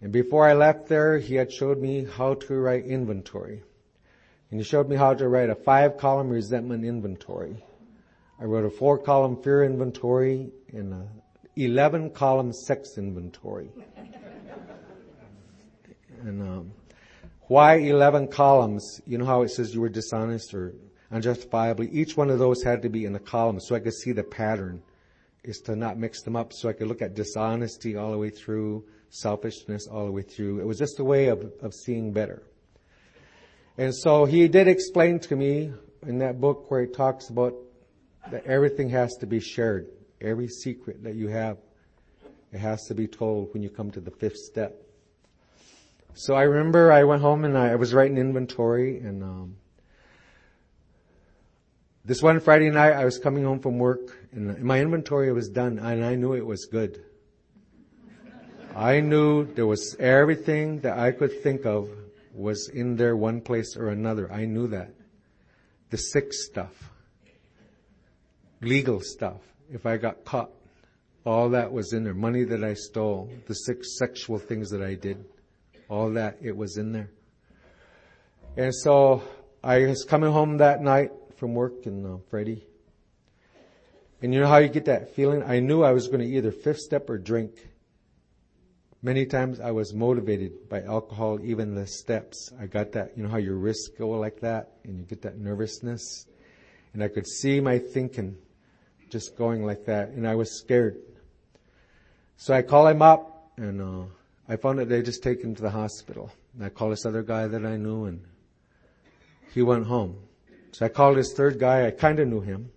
And 0.03 0.13
before 0.13 0.47
I 0.47 0.53
left 0.53 0.89
there, 0.89 1.19
he 1.19 1.37
had 1.37 1.53
showed 1.53 1.81
me 1.81 2.05
how 2.05 2.35
to 2.35 2.55
write 2.57 2.85
inventory. 2.85 3.63
And 4.51 4.61
he 4.61 4.65
showed 4.65 4.89
me 4.89 4.97
how 4.97 5.15
to 5.15 5.29
write 5.29 5.49
a 5.49 5.55
five 5.55 5.97
column 5.97 6.29
resentment 6.29 6.85
inventory. 6.85 7.65
I 8.41 8.45
wrote 8.45 8.67
a 8.67 8.71
four 8.71 8.99
column 8.99 9.41
fear 9.43 9.65
inventory 9.65 10.51
and 10.73 10.93
a 10.93 11.07
11 11.57 12.11
column 12.11 12.53
sex 12.53 12.99
inventory. 12.99 13.71
and 16.23 16.43
um, 16.43 16.73
why 17.49 17.77
11 17.77 18.29
columns? 18.29 19.01
You 19.07 19.19
know 19.19 19.27
how 19.27 19.43
it 19.43 19.51
says 19.51 19.75
you 19.75 19.81
were 19.81 19.89
dishonest 19.89 20.55
or 20.55 20.75
unjustifiably? 21.11 21.91
Each 21.91 22.17
one 22.17 22.31
of 22.31 22.39
those 22.39 22.63
had 22.63 22.83
to 22.83 22.89
be 22.89 23.05
in 23.05 23.15
a 23.15 23.21
column 23.21 23.61
so 23.61 23.75
I 23.75 23.81
could 23.81 23.95
see 23.95 24.13
the 24.13 24.25
pattern. 24.25 24.83
Is 25.43 25.61
to 25.67 25.77
not 25.77 25.99
mix 25.99 26.23
them 26.23 26.37
up 26.37 26.55
so 26.55 26.71
I 26.71 26.73
could 26.73 26.87
look 26.87 27.03
at 27.03 27.15
dishonesty 27.15 27.97
all 27.97 28.13
the 28.13 28.17
way 28.17 28.31
through, 28.31 28.87
selfishness 29.11 29.87
all 29.87 30.07
the 30.07 30.11
way 30.11 30.23
through. 30.23 30.61
It 30.61 30.67
was 30.67 30.79
just 30.79 30.99
a 31.01 31.05
way 31.05 31.27
of, 31.27 31.53
of 31.61 31.75
seeing 31.75 32.15
better. 32.15 32.43
And 33.77 33.95
so 33.95 34.25
he 34.25 34.49
did 34.49 34.69
explain 34.69 35.19
to 35.21 35.37
me 35.37 35.71
in 36.07 36.19
that 36.21 36.41
book 36.41 36.71
where 36.71 36.81
he 36.81 36.87
talks 36.87 37.29
about 37.29 37.55
that 38.31 38.47
everything 38.47 38.89
has 38.89 39.17
to 39.17 39.27
be 39.27 39.39
shared. 39.39 39.89
Every 40.21 40.49
secret 40.49 41.03
that 41.05 41.15
you 41.15 41.29
have, 41.29 41.59
it 42.51 42.59
has 42.59 42.87
to 42.87 42.95
be 42.95 43.07
told 43.07 43.53
when 43.53 43.63
you 43.63 43.69
come 43.69 43.91
to 43.91 44.01
the 44.01 44.13
fifth 44.13 44.37
step. 44.37 44.84
So 46.17 46.35
I 46.35 46.43
remember 46.43 46.93
I 46.93 47.03
went 47.03 47.23
home 47.23 47.45
and 47.45 47.59
I 47.59 47.75
was 47.75 47.93
writing 47.93 48.19
inventory 48.19 48.99
and 49.01 49.23
um, 49.25 49.57
this 52.05 52.23
one 52.23 52.39
Friday 52.39 52.71
night 52.71 52.93
I 52.93 53.05
was 53.05 53.19
coming 53.19 53.43
home 53.43 53.59
from 53.59 53.79
work 53.79 54.17
and 54.31 54.63
my 54.63 54.81
inventory 54.81 55.33
was 55.33 55.49
done 55.49 55.81
and 55.81 56.05
I 56.05 56.15
knew 56.15 56.35
it 56.35 56.47
was 56.47 56.67
good. 56.67 57.03
I 58.77 59.01
knew 59.01 59.45
there 59.55 59.67
was 59.67 59.97
everything 59.99 60.81
that 60.81 60.97
I 60.97 61.11
could 61.11 61.43
think 61.43 61.67
of 61.67 61.89
was 62.33 62.69
in 62.69 62.95
there 62.95 63.17
one 63.17 63.41
place 63.41 63.77
or 63.77 63.89
another. 63.89 64.31
I 64.33 64.45
knew 64.45 64.69
that. 64.69 64.91
The 65.91 65.97
sick 65.97 66.33
stuff. 66.33 66.91
Legal 68.61 69.01
stuff. 69.01 69.41
If 69.73 69.85
I 69.85 69.97
got 69.97 70.25
caught. 70.25 70.51
All 71.25 71.51
that 71.51 71.73
was 71.73 71.93
in 71.93 72.05
there. 72.05 72.15
Money 72.15 72.45
that 72.45 72.63
I 72.63 72.75
stole. 72.75 73.31
The 73.47 73.55
six 73.55 73.99
sexual 73.99 74.39
things 74.39 74.71
that 74.71 74.83
I 74.83 74.95
did. 74.95 75.25
All 75.89 76.11
that, 76.11 76.39
it 76.43 76.57
was 76.57 76.77
in 76.77 76.93
there. 76.93 77.11
And 78.57 78.75
so 78.75 79.23
I 79.63 79.87
was 79.87 80.05
coming 80.05 80.31
home 80.31 80.59
that 80.59 80.83
night 80.83 81.11
from 81.37 81.55
work 81.55 81.87
and 81.87 82.07
uh, 82.07 82.19
Freddie. 82.31 82.65
And 84.23 84.33
you 84.33 84.41
know 84.41 84.47
how 84.47 84.59
you 84.59 84.69
get 84.69 84.87
that 84.87 85.15
feeling? 85.15 85.43
I 85.43 85.61
knew 85.61 85.83
I 85.83 85.93
was 85.93 86.07
going 86.07 86.21
to 86.21 86.27
either 86.27 86.51
fifth 86.51 86.79
step 86.79 87.11
or 87.11 87.19
drink. 87.19 87.69
Many 89.03 89.27
times 89.27 89.61
I 89.61 89.71
was 89.71 89.93
motivated 89.93 90.69
by 90.71 90.83
alcohol, 90.83 91.39
even 91.43 91.75
the 91.75 91.87
steps. 91.87 92.51
I 92.59 92.67
got 92.67 92.93
that, 92.93 93.13
you 93.17 93.23
know 93.23 93.29
how 93.29 93.37
your 93.37 93.57
wrists 93.57 93.89
go 93.99 94.09
like 94.11 94.41
that 94.41 94.73
and 94.85 94.97
you 94.97 95.05
get 95.05 95.21
that 95.23 95.37
nervousness. 95.37 96.27
And 96.95 97.03
I 97.03 97.09
could 97.09 97.27
see 97.27 97.61
my 97.61 97.79
thinking 97.79 98.37
just 99.11 99.37
going 99.37 99.67
like 99.67 99.85
that 99.87 100.11
and 100.11 100.27
I 100.27 100.37
was 100.37 100.59
scared. 100.59 100.97
So 102.37 102.55
I 102.55 102.63
call 102.63 102.87
him 102.87 103.03
up 103.03 103.53
and, 103.59 103.81
uh, 103.81 104.05
I 104.49 104.57
found 104.57 104.79
that 104.79 104.89
they 104.89 105.03
just 105.03 105.23
take 105.23 105.43
him 105.43 105.55
to 105.55 105.63
the 105.63 105.71
hospital. 105.71 106.31
And 106.55 106.65
I 106.65 106.69
called 106.69 106.93
this 106.93 107.07
other 107.07 107.23
guy 107.23 107.47
that 107.47 107.65
I 107.65 107.77
knew 107.77 108.05
and 108.05 108.23
he 109.53 109.63
went 109.63 109.87
home. 109.87 110.19
So 110.73 110.87
I 110.87 110.89
called 110.89 111.17
this 111.17 111.33
third 111.33 111.59
guy. 111.59 111.87
I 111.87 111.91
kind 111.91 112.19
of 112.19 112.29
knew 112.29 112.41
him. 112.41 112.71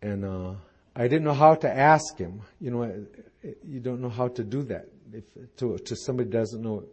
And, 0.00 0.24
uh, 0.24 0.54
I 0.96 1.08
didn't 1.08 1.24
know 1.24 1.34
how 1.34 1.54
to 1.56 1.68
ask 1.68 2.16
him. 2.16 2.42
You 2.60 2.70
know, 2.70 3.06
you 3.64 3.80
don't 3.80 4.00
know 4.00 4.08
how 4.08 4.28
to 4.28 4.44
do 4.44 4.62
that. 4.64 4.86
If 5.12 5.24
to, 5.56 5.78
to 5.78 5.96
somebody 5.96 6.30
doesn't 6.30 6.62
know, 6.62 6.84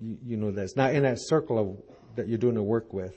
you, 0.00 0.18
you 0.24 0.36
know 0.36 0.50
that's 0.50 0.76
not 0.76 0.94
in 0.94 1.04
that 1.04 1.18
circle 1.20 1.58
of, 1.58 1.76
that 2.16 2.28
you're 2.28 2.38
doing 2.38 2.54
the 2.54 2.62
work 2.62 2.92
with. 2.92 3.16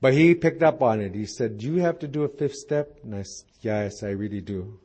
But 0.00 0.12
he 0.12 0.34
picked 0.34 0.62
up 0.62 0.82
on 0.82 1.00
it. 1.00 1.14
He 1.14 1.26
said, 1.26 1.58
do 1.58 1.66
you 1.66 1.80
have 1.80 1.98
to 2.00 2.08
do 2.08 2.22
a 2.22 2.28
fifth 2.28 2.54
step? 2.54 2.98
And 3.02 3.14
I 3.14 3.22
said, 3.22 3.46
yes, 3.60 4.02
I 4.02 4.10
really 4.10 4.40
do. 4.40 4.78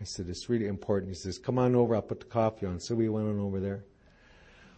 I 0.00 0.04
said, 0.04 0.28
it's 0.28 0.48
really 0.48 0.66
important. 0.66 1.10
He 1.10 1.14
says, 1.14 1.38
come 1.38 1.58
on 1.58 1.74
over. 1.74 1.94
I'll 1.94 2.02
put 2.02 2.20
the 2.20 2.26
coffee 2.26 2.66
on. 2.66 2.80
So 2.80 2.94
we 2.94 3.08
went 3.08 3.28
on 3.28 3.38
over 3.38 3.60
there. 3.60 3.84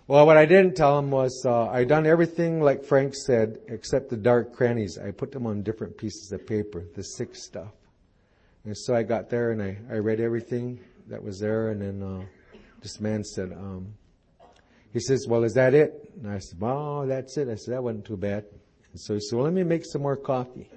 Well, 0.08 0.26
what 0.26 0.36
I 0.36 0.46
didn't 0.46 0.74
tell 0.74 0.98
him 0.98 1.10
was, 1.12 1.44
uh, 1.46 1.68
I 1.68 1.84
done 1.84 2.06
everything 2.06 2.60
like 2.60 2.84
Frank 2.84 3.14
said, 3.14 3.58
except 3.68 4.10
the 4.10 4.16
dark 4.16 4.52
crannies. 4.52 4.98
I 4.98 5.12
put 5.12 5.30
them 5.30 5.46
on 5.46 5.62
different 5.62 5.96
pieces 5.96 6.32
of 6.32 6.44
paper, 6.44 6.84
the 6.96 7.02
sick 7.04 7.36
stuff. 7.36 7.72
And 8.64 8.76
so 8.76 8.94
I 8.94 9.04
got 9.04 9.30
there 9.30 9.52
and 9.52 9.62
I, 9.62 9.78
I 9.90 9.98
read 9.98 10.20
everything 10.20 10.80
that 11.08 11.22
was 11.22 11.38
there, 11.38 11.70
and 11.70 11.80
then 11.80 12.02
uh, 12.02 12.24
this 12.80 13.00
man 13.00 13.24
said, 13.24 13.52
um, 13.52 13.94
he 14.92 15.00
says, 15.00 15.26
"Well, 15.28 15.42
is 15.44 15.54
that 15.54 15.74
it?" 15.74 16.12
And 16.22 16.30
I 16.30 16.38
said, 16.38 16.58
"Oh, 16.60 17.06
that's 17.06 17.36
it." 17.36 17.48
I 17.48 17.54
said, 17.54 17.74
"That 17.74 17.82
wasn't 17.82 18.04
too 18.04 18.16
bad." 18.16 18.44
And 18.92 19.00
so 19.00 19.14
he 19.14 19.20
said, 19.20 19.36
"Well, 19.36 19.44
let 19.44 19.54
me 19.54 19.64
make 19.64 19.84
some 19.84 20.02
more 20.02 20.16
coffee." 20.16 20.68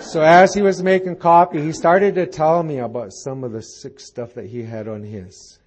So 0.00 0.22
as 0.22 0.54
he 0.54 0.62
was 0.62 0.82
making 0.82 1.16
coffee, 1.16 1.60
he 1.60 1.72
started 1.72 2.14
to 2.16 2.26
tell 2.26 2.62
me 2.62 2.78
about 2.78 3.12
some 3.12 3.44
of 3.44 3.52
the 3.52 3.62
sick 3.62 4.00
stuff 4.00 4.34
that 4.34 4.46
he 4.46 4.62
had 4.62 4.88
on 4.88 5.02
his. 5.02 5.58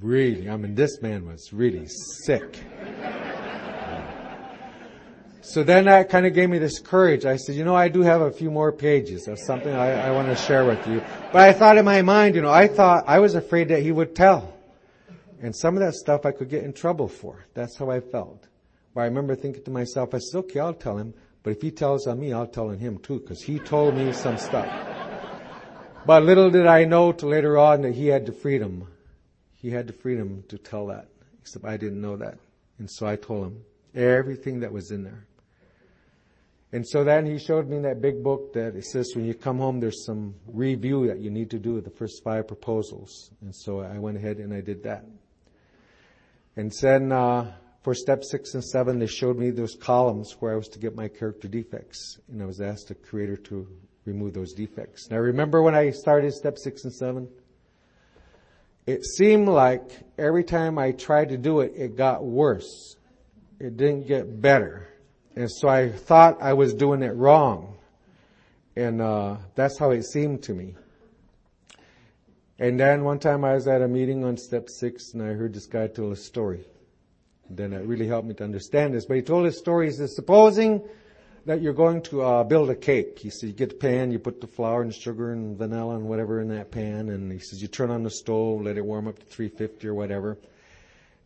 Really, 0.00 0.48
I 0.48 0.56
mean, 0.56 0.74
this 0.74 1.02
man 1.02 1.26
was 1.26 1.52
really 1.52 1.86
sick. 2.24 2.60
So 5.42 5.64
then 5.64 5.86
that 5.86 6.08
kind 6.10 6.26
of 6.26 6.34
gave 6.34 6.48
me 6.48 6.58
this 6.58 6.78
courage. 6.78 7.26
I 7.26 7.34
said, 7.34 7.56
you 7.56 7.64
know, 7.64 7.74
I 7.74 7.88
do 7.88 8.02
have 8.02 8.20
a 8.20 8.30
few 8.30 8.52
more 8.52 8.70
pages 8.70 9.26
of 9.26 9.36
something 9.36 9.74
I, 9.74 10.08
I 10.08 10.10
want 10.12 10.28
to 10.28 10.36
share 10.36 10.64
with 10.64 10.86
you. 10.86 11.02
But 11.32 11.40
I 11.40 11.52
thought 11.52 11.76
in 11.76 11.84
my 11.84 12.02
mind, 12.02 12.36
you 12.36 12.42
know, 12.42 12.52
I 12.52 12.68
thought, 12.68 13.02
I 13.08 13.18
was 13.18 13.34
afraid 13.34 13.66
that 13.68 13.82
he 13.82 13.90
would 13.90 14.14
tell. 14.14 14.54
And 15.42 15.56
some 15.56 15.74
of 15.76 15.80
that 15.80 15.94
stuff 15.94 16.24
I 16.24 16.30
could 16.30 16.50
get 16.50 16.62
in 16.62 16.72
trouble 16.72 17.08
for. 17.08 17.46
That's 17.54 17.76
how 17.76 17.90
I 17.90 17.98
felt. 17.98 18.46
But 18.94 19.00
I 19.00 19.04
remember 19.06 19.34
thinking 19.34 19.64
to 19.64 19.72
myself, 19.72 20.14
I 20.14 20.18
said, 20.18 20.38
okay, 20.38 20.60
I'll 20.60 20.72
tell 20.72 20.98
him. 20.98 21.14
But 21.42 21.50
if 21.52 21.62
he 21.62 21.70
tells 21.70 22.06
on 22.06 22.20
me, 22.20 22.32
I'll 22.32 22.46
tell 22.46 22.68
on 22.68 22.78
him 22.78 22.98
too, 22.98 23.20
because 23.20 23.42
he 23.42 23.58
told 23.58 23.94
me 23.94 24.12
some 24.12 24.36
stuff. 24.36 24.68
But 26.06 26.22
little 26.22 26.50
did 26.50 26.66
I 26.66 26.84
know 26.84 27.12
till 27.12 27.30
later 27.30 27.58
on 27.58 27.82
that 27.82 27.94
he 27.94 28.06
had 28.06 28.26
the 28.26 28.32
freedom. 28.32 28.88
He 29.54 29.70
had 29.70 29.86
the 29.86 29.92
freedom 29.92 30.44
to 30.48 30.58
tell 30.58 30.86
that. 30.86 31.08
Except 31.40 31.64
I 31.64 31.76
didn't 31.76 32.00
know 32.00 32.16
that. 32.16 32.38
And 32.78 32.90
so 32.90 33.06
I 33.06 33.16
told 33.16 33.48
him 33.48 33.64
everything 33.94 34.60
that 34.60 34.72
was 34.72 34.90
in 34.90 35.04
there. 35.04 35.26
And 36.72 36.86
so 36.86 37.02
then 37.02 37.26
he 37.26 37.38
showed 37.38 37.68
me 37.68 37.80
that 37.80 38.00
big 38.00 38.22
book 38.22 38.52
that 38.52 38.76
it 38.76 38.84
says 38.84 39.10
when 39.16 39.24
you 39.24 39.34
come 39.34 39.58
home, 39.58 39.80
there's 39.80 40.04
some 40.06 40.36
review 40.46 41.08
that 41.08 41.18
you 41.18 41.28
need 41.28 41.50
to 41.50 41.58
do 41.58 41.74
with 41.74 41.84
the 41.84 41.90
first 41.90 42.22
five 42.22 42.46
proposals. 42.46 43.30
And 43.40 43.54
so 43.54 43.80
I 43.80 43.98
went 43.98 44.16
ahead 44.16 44.36
and 44.38 44.54
I 44.54 44.60
did 44.60 44.84
that. 44.84 45.04
And 46.56 46.72
then, 46.80 47.10
uh, 47.10 47.52
for 47.82 47.94
step 47.94 48.22
six 48.24 48.54
and 48.54 48.64
seven, 48.64 48.98
they 48.98 49.06
showed 49.06 49.38
me 49.38 49.50
those 49.50 49.74
columns 49.74 50.36
where 50.40 50.52
I 50.52 50.56
was 50.56 50.68
to 50.68 50.78
get 50.78 50.94
my 50.94 51.08
character 51.08 51.48
defects. 51.48 52.18
And 52.28 52.42
I 52.42 52.46
was 52.46 52.60
asked 52.60 52.88
the 52.88 52.94
creator 52.94 53.36
to 53.36 53.66
remove 54.04 54.34
those 54.34 54.52
defects. 54.52 55.08
Now 55.10 55.18
remember 55.18 55.62
when 55.62 55.74
I 55.74 55.90
started 55.90 56.32
step 56.32 56.58
six 56.58 56.84
and 56.84 56.92
seven? 56.92 57.28
It 58.86 59.04
seemed 59.04 59.48
like 59.48 59.90
every 60.18 60.44
time 60.44 60.78
I 60.78 60.92
tried 60.92 61.30
to 61.30 61.38
do 61.38 61.60
it, 61.60 61.72
it 61.76 61.96
got 61.96 62.24
worse. 62.24 62.96
It 63.58 63.76
didn't 63.76 64.08
get 64.08 64.40
better. 64.40 64.88
And 65.36 65.50
so 65.50 65.68
I 65.68 65.90
thought 65.90 66.42
I 66.42 66.54
was 66.54 66.74
doing 66.74 67.02
it 67.02 67.14
wrong. 67.14 67.76
And 68.76 69.00
uh, 69.00 69.36
that's 69.54 69.78
how 69.78 69.90
it 69.90 70.04
seemed 70.04 70.42
to 70.44 70.54
me. 70.54 70.74
And 72.58 72.78
then 72.78 73.04
one 73.04 73.18
time 73.18 73.44
I 73.44 73.54
was 73.54 73.66
at 73.68 73.80
a 73.80 73.88
meeting 73.88 74.24
on 74.24 74.36
step 74.36 74.68
six 74.68 75.14
and 75.14 75.22
I 75.22 75.28
heard 75.28 75.54
this 75.54 75.66
guy 75.66 75.86
tell 75.86 76.12
a 76.12 76.16
story. 76.16 76.64
Then 77.50 77.72
it 77.72 77.84
really 77.84 78.06
helped 78.06 78.28
me 78.28 78.34
to 78.34 78.44
understand 78.44 78.94
this. 78.94 79.06
But 79.06 79.16
he 79.16 79.22
told 79.22 79.44
his 79.44 79.58
story. 79.58 79.86
He 79.86 79.92
says, 79.92 80.14
supposing 80.14 80.82
that 81.46 81.60
you're 81.60 81.72
going 81.72 82.02
to 82.02 82.22
uh, 82.22 82.44
build 82.44 82.70
a 82.70 82.76
cake. 82.76 83.18
He 83.18 83.30
said, 83.30 83.48
you 83.48 83.52
get 83.54 83.70
the 83.70 83.74
pan, 83.74 84.12
you 84.12 84.18
put 84.18 84.40
the 84.40 84.46
flour 84.46 84.82
and 84.82 84.94
sugar 84.94 85.32
and 85.32 85.56
vanilla 85.56 85.96
and 85.96 86.04
whatever 86.04 86.40
in 86.40 86.48
that 86.48 86.70
pan. 86.70 87.08
And 87.08 87.32
he 87.32 87.38
says, 87.38 87.60
you 87.60 87.68
turn 87.68 87.90
on 87.90 88.02
the 88.02 88.10
stove, 88.10 88.62
let 88.62 88.76
it 88.76 88.84
warm 88.84 89.08
up 89.08 89.18
to 89.18 89.24
350 89.24 89.88
or 89.88 89.94
whatever. 89.94 90.38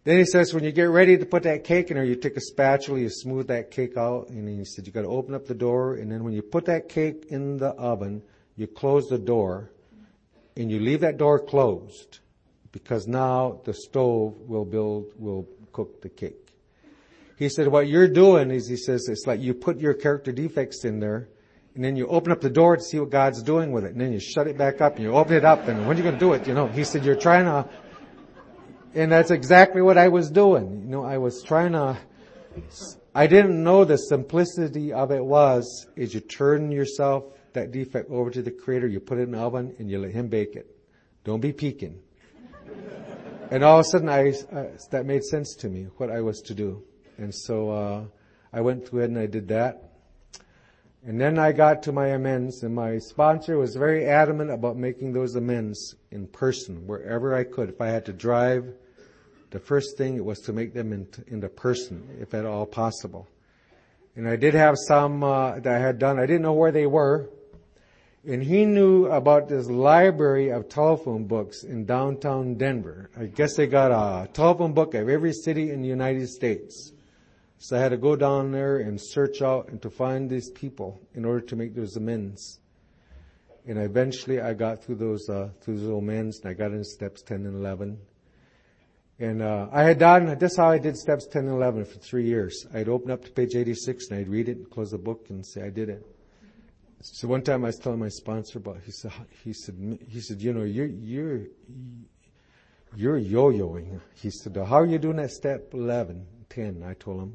Then 0.04 0.18
he 0.18 0.26
says, 0.26 0.52
when 0.52 0.64
you 0.64 0.72
get 0.72 0.90
ready 0.90 1.16
to 1.16 1.24
put 1.24 1.44
that 1.44 1.64
cake 1.64 1.90
in 1.90 1.96
there, 1.96 2.04
you 2.04 2.14
take 2.14 2.36
a 2.36 2.40
spatula, 2.40 3.00
you 3.00 3.08
smooth 3.08 3.46
that 3.46 3.70
cake 3.70 3.96
out, 3.96 4.28
and 4.28 4.46
he 4.46 4.64
said, 4.64 4.86
you 4.86 4.92
gotta 4.92 5.08
open 5.08 5.34
up 5.34 5.46
the 5.46 5.54
door, 5.54 5.94
and 5.94 6.12
then 6.12 6.24
when 6.24 6.34
you 6.34 6.42
put 6.42 6.66
that 6.66 6.90
cake 6.90 7.26
in 7.30 7.56
the 7.56 7.70
oven, 7.70 8.22
you 8.54 8.66
close 8.66 9.08
the 9.08 9.18
door, 9.18 9.70
and 10.58 10.70
you 10.70 10.78
leave 10.78 11.00
that 11.00 11.16
door 11.16 11.38
closed, 11.38 12.18
because 12.70 13.06
now 13.06 13.62
the 13.64 13.72
stove 13.72 14.38
will 14.40 14.66
build, 14.66 15.06
will 15.16 15.48
cook 15.74 16.00
the 16.00 16.08
cake. 16.08 16.54
He 17.36 17.50
said, 17.50 17.68
what 17.68 17.88
you're 17.88 18.08
doing 18.08 18.50
is, 18.50 18.66
he 18.66 18.76
says, 18.76 19.06
it's 19.08 19.26
like 19.26 19.40
you 19.40 19.52
put 19.52 19.78
your 19.78 19.92
character 19.92 20.32
defects 20.32 20.84
in 20.84 21.00
there, 21.00 21.28
and 21.74 21.84
then 21.84 21.96
you 21.96 22.06
open 22.06 22.32
up 22.32 22.40
the 22.40 22.48
door 22.48 22.76
to 22.76 22.82
see 22.82 22.98
what 22.98 23.10
God's 23.10 23.42
doing 23.42 23.72
with 23.72 23.84
it, 23.84 23.92
and 23.92 24.00
then 24.00 24.12
you 24.12 24.20
shut 24.20 24.46
it 24.46 24.56
back 24.56 24.80
up, 24.80 24.94
and 24.94 25.04
you 25.04 25.12
open 25.12 25.34
it 25.34 25.44
up, 25.44 25.68
and 25.68 25.86
when 25.86 25.96
are 25.96 25.98
you 25.98 26.04
gonna 26.04 26.18
do 26.18 26.32
it? 26.32 26.46
You 26.46 26.54
know, 26.54 26.68
he 26.68 26.84
said, 26.84 27.04
you're 27.04 27.16
trying 27.16 27.44
to 27.44 27.68
and 28.94 29.10
that's 29.10 29.30
exactly 29.30 29.82
what 29.82 29.98
I 29.98 30.08
was 30.08 30.30
doing. 30.30 30.82
You 30.84 30.90
know, 30.90 31.04
I 31.04 31.18
was 31.18 31.42
trying 31.42 31.72
to, 31.72 31.98
I 33.14 33.26
didn't 33.26 33.62
know 33.62 33.84
the 33.84 33.96
simplicity 33.96 34.92
of 34.92 35.10
it 35.10 35.24
was, 35.24 35.86
is 35.96 36.14
you 36.14 36.20
turn 36.20 36.70
yourself, 36.70 37.24
that 37.54 37.70
defect 37.70 38.10
over 38.10 38.30
to 38.30 38.42
the 38.42 38.50
creator, 38.50 38.86
you 38.86 39.00
put 39.00 39.18
it 39.18 39.22
in 39.22 39.32
the 39.32 39.38
oven, 39.38 39.74
and 39.78 39.90
you 39.90 39.98
let 39.98 40.12
him 40.12 40.28
bake 40.28 40.56
it. 40.56 40.66
Don't 41.24 41.40
be 41.40 41.52
peeking. 41.52 42.00
And 43.50 43.64
all 43.64 43.80
of 43.80 43.86
a 43.86 43.88
sudden 43.88 44.08
I, 44.08 44.30
uh, 44.52 44.66
that 44.90 45.06
made 45.06 45.24
sense 45.24 45.54
to 45.56 45.68
me, 45.68 45.88
what 45.96 46.10
I 46.10 46.20
was 46.20 46.40
to 46.42 46.54
do. 46.54 46.82
And 47.18 47.34
so, 47.34 47.70
uh, 47.70 48.04
I 48.52 48.60
went 48.60 48.86
through 48.88 49.02
it 49.02 49.10
and 49.10 49.18
I 49.18 49.26
did 49.26 49.48
that. 49.48 49.90
And 51.06 51.20
then 51.20 51.38
I 51.38 51.52
got 51.52 51.82
to 51.82 51.92
my 51.92 52.08
amends 52.08 52.62
and 52.62 52.74
my 52.74 52.98
sponsor 52.98 53.58
was 53.58 53.74
very 53.76 54.06
adamant 54.06 54.50
about 54.50 54.76
making 54.76 55.12
those 55.12 55.34
amends 55.34 55.96
in 56.10 56.26
person, 56.28 56.86
wherever 56.86 57.34
I 57.34 57.44
could. 57.44 57.68
If 57.68 57.80
I 57.80 57.88
had 57.88 58.06
to 58.06 58.12
drive, 58.12 58.72
the 59.50 59.58
first 59.58 59.98
thing 59.98 60.24
was 60.24 60.40
to 60.42 60.52
make 60.52 60.72
them 60.72 60.92
into, 60.92 61.22
into 61.26 61.48
person, 61.48 62.08
if 62.20 62.32
at 62.32 62.46
all 62.46 62.64
possible. 62.64 63.28
And 64.16 64.28
I 64.28 64.36
did 64.36 64.54
have 64.54 64.76
some 64.78 65.22
uh, 65.22 65.58
that 65.60 65.74
I 65.74 65.78
had 65.78 65.98
done. 65.98 66.18
I 66.18 66.26
didn't 66.26 66.42
know 66.42 66.54
where 66.54 66.72
they 66.72 66.86
were. 66.86 67.28
And 68.26 68.42
he 68.42 68.64
knew 68.64 69.06
about 69.06 69.48
this 69.48 69.68
library 69.68 70.48
of 70.48 70.70
telephone 70.70 71.24
books 71.24 71.62
in 71.62 71.84
downtown 71.84 72.54
Denver. 72.54 73.10
I 73.18 73.26
guess 73.26 73.54
they 73.54 73.66
got 73.66 73.90
a 73.90 74.26
telephone 74.32 74.72
book 74.72 74.94
of 74.94 75.10
every 75.10 75.32
city 75.32 75.70
in 75.70 75.82
the 75.82 75.88
United 75.88 76.28
States. 76.28 76.92
So 77.58 77.76
I 77.76 77.80
had 77.80 77.90
to 77.90 77.98
go 77.98 78.16
down 78.16 78.50
there 78.50 78.78
and 78.78 78.98
search 78.98 79.42
out 79.42 79.68
and 79.68 79.80
to 79.82 79.90
find 79.90 80.30
these 80.30 80.50
people 80.50 81.02
in 81.14 81.26
order 81.26 81.40
to 81.46 81.56
make 81.56 81.74
those 81.74 81.96
amends. 81.96 82.60
And 83.66 83.78
eventually 83.78 84.40
I 84.40 84.54
got 84.54 84.82
through 84.82 84.96
those, 84.96 85.28
uh, 85.28 85.50
through 85.60 85.80
those 85.80 85.98
amends 85.98 86.40
and 86.40 86.50
I 86.50 86.54
got 86.54 86.72
into 86.72 86.84
steps 86.84 87.22
10 87.22 87.44
and 87.44 87.56
11. 87.56 87.98
And, 89.18 89.42
uh, 89.42 89.68
I 89.70 89.82
had 89.82 89.98
done, 89.98 90.38
that's 90.38 90.56
how 90.56 90.70
I 90.70 90.78
did 90.78 90.96
steps 90.96 91.26
10 91.26 91.44
and 91.44 91.52
11 91.52 91.84
for 91.84 91.98
three 91.98 92.24
years. 92.24 92.66
I'd 92.72 92.88
open 92.88 93.10
up 93.10 93.22
to 93.24 93.30
page 93.30 93.54
86 93.54 94.08
and 94.10 94.20
I'd 94.20 94.28
read 94.28 94.48
it, 94.48 94.56
and 94.56 94.70
close 94.70 94.92
the 94.92 94.98
book 94.98 95.26
and 95.28 95.44
say 95.44 95.62
I 95.62 95.70
did 95.70 95.90
it. 95.90 96.13
So 97.06 97.28
one 97.28 97.42
time 97.42 97.64
I 97.64 97.68
was 97.68 97.78
telling 97.78 97.98
my 97.98 98.08
sponsor 98.08 98.58
about, 98.58 98.78
he 98.82 98.90
said, 98.90 99.12
he 99.44 99.52
said, 99.52 99.98
he 100.08 100.20
said, 100.20 100.40
you 100.40 100.54
know, 100.54 100.62
you're, 100.62 100.86
you're, 100.86 101.40
you're 102.96 103.18
yo-yoing. 103.18 104.00
He 104.14 104.30
said, 104.30 104.56
how 104.56 104.76
are 104.76 104.86
you 104.86 104.98
doing 104.98 105.18
at 105.18 105.30
step 105.30 105.74
11, 105.74 106.26
10? 106.48 106.82
I 106.82 106.94
told 106.94 107.20
him. 107.20 107.34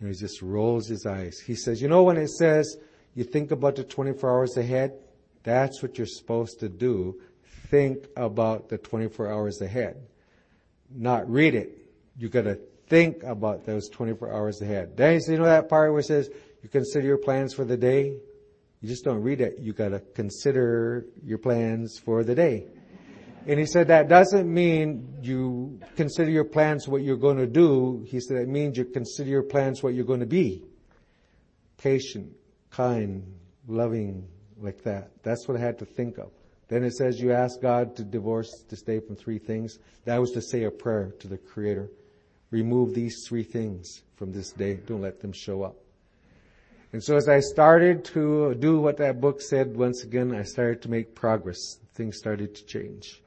And 0.00 0.08
he 0.08 0.14
just 0.16 0.42
rolls 0.42 0.88
his 0.88 1.06
eyes. 1.06 1.38
He 1.38 1.54
says, 1.54 1.80
you 1.80 1.86
know 1.86 2.02
when 2.02 2.16
it 2.16 2.30
says 2.30 2.78
you 3.14 3.22
think 3.22 3.52
about 3.52 3.76
the 3.76 3.84
24 3.84 4.28
hours 4.28 4.56
ahead, 4.56 4.94
that's 5.44 5.82
what 5.82 5.96
you're 5.96 6.06
supposed 6.08 6.58
to 6.58 6.68
do. 6.68 7.20
Think 7.68 8.08
about 8.16 8.70
the 8.70 8.78
24 8.78 9.30
hours 9.30 9.60
ahead. 9.60 10.04
Not 10.92 11.30
read 11.30 11.54
it. 11.54 11.78
You 12.18 12.28
gotta 12.28 12.58
think 12.88 13.22
about 13.22 13.64
those 13.64 13.88
24 13.88 14.32
hours 14.32 14.60
ahead. 14.60 14.96
Then 14.96 15.20
you 15.28 15.38
know 15.38 15.44
that 15.44 15.68
part 15.68 15.92
where 15.92 16.00
it 16.00 16.06
says 16.06 16.28
you 16.60 16.68
consider 16.68 17.06
your 17.06 17.18
plans 17.18 17.54
for 17.54 17.64
the 17.64 17.76
day? 17.76 18.16
You 18.80 18.88
just 18.88 19.04
don't 19.04 19.22
read 19.22 19.40
it. 19.40 19.58
You 19.58 19.72
gotta 19.72 20.00
consider 20.14 21.06
your 21.22 21.38
plans 21.38 21.98
for 21.98 22.24
the 22.24 22.34
day. 22.34 22.66
And 23.46 23.58
he 23.58 23.66
said 23.66 23.88
that 23.88 24.08
doesn't 24.08 24.52
mean 24.52 25.18
you 25.22 25.80
consider 25.96 26.30
your 26.30 26.44
plans 26.44 26.86
what 26.86 27.02
you're 27.02 27.16
going 27.16 27.38
to 27.38 27.46
do. 27.46 28.04
He 28.06 28.20
said 28.20 28.36
it 28.36 28.48
means 28.48 28.76
you 28.76 28.84
consider 28.84 29.30
your 29.30 29.42
plans 29.42 29.82
what 29.82 29.94
you're 29.94 30.04
going 30.04 30.20
to 30.20 30.26
be. 30.26 30.62
Patient, 31.78 32.32
kind, 32.70 33.34
loving, 33.66 34.28
like 34.58 34.82
that. 34.82 35.10
That's 35.22 35.48
what 35.48 35.56
I 35.56 35.60
had 35.60 35.78
to 35.78 35.86
think 35.86 36.18
of. 36.18 36.30
Then 36.68 36.84
it 36.84 36.92
says 36.92 37.18
you 37.18 37.32
ask 37.32 37.60
God 37.60 37.96
to 37.96 38.04
divorce 38.04 38.64
to 38.68 38.76
stay 38.76 39.00
from 39.00 39.16
three 39.16 39.38
things. 39.38 39.78
That 40.04 40.20
was 40.20 40.32
to 40.32 40.42
say 40.42 40.64
a 40.64 40.70
prayer 40.70 41.12
to 41.20 41.26
the 41.26 41.38
Creator. 41.38 41.90
Remove 42.50 42.94
these 42.94 43.24
three 43.26 43.42
things 43.42 44.02
from 44.16 44.32
this 44.32 44.52
day. 44.52 44.74
Don't 44.74 45.00
let 45.00 45.20
them 45.20 45.32
show 45.32 45.62
up. 45.62 45.76
And 46.92 47.02
so 47.02 47.16
as 47.16 47.28
I 47.28 47.38
started 47.38 48.04
to 48.06 48.54
do 48.54 48.80
what 48.80 48.96
that 48.96 49.20
book 49.20 49.40
said, 49.40 49.76
once 49.76 50.02
again, 50.02 50.34
I 50.34 50.42
started 50.42 50.82
to 50.82 50.90
make 50.90 51.14
progress. 51.14 51.78
Things 51.94 52.16
started 52.18 52.54
to 52.56 52.64
change. 52.64 53.22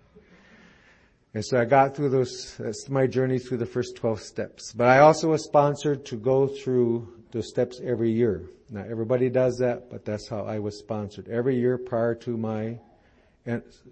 And 1.34 1.44
so 1.44 1.60
I 1.60 1.66
got 1.66 1.96
through 1.96 2.10
those, 2.10 2.56
that's 2.58 2.90
my 2.90 3.08
journey 3.08 3.40
through 3.40 3.58
the 3.58 3.66
first 3.66 3.96
12 3.96 4.22
steps. 4.22 4.74
But 4.74 4.88
I 4.88 5.00
also 5.00 5.30
was 5.30 5.46
sponsored 5.46 6.06
to 6.08 6.18
go 6.18 6.48
through 6.48 7.08
those 7.32 7.48
steps 7.48 7.80
every 7.84 8.12
year. 8.12 8.50
Not 8.70 8.88
everybody 8.88 9.30
does 9.30 9.58
that, 9.58 9.90
but 9.90 10.04
that's 10.04 10.28
how 10.28 10.46
I 10.46 10.60
was 10.60 10.78
sponsored. 10.78 11.30
Every 11.30 11.56
year 11.56 11.78
prior 11.78 12.16
to 12.16 12.38
my 12.38 12.78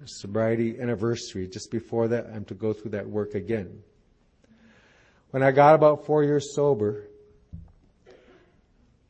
sobriety 0.05 0.80
anniversary, 0.80 1.47
just 1.47 1.72
before 1.72 2.09
that, 2.09 2.28
I'm 2.34 2.45
to 2.45 2.53
go 2.53 2.74
through 2.74 2.91
that 2.91 3.07
work 3.07 3.36
again. 3.36 3.82
When 5.32 5.43
I 5.43 5.51
got 5.51 5.76
about 5.76 6.05
four 6.05 6.24
years 6.24 6.53
sober, 6.53 7.07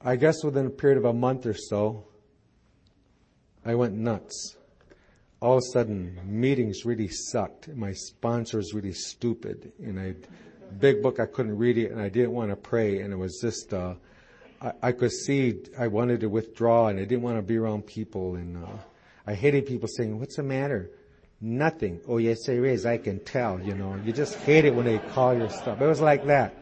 I 0.03 0.15
guess 0.15 0.43
within 0.43 0.65
a 0.65 0.69
period 0.69 0.97
of 0.97 1.05
a 1.05 1.13
month 1.13 1.45
or 1.45 1.53
so, 1.53 2.05
I 3.65 3.75
went 3.75 3.93
nuts 3.93 4.55
all 5.41 5.57
of 5.57 5.63
a 5.63 5.71
sudden 5.73 6.19
meetings 6.23 6.85
really 6.85 7.07
sucked. 7.07 7.67
My 7.69 7.93
sponsor 7.93 8.57
was 8.57 8.73
really 8.73 8.93
stupid, 8.93 9.71
and 9.79 9.99
I 9.99 10.13
big 10.79 11.01
book 11.01 11.19
I 11.19 11.25
couldn't 11.25 11.57
read 11.57 11.77
it, 11.77 11.91
and 11.91 11.99
I 11.99 12.09
didn't 12.09 12.31
want 12.31 12.51
to 12.51 12.55
pray, 12.55 12.99
and 12.99 13.11
it 13.11 13.17
was 13.17 13.39
just 13.41 13.73
uh, 13.73 13.95
I, 14.61 14.71
I 14.83 14.91
could 14.91 15.11
see 15.11 15.63
I 15.77 15.87
wanted 15.87 16.21
to 16.21 16.29
withdraw, 16.29 16.87
and 16.87 16.99
I 16.99 17.05
didn't 17.05 17.23
want 17.23 17.37
to 17.37 17.41
be 17.41 17.57
around 17.57 17.87
people, 17.87 18.35
and 18.35 18.63
uh, 18.63 18.69
I 19.25 19.33
hated 19.33 19.65
people 19.65 19.87
saying, 19.87 20.19
"What's 20.19 20.35
the 20.35 20.43
matter?" 20.43 20.91
Nothing. 21.43 22.01
Oh 22.07 22.19
yes, 22.19 22.45
there 22.45 22.63
is. 22.65 22.85
I 22.85 22.99
can 22.99 23.19
tell. 23.19 23.59
You 23.59 23.73
know, 23.73 23.99
you 24.05 24.13
just 24.13 24.35
hate 24.35 24.65
it 24.65 24.75
when 24.75 24.85
they 24.85 24.99
call 24.99 25.33
your 25.35 25.49
stuff. 25.49 25.81
It 25.81 25.87
was 25.87 25.99
like 25.99 26.27
that. 26.27 26.55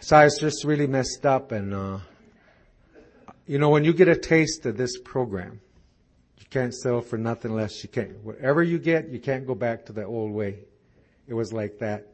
So 0.00 0.16
I 0.16 0.24
was 0.24 0.38
just 0.38 0.64
really 0.64 0.86
messed 0.86 1.24
up, 1.26 1.52
and 1.52 1.74
uh, 1.74 1.98
you 3.46 3.58
know, 3.58 3.70
when 3.70 3.84
you 3.84 3.92
get 3.92 4.08
a 4.08 4.16
taste 4.16 4.66
of 4.66 4.76
this 4.76 4.98
program 4.98 5.60
you 6.46 6.60
can't 6.60 6.74
sell 6.74 7.00
for 7.00 7.18
nothing 7.18 7.54
less. 7.54 7.82
You 7.82 7.88
can't, 7.88 8.22
whatever 8.22 8.62
you 8.62 8.78
get, 8.78 9.08
you 9.08 9.18
can't 9.18 9.46
go 9.46 9.56
back 9.56 9.84
to 9.86 9.92
the 9.92 10.04
old 10.04 10.30
way. 10.30 10.60
It 11.26 11.34
was 11.34 11.52
like 11.52 11.78
that. 11.80 12.06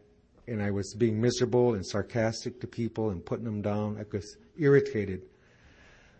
And 0.48 0.62
I 0.62 0.70
was 0.70 0.94
being 0.94 1.20
miserable 1.20 1.74
and 1.74 1.86
sarcastic 1.86 2.60
to 2.60 2.66
people 2.66 3.10
and 3.10 3.24
putting 3.24 3.44
them 3.44 3.60
down. 3.60 3.98
I 4.00 4.04
was 4.10 4.38
irritated. 4.56 5.22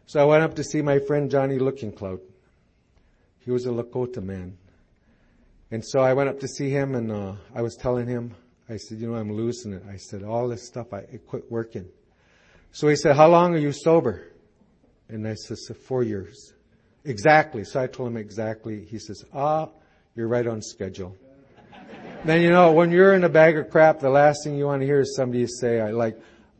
So 0.04 0.20
I 0.20 0.24
went 0.24 0.42
up 0.42 0.54
to 0.56 0.64
see 0.64 0.82
my 0.82 0.98
friend 0.98 1.30
Johnny 1.30 1.58
Looking 1.58 1.90
Cloud. 1.90 2.20
He 3.40 3.50
was 3.50 3.64
a 3.64 3.70
Lakota 3.70 4.22
man. 4.22 4.58
And 5.70 5.82
so 5.82 6.00
I 6.00 6.12
went 6.12 6.28
up 6.28 6.38
to 6.40 6.48
see 6.48 6.68
him 6.68 6.94
and 6.94 7.10
uh, 7.10 7.32
I 7.54 7.62
was 7.62 7.76
telling 7.76 8.06
him, 8.06 8.34
I 8.68 8.76
said, 8.76 8.98
you 8.98 9.10
know, 9.10 9.16
I'm 9.16 9.32
losing 9.32 9.72
it. 9.72 9.82
I 9.90 9.96
said, 9.96 10.22
all 10.22 10.48
this 10.48 10.66
stuff, 10.66 10.92
I 10.92 10.98
it 10.98 11.26
quit 11.26 11.50
working. 11.50 11.86
So 12.70 12.88
he 12.88 12.96
said, 12.96 13.16
how 13.16 13.28
long 13.28 13.54
are 13.54 13.58
you 13.58 13.72
sober? 13.72 14.28
And 15.08 15.26
I 15.26 15.34
said, 15.34 15.76
four 15.76 16.02
years. 16.02 16.54
Exactly. 17.04 17.64
So 17.64 17.82
I 17.82 17.86
told 17.86 18.08
him 18.08 18.16
exactly. 18.16 18.84
He 18.84 18.98
says, 18.98 19.24
ah, 19.34 19.68
you're 20.14 20.28
right 20.28 20.46
on 20.46 20.62
schedule. 20.62 21.16
then 22.24 22.40
you 22.40 22.50
know, 22.50 22.72
when 22.72 22.90
you're 22.90 23.14
in 23.14 23.24
a 23.24 23.28
bag 23.28 23.58
of 23.58 23.70
crap, 23.70 24.00
the 24.00 24.10
last 24.10 24.44
thing 24.44 24.56
you 24.56 24.66
want 24.66 24.80
to 24.80 24.86
hear 24.86 25.00
is 25.00 25.16
somebody 25.16 25.46
say, 25.46 25.80
I 25.80 25.90
like, 25.90 26.18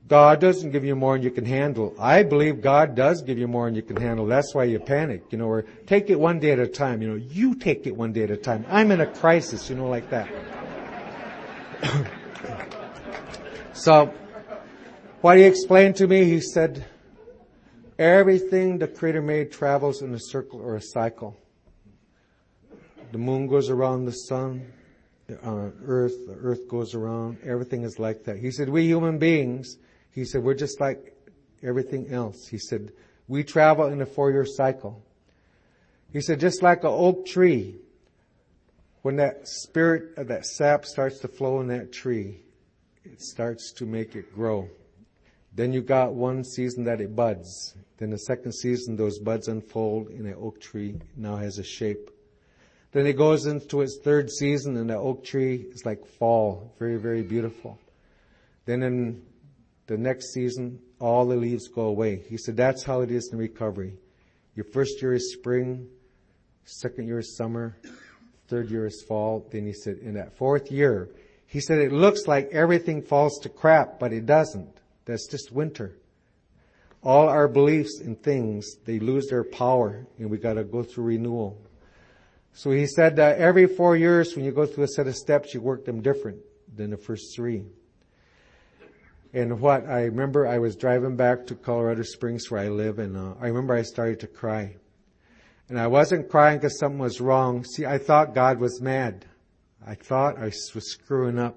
God 0.08 0.40
doesn't 0.40 0.72
give 0.72 0.84
you 0.84 0.96
more 0.96 1.14
than 1.14 1.22
you 1.22 1.30
can 1.30 1.46
handle. 1.46 1.94
I 1.98 2.22
believe 2.24 2.60
God 2.60 2.94
does 2.94 3.22
give 3.22 3.38
you 3.38 3.46
more 3.48 3.66
than 3.66 3.74
you 3.74 3.82
can 3.82 3.96
handle. 3.96 4.26
That's 4.26 4.54
why 4.54 4.64
you 4.64 4.78
panic, 4.78 5.22
you 5.30 5.38
know, 5.38 5.46
or 5.46 5.62
take 5.86 6.10
it 6.10 6.18
one 6.18 6.40
day 6.40 6.50
at 6.50 6.58
a 6.58 6.66
time, 6.66 7.00
you 7.00 7.08
know, 7.08 7.14
you 7.14 7.54
take 7.54 7.86
it 7.86 7.96
one 7.96 8.12
day 8.12 8.24
at 8.24 8.30
a 8.30 8.36
time. 8.36 8.66
I'm 8.68 8.90
in 8.90 9.00
a 9.00 9.06
crisis, 9.06 9.70
you 9.70 9.76
know, 9.76 9.88
like 9.88 10.10
that. 10.10 10.28
so, 13.72 14.12
what 15.20 15.36
he 15.36 15.44
explained 15.44 15.96
to 15.96 16.06
me, 16.06 16.24
he 16.24 16.40
said, 16.40 16.86
Everything 17.98 18.78
the 18.78 18.88
Creator 18.88 19.22
made 19.22 19.52
travels 19.52 20.02
in 20.02 20.14
a 20.14 20.18
circle 20.18 20.60
or 20.60 20.76
a 20.76 20.82
cycle. 20.82 21.36
The 23.12 23.18
moon 23.18 23.46
goes 23.46 23.68
around 23.68 24.06
the 24.06 24.12
sun, 24.12 24.72
uh, 25.30 25.70
earth, 25.84 26.26
the 26.26 26.34
earth 26.34 26.66
goes 26.68 26.94
around, 26.94 27.38
everything 27.44 27.82
is 27.82 27.98
like 27.98 28.24
that. 28.24 28.38
He 28.38 28.50
said, 28.50 28.68
we 28.68 28.84
human 28.84 29.18
beings, 29.18 29.76
he 30.10 30.24
said, 30.24 30.42
we're 30.42 30.54
just 30.54 30.80
like 30.80 31.14
everything 31.62 32.10
else. 32.10 32.46
He 32.48 32.58
said, 32.58 32.92
we 33.28 33.44
travel 33.44 33.86
in 33.86 34.00
a 34.00 34.06
four-year 34.06 34.46
cycle. 34.46 35.02
He 36.12 36.20
said, 36.20 36.40
just 36.40 36.62
like 36.62 36.84
an 36.84 36.90
oak 36.90 37.26
tree, 37.26 37.76
when 39.02 39.16
that 39.16 39.46
spirit 39.46 40.16
of 40.16 40.28
that 40.28 40.46
sap 40.46 40.86
starts 40.86 41.18
to 41.20 41.28
flow 41.28 41.60
in 41.60 41.66
that 41.68 41.92
tree, 41.92 42.40
it 43.04 43.20
starts 43.20 43.72
to 43.72 43.84
make 43.84 44.14
it 44.14 44.34
grow. 44.34 44.68
Then 45.54 45.72
you 45.72 45.82
got 45.82 46.14
one 46.14 46.44
season 46.44 46.84
that 46.84 47.00
it 47.00 47.14
buds. 47.14 47.74
Then 47.98 48.10
the 48.10 48.18
second 48.18 48.52
season, 48.52 48.96
those 48.96 49.18
buds 49.18 49.48
unfold 49.48 50.08
and 50.08 50.26
an 50.26 50.36
oak 50.40 50.60
tree, 50.60 50.98
now 51.16 51.36
has 51.36 51.58
a 51.58 51.64
shape. 51.64 52.10
Then 52.92 53.06
it 53.06 53.14
goes 53.14 53.46
into 53.46 53.80
its 53.80 53.98
third 54.02 54.30
season 54.30 54.76
and 54.76 54.88
the 54.88 54.96
oak 54.96 55.24
tree 55.24 55.66
is 55.72 55.84
like 55.84 56.06
fall, 56.06 56.72
very, 56.78 56.96
very 56.96 57.22
beautiful. 57.22 57.78
Then 58.66 58.82
in 58.82 59.22
the 59.86 59.98
next 59.98 60.32
season, 60.32 60.78
all 61.00 61.26
the 61.26 61.36
leaves 61.36 61.68
go 61.68 61.82
away. 61.82 62.22
He 62.28 62.36
said 62.36 62.56
that's 62.56 62.84
how 62.84 63.00
it 63.00 63.10
is 63.10 63.30
in 63.32 63.38
recovery. 63.38 63.94
Your 64.54 64.64
first 64.64 65.02
year 65.02 65.14
is 65.14 65.32
spring, 65.32 65.88
second 66.64 67.08
year 67.08 67.18
is 67.18 67.36
summer, 67.36 67.76
third 68.52 68.70
year 68.70 68.86
is 68.86 69.02
fall. 69.08 69.48
Then 69.50 69.64
he 69.66 69.72
said 69.72 69.96
in 70.02 70.12
that 70.14 70.36
fourth 70.36 70.70
year, 70.70 71.08
he 71.46 71.58
said 71.58 71.78
it 71.78 71.90
looks 71.90 72.26
like 72.26 72.50
everything 72.52 73.00
falls 73.00 73.38
to 73.40 73.48
crap, 73.48 73.98
but 73.98 74.12
it 74.12 74.26
doesn't. 74.26 74.68
That's 75.06 75.26
just 75.26 75.52
winter. 75.52 75.96
All 77.02 77.30
our 77.30 77.48
beliefs 77.48 78.00
and 78.04 78.22
things, 78.22 78.76
they 78.84 78.98
lose 78.98 79.26
their 79.28 79.42
power 79.42 80.06
and 80.18 80.30
we 80.30 80.36
gotta 80.36 80.64
go 80.64 80.82
through 80.82 81.04
renewal. 81.04 81.58
So 82.52 82.70
he 82.70 82.86
said 82.86 83.16
that 83.16 83.38
every 83.38 83.66
four 83.66 83.96
years 83.96 84.36
when 84.36 84.44
you 84.44 84.52
go 84.52 84.66
through 84.66 84.84
a 84.84 84.88
set 84.88 85.06
of 85.06 85.16
steps, 85.16 85.54
you 85.54 85.62
work 85.62 85.86
them 85.86 86.02
different 86.02 86.38
than 86.76 86.90
the 86.90 86.98
first 86.98 87.34
three. 87.34 87.64
And 89.32 89.60
what 89.60 89.86
I 89.86 90.02
remember, 90.04 90.46
I 90.46 90.58
was 90.58 90.76
driving 90.76 91.16
back 91.16 91.46
to 91.46 91.54
Colorado 91.54 92.02
Springs 92.02 92.50
where 92.50 92.60
I 92.60 92.68
live, 92.68 92.98
and 92.98 93.16
uh, 93.16 93.32
I 93.40 93.46
remember 93.46 93.72
I 93.72 93.80
started 93.80 94.20
to 94.20 94.26
cry. 94.26 94.76
And 95.72 95.80
I 95.80 95.86
wasn't 95.86 96.28
crying 96.28 96.58
because 96.58 96.78
something 96.78 96.98
was 96.98 97.18
wrong. 97.18 97.64
See, 97.64 97.86
I 97.86 97.96
thought 97.96 98.34
God 98.34 98.60
was 98.60 98.82
mad. 98.82 99.24
I 99.86 99.94
thought 99.94 100.36
I 100.36 100.52
was 100.74 100.92
screwing 100.92 101.38
up. 101.38 101.56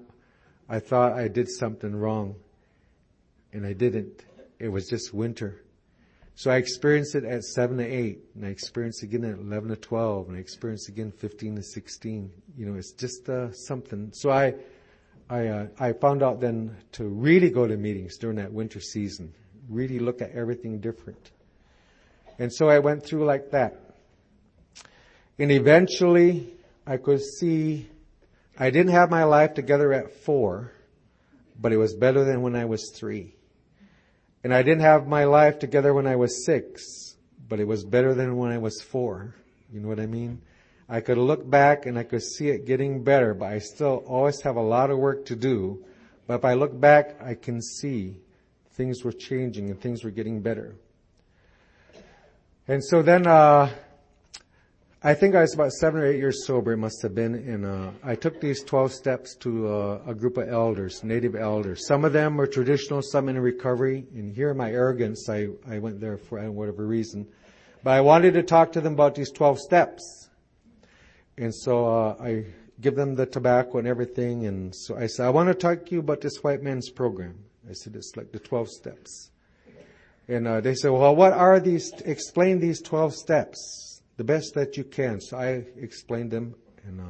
I 0.70 0.78
thought 0.78 1.12
I 1.12 1.28
did 1.28 1.50
something 1.50 1.94
wrong. 1.94 2.36
And 3.52 3.66
I 3.66 3.74
didn't. 3.74 4.24
It 4.58 4.70
was 4.70 4.88
just 4.88 5.12
winter. 5.12 5.62
So 6.34 6.50
I 6.50 6.56
experienced 6.56 7.14
it 7.14 7.24
at 7.24 7.44
7 7.44 7.76
to 7.76 7.84
8, 7.84 8.18
and 8.36 8.46
I 8.46 8.48
experienced 8.48 9.02
it 9.02 9.12
again 9.14 9.24
at 9.30 9.38
11 9.38 9.68
to 9.68 9.76
12, 9.76 10.28
and 10.28 10.38
I 10.38 10.40
experienced 10.40 10.88
it 10.88 10.92
again 10.92 11.12
15 11.12 11.56
to 11.56 11.62
16. 11.62 12.32
You 12.56 12.64
know, 12.64 12.78
it's 12.78 12.92
just 12.92 13.28
uh, 13.28 13.52
something. 13.52 14.12
So 14.14 14.30
I, 14.30 14.54
I, 15.28 15.46
uh, 15.48 15.66
I 15.78 15.92
found 15.92 16.22
out 16.22 16.40
then 16.40 16.74
to 16.92 17.04
really 17.04 17.50
go 17.50 17.66
to 17.66 17.76
meetings 17.76 18.16
during 18.16 18.38
that 18.38 18.50
winter 18.50 18.80
season, 18.80 19.34
really 19.68 19.98
look 19.98 20.22
at 20.22 20.30
everything 20.30 20.80
different. 20.80 21.32
And 22.38 22.50
so 22.50 22.70
I 22.70 22.78
went 22.78 23.04
through 23.04 23.26
like 23.26 23.50
that. 23.50 23.82
And 25.38 25.52
eventually 25.52 26.54
I 26.86 26.96
could 26.96 27.20
see 27.20 27.88
I 28.58 28.70
didn't 28.70 28.92
have 28.92 29.10
my 29.10 29.24
life 29.24 29.52
together 29.54 29.92
at 29.92 30.10
four, 30.10 30.72
but 31.60 31.72
it 31.72 31.76
was 31.76 31.94
better 31.94 32.24
than 32.24 32.40
when 32.40 32.56
I 32.56 32.64
was 32.64 32.90
three. 32.94 33.34
And 34.42 34.54
I 34.54 34.62
didn't 34.62 34.80
have 34.80 35.06
my 35.06 35.24
life 35.24 35.58
together 35.58 35.92
when 35.92 36.06
I 36.06 36.16
was 36.16 36.46
six, 36.46 37.16
but 37.48 37.60
it 37.60 37.66
was 37.66 37.84
better 37.84 38.14
than 38.14 38.36
when 38.36 38.50
I 38.50 38.58
was 38.58 38.80
four. 38.80 39.34
You 39.70 39.80
know 39.80 39.88
what 39.88 40.00
I 40.00 40.06
mean? 40.06 40.40
I 40.88 41.00
could 41.00 41.18
look 41.18 41.48
back 41.48 41.84
and 41.84 41.98
I 41.98 42.04
could 42.04 42.22
see 42.22 42.48
it 42.48 42.64
getting 42.64 43.02
better, 43.02 43.34
but 43.34 43.46
I 43.46 43.58
still 43.58 44.04
always 44.06 44.40
have 44.42 44.56
a 44.56 44.62
lot 44.62 44.90
of 44.90 44.98
work 44.98 45.26
to 45.26 45.36
do. 45.36 45.84
But 46.26 46.34
if 46.36 46.44
I 46.44 46.54
look 46.54 46.78
back, 46.78 47.20
I 47.20 47.34
can 47.34 47.60
see 47.60 48.20
things 48.70 49.04
were 49.04 49.12
changing 49.12 49.68
and 49.68 49.80
things 49.80 50.04
were 50.04 50.10
getting 50.10 50.40
better. 50.40 50.76
And 52.68 52.82
so 52.82 53.02
then, 53.02 53.26
uh, 53.26 53.70
I 55.06 55.14
think 55.14 55.36
I 55.36 55.42
was 55.42 55.54
about 55.54 55.70
seven 55.70 56.00
or 56.00 56.06
eight 56.06 56.16
years 56.16 56.44
sober, 56.44 56.72
it 56.72 56.78
must 56.78 57.00
have 57.02 57.14
been, 57.14 57.36
and 57.36 57.64
uh, 57.64 57.90
I 58.02 58.16
took 58.16 58.40
these 58.40 58.64
12 58.64 58.92
steps 58.92 59.36
to 59.36 59.68
uh, 59.68 60.00
a 60.04 60.12
group 60.12 60.36
of 60.36 60.48
elders, 60.48 61.04
native 61.04 61.36
elders. 61.36 61.86
Some 61.86 62.04
of 62.04 62.12
them 62.12 62.36
were 62.36 62.48
traditional, 62.48 63.02
some 63.02 63.28
in 63.28 63.38
recovery, 63.38 64.04
and 64.16 64.34
here 64.34 64.50
in 64.50 64.56
my 64.56 64.72
arrogance, 64.72 65.28
I, 65.28 65.46
I 65.70 65.78
went 65.78 66.00
there 66.00 66.18
for 66.18 66.50
whatever 66.50 66.84
reason. 66.84 67.28
But 67.84 67.92
I 67.92 68.00
wanted 68.00 68.34
to 68.34 68.42
talk 68.42 68.72
to 68.72 68.80
them 68.80 68.94
about 68.94 69.14
these 69.14 69.30
12 69.30 69.60
steps. 69.60 70.28
And 71.38 71.54
so 71.54 71.86
uh, 71.86 72.16
I 72.20 72.46
give 72.80 72.96
them 72.96 73.14
the 73.14 73.26
tobacco 73.26 73.78
and 73.78 73.86
everything, 73.86 74.46
and 74.46 74.74
so 74.74 74.96
I 74.96 75.06
said, 75.06 75.26
I 75.26 75.30
want 75.30 75.50
to 75.50 75.54
talk 75.54 75.86
to 75.86 75.92
you 75.92 76.00
about 76.00 76.20
this 76.20 76.38
white 76.42 76.64
man's 76.64 76.90
program. 76.90 77.44
I 77.70 77.74
said, 77.74 77.94
it's 77.94 78.16
like 78.16 78.32
the 78.32 78.40
12 78.40 78.68
steps. 78.70 79.30
And 80.26 80.48
uh, 80.48 80.60
they 80.62 80.74
said, 80.74 80.90
well, 80.90 81.14
what 81.14 81.32
are 81.32 81.60
these, 81.60 81.92
explain 82.04 82.58
these 82.58 82.82
12 82.82 83.14
steps 83.14 83.95
the 84.16 84.24
best 84.24 84.54
that 84.54 84.76
you 84.76 84.84
can. 84.84 85.20
So 85.20 85.36
I 85.36 85.64
explained 85.76 86.30
them, 86.30 86.54
and 86.84 87.00
uh, 87.00 87.04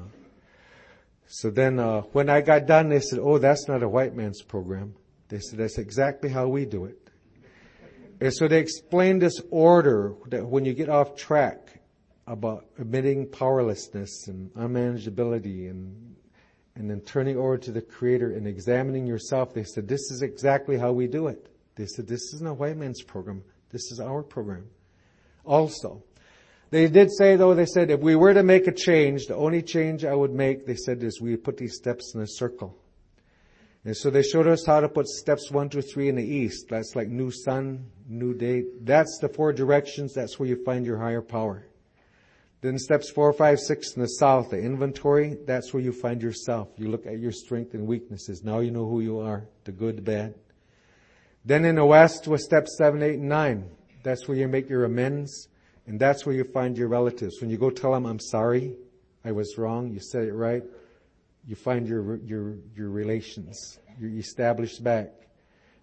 so 1.26 1.50
then 1.50 1.78
uh, 1.78 2.02
when 2.12 2.28
I 2.28 2.40
got 2.40 2.66
done, 2.66 2.88
they 2.88 3.00
said, 3.00 3.18
"Oh, 3.20 3.38
that's 3.38 3.68
not 3.68 3.82
a 3.82 3.88
white 3.88 4.14
man's 4.14 4.42
program." 4.42 4.94
They 5.28 5.40
said, 5.40 5.58
"That's 5.58 5.78
exactly 5.78 6.30
how 6.30 6.48
we 6.48 6.64
do 6.64 6.84
it." 6.84 7.10
And 8.20 8.32
so 8.32 8.48
they 8.48 8.58
explained 8.58 9.20
this 9.20 9.40
order 9.50 10.14
that 10.28 10.46
when 10.46 10.64
you 10.64 10.72
get 10.72 10.88
off 10.88 11.16
track 11.16 11.80
about 12.26 12.66
admitting 12.78 13.28
powerlessness 13.28 14.26
and 14.28 14.52
unmanageability 14.54 15.70
and 15.70 16.16
and 16.76 16.90
then 16.90 17.00
turning 17.00 17.38
over 17.38 17.56
to 17.56 17.72
the 17.72 17.80
Creator 17.80 18.32
and 18.32 18.46
examining 18.46 19.06
yourself, 19.06 19.54
they 19.54 19.64
said, 19.64 19.88
this 19.88 20.10
is 20.10 20.20
exactly 20.20 20.76
how 20.76 20.92
we 20.92 21.06
do 21.06 21.26
it. 21.26 21.48
They 21.74 21.86
said, 21.86 22.06
this 22.06 22.34
isn't 22.34 22.46
a 22.46 22.52
white 22.52 22.76
man's 22.76 23.02
program. 23.02 23.42
This 23.70 23.90
is 23.90 23.98
our 23.98 24.22
program. 24.22 24.66
Also, 25.44 26.04
they 26.76 26.88
did 26.88 27.10
say 27.10 27.36
though, 27.36 27.54
they 27.54 27.64
said 27.64 27.90
if 27.90 28.00
we 28.00 28.16
were 28.16 28.34
to 28.34 28.42
make 28.42 28.66
a 28.66 28.72
change, 28.72 29.26
the 29.26 29.34
only 29.34 29.62
change 29.62 30.04
I 30.04 30.14
would 30.14 30.34
make, 30.34 30.66
they 30.66 30.76
said, 30.76 31.02
is 31.02 31.22
we 31.22 31.34
put 31.36 31.56
these 31.56 31.74
steps 31.74 32.14
in 32.14 32.20
a 32.20 32.26
circle. 32.26 32.76
And 33.86 33.96
so 33.96 34.10
they 34.10 34.22
showed 34.22 34.46
us 34.46 34.66
how 34.66 34.80
to 34.80 34.88
put 34.88 35.08
steps 35.08 35.50
one, 35.50 35.70
two, 35.70 35.80
three 35.80 36.10
in 36.10 36.16
the 36.16 36.22
east. 36.22 36.66
That's 36.68 36.94
like 36.94 37.08
new 37.08 37.30
sun, 37.30 37.86
new 38.06 38.34
day. 38.34 38.64
That's 38.82 39.18
the 39.22 39.28
four 39.28 39.54
directions. 39.54 40.12
That's 40.12 40.38
where 40.38 40.48
you 40.48 40.62
find 40.64 40.84
your 40.84 40.98
higher 40.98 41.22
power. 41.22 41.64
Then 42.60 42.78
steps 42.78 43.10
four, 43.10 43.32
five, 43.32 43.58
six 43.58 43.94
in 43.94 44.02
the 44.02 44.08
south, 44.08 44.50
the 44.50 44.58
inventory. 44.58 45.38
That's 45.46 45.72
where 45.72 45.82
you 45.82 45.92
find 45.92 46.20
yourself. 46.20 46.68
You 46.76 46.88
look 46.88 47.06
at 47.06 47.20
your 47.20 47.32
strength 47.32 47.72
and 47.72 47.86
weaknesses. 47.86 48.42
Now 48.44 48.58
you 48.58 48.70
know 48.70 48.86
who 48.86 49.00
you 49.00 49.20
are, 49.20 49.46
the 49.64 49.72
good, 49.72 49.96
the 49.96 50.02
bad. 50.02 50.34
Then 51.44 51.64
in 51.64 51.76
the 51.76 51.86
west 51.86 52.28
was 52.28 52.44
steps 52.44 52.76
seven, 52.76 53.02
eight, 53.02 53.20
and 53.20 53.28
nine. 53.28 53.70
That's 54.02 54.28
where 54.28 54.36
you 54.36 54.48
make 54.48 54.68
your 54.68 54.84
amends. 54.84 55.48
And 55.86 56.00
that's 56.00 56.26
where 56.26 56.34
you 56.34 56.44
find 56.44 56.76
your 56.76 56.88
relatives. 56.88 57.40
When 57.40 57.50
you 57.50 57.58
go 57.58 57.70
tell 57.70 57.92
them, 57.92 58.06
I'm 58.06 58.18
sorry, 58.18 58.74
I 59.24 59.32
was 59.32 59.56
wrong, 59.56 59.92
you 59.92 60.00
said 60.00 60.24
it 60.24 60.32
right, 60.32 60.62
you 61.46 61.54
find 61.54 61.86
your, 61.86 62.16
your, 62.16 62.56
your 62.74 62.90
relations. 62.90 63.78
You're 63.98 64.10
established 64.10 64.82
back. 64.82 65.12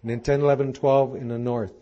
And 0.02 0.10
then 0.10 0.20
10, 0.20 0.42
11, 0.42 0.74
12 0.74 1.16
in 1.16 1.28
the 1.28 1.38
north, 1.38 1.72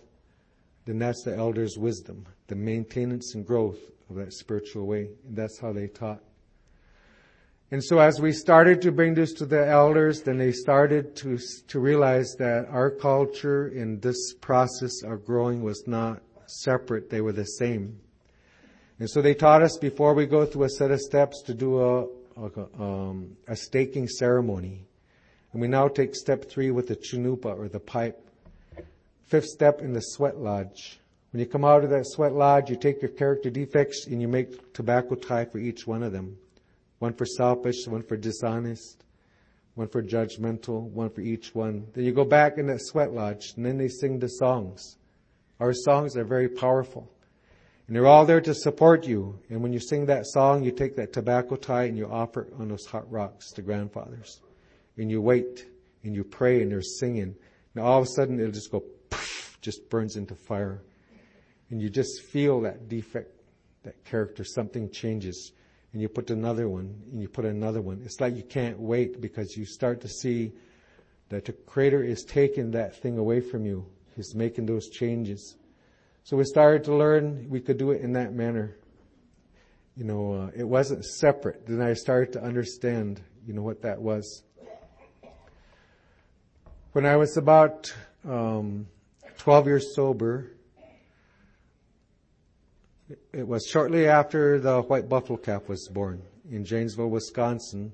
then 0.84 0.98
that's 0.98 1.24
the 1.24 1.36
elder's 1.36 1.76
wisdom, 1.76 2.26
the 2.46 2.54
maintenance 2.54 3.34
and 3.34 3.44
growth 3.44 3.78
of 4.08 4.16
that 4.16 4.32
spiritual 4.32 4.86
way. 4.86 5.10
And 5.26 5.36
that's 5.36 5.58
how 5.58 5.72
they 5.72 5.88
taught. 5.88 6.22
And 7.72 7.82
so 7.82 7.98
as 7.98 8.20
we 8.20 8.32
started 8.32 8.82
to 8.82 8.92
bring 8.92 9.14
this 9.14 9.32
to 9.34 9.46
the 9.46 9.66
elders, 9.66 10.22
then 10.22 10.36
they 10.36 10.52
started 10.52 11.16
to, 11.16 11.38
to 11.68 11.80
realize 11.80 12.36
that 12.38 12.68
our 12.68 12.90
culture 12.90 13.68
in 13.68 13.98
this 14.00 14.34
process 14.34 15.02
of 15.02 15.24
growing 15.24 15.62
was 15.62 15.82
not 15.86 16.20
separate, 16.46 17.08
they 17.08 17.22
were 17.22 17.32
the 17.32 17.44
same. 17.44 17.98
And 19.02 19.10
so 19.10 19.20
they 19.20 19.34
taught 19.34 19.62
us 19.62 19.78
before 19.78 20.14
we 20.14 20.26
go 20.26 20.46
through 20.46 20.62
a 20.62 20.68
set 20.68 20.92
of 20.92 21.00
steps 21.00 21.42
to 21.46 21.54
do 21.54 21.80
a, 21.80 22.06
a, 22.36 22.80
um, 22.80 23.36
a 23.48 23.56
staking 23.56 24.06
ceremony. 24.06 24.84
And 25.52 25.60
we 25.60 25.66
now 25.66 25.88
take 25.88 26.14
step 26.14 26.48
three 26.48 26.70
with 26.70 26.86
the 26.86 26.94
chanupa 26.94 27.46
or 27.46 27.68
the 27.68 27.80
pipe. 27.80 28.24
Fifth 29.26 29.46
step 29.46 29.80
in 29.80 29.92
the 29.92 30.00
sweat 30.00 30.38
lodge. 30.38 31.00
When 31.32 31.40
you 31.40 31.46
come 31.46 31.64
out 31.64 31.82
of 31.82 31.90
that 31.90 32.06
sweat 32.06 32.32
lodge, 32.32 32.70
you 32.70 32.76
take 32.76 33.02
your 33.02 33.10
character 33.10 33.50
defects 33.50 34.06
and 34.06 34.22
you 34.22 34.28
make 34.28 34.72
tobacco 34.72 35.16
tie 35.16 35.46
for 35.46 35.58
each 35.58 35.84
one 35.84 36.04
of 36.04 36.12
them. 36.12 36.38
One 37.00 37.14
for 37.14 37.26
selfish, 37.26 37.88
one 37.88 38.04
for 38.04 38.16
dishonest, 38.16 39.02
one 39.74 39.88
for 39.88 40.00
judgmental, 40.00 40.80
one 40.80 41.10
for 41.10 41.22
each 41.22 41.56
one. 41.56 41.88
Then 41.94 42.04
you 42.04 42.12
go 42.12 42.24
back 42.24 42.56
in 42.56 42.68
that 42.68 42.80
sweat 42.80 43.12
lodge 43.12 43.54
and 43.56 43.66
then 43.66 43.78
they 43.78 43.88
sing 43.88 44.20
the 44.20 44.28
songs. 44.28 44.96
Our 45.58 45.74
songs 45.74 46.16
are 46.16 46.22
very 46.22 46.48
powerful. 46.48 47.11
And 47.92 47.96
they're 47.98 48.06
all 48.06 48.24
there 48.24 48.40
to 48.40 48.54
support 48.54 49.06
you. 49.06 49.38
And 49.50 49.62
when 49.62 49.74
you 49.74 49.78
sing 49.78 50.06
that 50.06 50.26
song, 50.26 50.64
you 50.64 50.70
take 50.70 50.96
that 50.96 51.12
tobacco 51.12 51.56
tie 51.56 51.82
and 51.82 51.98
you 51.98 52.06
offer 52.06 52.44
it 52.44 52.54
on 52.58 52.68
those 52.68 52.86
hot 52.86 53.04
rocks 53.12 53.50
to 53.50 53.60
grandfathers. 53.60 54.40
And 54.96 55.10
you 55.10 55.20
wait 55.20 55.66
and 56.02 56.16
you 56.16 56.24
pray 56.24 56.62
and 56.62 56.72
they're 56.72 56.80
singing. 56.80 57.34
And 57.74 57.84
all 57.84 57.98
of 57.98 58.04
a 58.04 58.08
sudden 58.08 58.40
it'll 58.40 58.50
just 58.50 58.72
go 58.72 58.82
poof, 59.10 59.58
just 59.60 59.90
burns 59.90 60.16
into 60.16 60.34
fire. 60.34 60.80
And 61.68 61.82
you 61.82 61.90
just 61.90 62.22
feel 62.22 62.62
that 62.62 62.88
defect, 62.88 63.30
that 63.82 64.02
character, 64.06 64.42
something 64.42 64.88
changes. 64.88 65.52
And 65.92 66.00
you 66.00 66.08
put 66.08 66.30
another 66.30 66.70
one 66.70 66.98
and 67.12 67.20
you 67.20 67.28
put 67.28 67.44
another 67.44 67.82
one. 67.82 68.00
It's 68.06 68.22
like 68.22 68.34
you 68.34 68.42
can't 68.42 68.80
wait 68.80 69.20
because 69.20 69.54
you 69.54 69.66
start 69.66 70.00
to 70.00 70.08
see 70.08 70.52
that 71.28 71.44
the 71.44 71.52
Creator 71.52 72.04
is 72.04 72.24
taking 72.24 72.70
that 72.70 72.96
thing 72.96 73.18
away 73.18 73.42
from 73.42 73.66
you. 73.66 73.84
He's 74.16 74.34
making 74.34 74.64
those 74.64 74.88
changes. 74.88 75.56
So 76.24 76.36
we 76.36 76.44
started 76.44 76.84
to 76.84 76.94
learn 76.94 77.48
we 77.50 77.60
could 77.60 77.78
do 77.78 77.90
it 77.90 78.00
in 78.00 78.12
that 78.12 78.32
manner. 78.32 78.76
You 79.96 80.04
know, 80.04 80.34
uh, 80.34 80.50
it 80.56 80.64
wasn't 80.64 81.04
separate. 81.04 81.66
Then 81.66 81.82
I 81.82 81.94
started 81.94 82.32
to 82.34 82.42
understand, 82.42 83.20
you 83.46 83.52
know, 83.52 83.62
what 83.62 83.82
that 83.82 84.00
was. 84.00 84.44
When 86.92 87.06
I 87.06 87.16
was 87.16 87.36
about 87.36 87.92
um, 88.24 88.86
12 89.38 89.66
years 89.66 89.94
sober, 89.94 90.52
it 93.32 93.46
was 93.46 93.66
shortly 93.66 94.06
after 94.06 94.60
the 94.60 94.80
white 94.82 95.08
buffalo 95.08 95.38
calf 95.38 95.68
was 95.68 95.88
born 95.88 96.22
in 96.50 96.64
Janesville, 96.64 97.10
Wisconsin. 97.10 97.92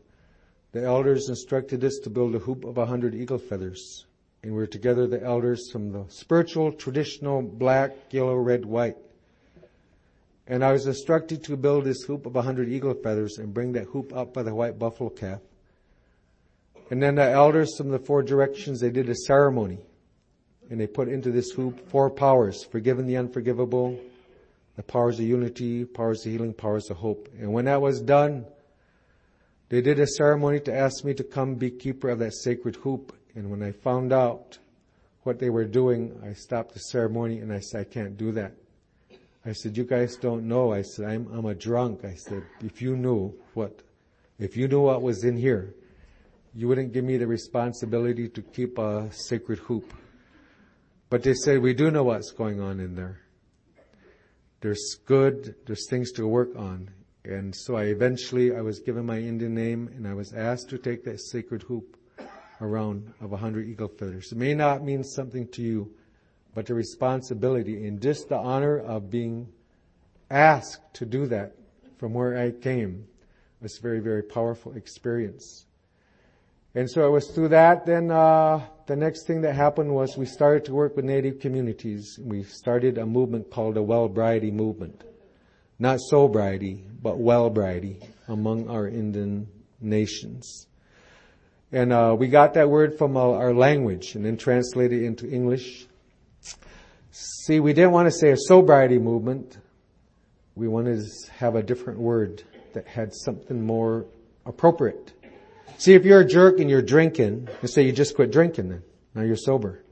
The 0.73 0.85
elders 0.85 1.31
instructed 1.31 1.83
us 1.83 1.99
to 2.05 2.11
build 2.11 2.35
a 2.35 2.41
hoop 2.41 2.65
of 2.65 2.77
a 2.77 2.85
hundred 2.85 3.15
eagle 3.15 3.39
feathers 3.39 4.05
and 4.49 4.57
we're 4.57 4.65
together 4.65 5.07
the 5.07 5.23
elders 5.23 5.71
from 5.71 5.93
the 5.93 6.07
spiritual, 6.09 6.73
traditional 6.73 7.43
black, 7.43 7.95
yellow, 8.11 8.35
red, 8.35 8.65
white. 8.65 8.97
And 10.47 10.65
I 10.65 10.73
was 10.73 10.87
instructed 10.87 11.45
to 11.45 11.57
build 11.59 11.85
this 11.85 12.01
hoop 12.05 12.25
of 12.25 12.35
a 12.35 12.41
hundred 12.41 12.71
eagle 12.71 12.95
feathers 12.95 13.37
and 13.37 13.53
bring 13.53 13.73
that 13.73 13.85
hoop 13.85 14.17
up 14.17 14.33
by 14.33 14.43
the 14.43 14.55
white 14.55 14.79
buffalo 14.79 15.11
calf. 15.11 15.41
And 16.91 17.03
then 17.03 17.17
the 17.17 17.29
elders 17.29 17.77
from 17.77 17.91
the 17.91 17.99
four 17.99 18.23
directions, 18.23 18.81
they 18.81 18.89
did 18.89 19.11
a 19.11 19.15
ceremony. 19.15 19.81
And 20.71 20.81
they 20.81 20.87
put 20.87 21.09
into 21.09 21.31
this 21.31 21.51
hoop 21.51 21.87
four 21.91 22.09
powers, 22.09 22.65
forgiven 22.65 23.07
the 23.07 23.19
unforgivable, 23.19 24.01
the 24.77 24.83
powers 24.83 25.19
of 25.19 25.27
unity, 25.27 25.85
powers 25.85 26.25
of 26.25 26.33
healing, 26.33 26.55
powers 26.55 26.89
of 26.89 26.97
hope. 26.97 27.29
And 27.39 27.53
when 27.53 27.67
that 27.67 27.83
was 27.83 28.01
done, 28.01 28.47
they 29.69 29.83
did 29.83 30.01
a 30.01 30.07
ceremony 30.07 30.61
to 30.61 30.75
ask 30.75 31.05
me 31.05 31.13
to 31.13 31.23
come 31.23 31.57
be 31.57 31.71
keeper 31.71 32.09
of 32.09 32.21
that 32.21 32.33
sacred 32.33 32.77
hoop 32.77 33.13
and 33.35 33.51
when 33.51 33.63
I 33.63 33.73
found 33.73 34.13
out 34.13 34.59
what 35.23 35.39
they 35.39 35.51
were 35.51 35.65
doing, 35.65 36.19
I 36.25 36.33
stopped 36.33 36.73
the 36.75 36.81
ceremony 36.81 37.41
and 37.41 37.53
I 37.53 37.61
said, 37.61 37.81
I 37.83 37.85
can't 37.85 38.17
do 38.17 38.33
that. 38.33 38.53
I 39.45 39.53
said, 39.53 39.77
you 39.77 39.85
guys 39.85 40.17
don't 40.17 40.49
know. 40.49 40.73
I 40.73 40.83
said, 40.83 41.05
I'm, 41.05 41.29
I'm 41.33 41.47
a 41.47 41.55
drunk. 41.55 42.05
I 42.05 42.15
said, 42.15 42.43
if 42.63 42.83
you 42.83 42.97
knew 42.97 43.35
what, 43.55 43.83
if 44.39 44.57
you 44.57 44.69
knew 44.69 44.81
what 44.81 45.03
was 45.03 45.25
in 45.25 45.37
here, 45.37 45.75
you 46.55 46.67
wouldn't 46.67 46.93
give 46.93 47.05
me 47.05 47.17
the 47.19 47.27
responsibility 47.27 48.29
to 48.31 48.43
keep 48.43 48.79
a 48.79 49.11
sacred 49.13 49.59
hoop. 49.61 49.93
But 51.11 51.23
they 51.23 51.35
said, 51.35 51.61
we 51.61 51.75
do 51.75 51.91
know 51.91 52.05
what's 52.05 52.31
going 52.31 52.61
on 52.61 52.81
in 52.81 52.95
there. 52.95 53.21
There's 54.61 54.97
good, 55.05 55.55
there's 55.67 55.87
things 55.89 56.11
to 56.13 56.27
work 56.27 56.57
on. 56.57 56.91
And 57.25 57.55
so 57.55 57.77
I 57.77 57.85
eventually, 57.85 58.57
I 58.57 58.63
was 58.63 58.81
given 58.81 59.05
my 59.05 59.19
Indian 59.19 59.55
name 59.55 59.91
and 59.95 60.09
I 60.09 60.15
was 60.15 60.33
asked 60.33 60.71
to 60.71 60.79
take 60.79 61.05
that 61.05 61.21
sacred 61.21 61.63
hoop 61.63 61.98
around 62.61 63.13
of 63.21 63.33
a 63.33 63.37
hundred 63.37 63.69
eagle 63.69 63.89
feathers. 63.89 64.33
It 64.33 64.39
may 64.39 64.55
not 64.55 64.83
mean 64.83 65.05
something 65.05 65.49
to 65.49 65.63
you, 65.63 65.95
but 66.55 66.67
the 66.67 66.75
responsibility 66.75 67.87
and 67.87 68.01
just 68.01 68.29
the 68.29 68.37
honor 68.37 68.79
of 68.79 69.11
being 69.11 69.49
asked 70.31 70.95
to 70.95 71.07
do 71.07 71.27
that 71.27 71.53
from 71.99 72.15
where 72.15 72.39
I 72.39 72.51
came 72.51 73.07
was 73.61 73.79
a 73.79 73.83
very, 73.83 74.01
very 74.01 74.23
powerful 74.23 74.73
experience. 74.73 75.67
And 76.75 76.89
so 76.89 77.05
it 77.07 77.11
was 77.11 77.29
through 77.29 77.49
that, 77.49 77.87
then 77.87 78.11
uh, 78.11 78.61
the 78.87 78.95
next 78.95 79.27
thing 79.27 79.41
that 79.41 79.55
happened 79.55 79.93
was 79.93 80.17
we 80.17 80.27
started 80.27 80.65
to 80.67 80.75
work 80.75 80.95
with 80.95 81.05
Native 81.05 81.41
communities. 81.41 82.21
We 82.23 82.45
started 82.45 82.99
a 82.99 83.07
movement 83.07 83.51
called 83.51 83.75
the 83.75 83.83
Wellbriety 83.83 84.53
movement. 84.53 85.03
Not 85.79 85.99
sobriety, 86.01 86.85
but 87.03 87.17
Wellbriety 87.17 88.07
among 88.29 88.69
our 88.69 88.87
Indian 88.87 89.49
nations. 89.81 90.68
And 91.71 91.93
uh, 91.93 92.17
we 92.19 92.29
got 92.29 92.55
that 92.55 92.71
word 92.71 92.97
from 92.97 93.17
uh, 93.17 93.21
our 93.21 93.53
language 93.53 94.15
and 94.15 94.25
then 94.25 94.37
translated 94.37 95.03
it 95.03 95.07
into 95.07 95.29
English. 95.29 95.87
See, 97.11 97.61
we 97.61 97.73
didn't 97.73 97.93
want 97.93 98.07
to 98.07 98.13
say 98.13 98.31
a 98.31 98.37
sobriety 98.37 98.99
movement. 98.99 99.59
We 100.55 100.69
wanted 100.69 101.05
to 101.05 101.33
have 101.33 101.57
a 101.57 101.63
different 101.63 101.99
word 101.99 102.43
that 102.73 102.87
had 102.87 103.13
something 103.15 103.63
more 103.63 104.07
appropriate. 104.47 105.13
See, 105.77 105.95
if 105.95 106.05
you're 106.05 106.21
a 106.21 106.27
jerk 106.27 106.59
and 106.59 106.71
you're 106.71 106.83
drinking, 106.83 107.49
let's 107.63 107.75
say 107.75 107.83
you 107.83 107.93
just 107.93 108.17
quit 108.17 108.33
drinking 108.33 108.71
then. 108.71 108.83
Now 109.15 109.23
you're 109.23 109.37
sober. 109.37 109.83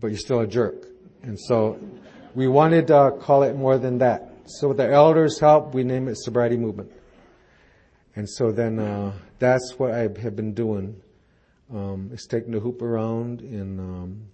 But 0.00 0.08
you're 0.08 0.18
still 0.18 0.40
a 0.40 0.46
jerk. 0.46 0.86
And 1.22 1.38
so 1.38 1.78
we 2.34 2.46
wanted 2.46 2.86
to 2.86 3.16
call 3.20 3.42
it 3.42 3.56
more 3.56 3.78
than 3.78 3.98
that. 3.98 4.32
So 4.46 4.68
with 4.68 4.78
the 4.78 4.90
elders' 4.90 5.38
help, 5.38 5.74
we 5.74 5.84
named 5.84 6.08
it 6.08 6.16
Wellbriety 6.26 6.58
Movement. 6.58 6.90
And 8.20 8.28
so 8.28 8.52
then 8.52 8.78
uh, 8.78 9.14
that's 9.38 9.78
what 9.78 9.92
I 9.92 10.00
have 10.00 10.36
been 10.36 10.52
doing. 10.52 11.00
Um, 11.72 12.10
is 12.12 12.26
taking 12.26 12.52
the 12.52 12.60
hoop 12.60 12.82
around 12.82 13.40
and 13.40 13.80
um, 13.80 14.26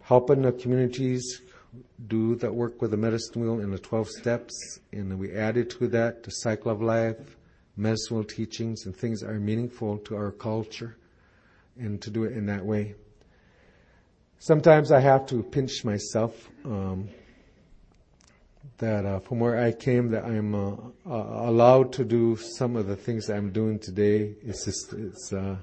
helping 0.00 0.40
the 0.40 0.52
communities 0.52 1.42
do 2.06 2.34
that 2.36 2.54
work 2.54 2.80
with 2.80 2.92
the 2.92 2.96
medicine 2.96 3.42
wheel 3.42 3.60
and 3.60 3.70
the 3.70 3.78
12 3.78 4.08
steps. 4.08 4.80
And 4.90 5.18
we 5.18 5.34
added 5.34 5.68
to 5.72 5.88
that 5.88 6.22
the 6.22 6.30
cycle 6.30 6.72
of 6.72 6.80
life, 6.80 7.36
medicine 7.76 8.16
wheel 8.16 8.24
teachings, 8.24 8.86
and 8.86 8.96
things 8.96 9.20
that 9.20 9.28
are 9.28 9.38
meaningful 9.38 9.98
to 10.06 10.16
our 10.16 10.30
culture, 10.32 10.96
and 11.78 12.00
to 12.00 12.08
do 12.08 12.24
it 12.24 12.32
in 12.32 12.46
that 12.46 12.64
way. 12.64 12.94
Sometimes 14.38 14.90
I 14.90 15.00
have 15.00 15.26
to 15.26 15.42
pinch 15.42 15.84
myself. 15.84 16.48
Um, 16.64 17.10
that 18.82 19.06
uh, 19.06 19.20
from 19.20 19.38
where 19.38 19.58
I 19.58 19.70
came, 19.70 20.10
that 20.10 20.24
I'm 20.24 20.54
uh, 20.54 20.72
uh, 21.08 21.48
allowed 21.48 21.92
to 21.94 22.04
do 22.04 22.36
some 22.36 22.74
of 22.74 22.88
the 22.88 22.96
things 22.96 23.30
I'm 23.30 23.50
doing 23.50 23.78
today. 23.78 24.34
It's 24.42 24.64
just 24.64 24.92
it's 24.92 25.32
uh, 25.32 25.56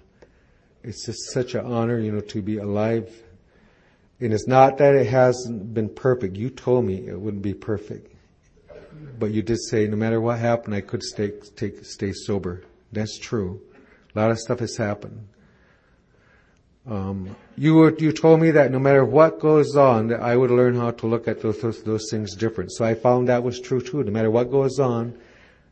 it's 0.84 1.06
just 1.06 1.32
such 1.32 1.54
an 1.54 1.66
honor, 1.66 2.00
you 2.00 2.14
know, 2.14 2.22
to 2.22 2.42
be 2.42 2.58
alive. 2.58 3.14
And 4.22 4.34
it's 4.34 4.48
not 4.48 4.78
that 4.78 4.96
it 4.96 5.08
hasn't 5.08 5.74
been 5.74 5.90
perfect. 5.90 6.38
You 6.38 6.50
told 6.50 6.86
me 6.86 7.08
it 7.08 7.20
wouldn't 7.20 7.44
be 7.44 7.54
perfect, 7.54 8.16
but 9.20 9.32
you 9.32 9.42
did 9.42 9.60
say 9.70 9.86
no 9.88 9.98
matter 9.98 10.22
what 10.22 10.40
happened, 10.40 10.74
I 10.74 10.82
could 10.82 11.04
stay 11.04 11.34
take, 11.58 11.84
stay 11.84 12.14
sober. 12.14 12.64
That's 12.94 13.20
true. 13.20 13.62
A 14.16 14.20
lot 14.20 14.32
of 14.32 14.40
stuff 14.40 14.60
has 14.60 14.78
happened. 14.78 15.28
Um, 16.88 17.36
you 17.56 17.76
were, 17.76 17.96
you 17.98 18.12
told 18.12 18.40
me 18.40 18.52
that 18.52 18.72
no 18.72 18.80
matter 18.80 19.06
what 19.06 19.40
goes 19.40 19.76
on, 19.76 20.08
that 20.08 20.22
I 20.22 20.36
would 20.36 20.50
learn 20.50 20.76
how 20.76 20.92
to 20.92 21.08
look 21.08 21.28
at 21.28 21.42
those, 21.42 21.62
those, 21.62 21.84
those 21.84 22.08
things 22.10 22.36
different. 22.36 22.72
So 22.72 22.86
I 22.86 22.96
found 22.96 23.28
that 23.28 23.44
was 23.44 23.60
true 23.60 23.82
too. 23.82 24.04
No 24.04 24.12
matter 24.12 24.32
what 24.32 24.50
goes 24.50 24.80
on, 24.80 25.18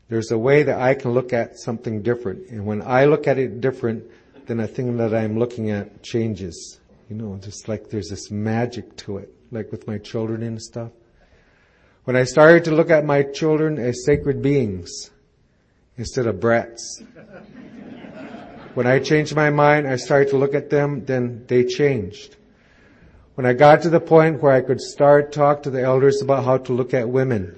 there's 0.10 0.32
a 0.32 0.38
way 0.38 0.64
that 0.64 0.80
I 0.80 0.94
can 0.94 1.12
look 1.12 1.34
at 1.34 1.58
something 1.58 2.02
different. 2.02 2.50
And 2.50 2.66
when 2.66 2.82
I 2.82 3.06
look 3.06 3.28
at 3.28 3.38
it 3.38 3.62
different, 3.62 4.04
then 4.46 4.58
the 4.58 4.68
thing 4.68 4.98
that 4.98 5.14
I'm 5.14 5.38
looking 5.38 5.72
at 5.72 6.04
changes. 6.04 6.80
You 7.10 7.16
know, 7.16 7.38
just 7.42 7.68
like 7.68 7.90
there's 7.90 8.10
this 8.10 8.32
magic 8.32 8.96
to 8.98 9.18
it, 9.18 9.34
like 9.52 9.72
with 9.72 9.88
my 9.88 9.98
children 9.98 10.44
and 10.44 10.62
stuff. 10.62 10.92
When 12.04 12.16
I 12.16 12.24
started 12.24 12.64
to 12.66 12.72
look 12.72 12.90
at 12.90 13.06
my 13.06 13.24
children 13.24 13.78
as 13.78 14.06
sacred 14.06 14.42
beings 14.42 15.12
instead 15.98 16.26
of 16.26 16.40
brats, 16.40 17.02
when 18.78 18.86
I 18.86 19.00
changed 19.00 19.36
my 19.36 19.50
mind, 19.50 19.88
I 19.88 19.96
started 19.96 20.30
to 20.30 20.38
look 20.38 20.54
at 20.54 20.70
them, 20.70 21.04
then 21.04 21.46
they 21.48 21.64
changed. 21.64 22.36
When 23.34 23.44
I 23.44 23.54
got 23.54 23.82
to 23.82 23.90
the 23.90 24.00
point 24.00 24.44
where 24.44 24.52
I 24.52 24.62
could 24.62 24.80
start 24.80 25.32
talk 25.32 25.64
to 25.64 25.72
the 25.72 25.82
elders 25.82 26.22
about 26.22 26.46
how 26.46 26.60
to 26.60 26.74
look 26.74 26.94
at 26.94 27.10
women, 27.10 27.58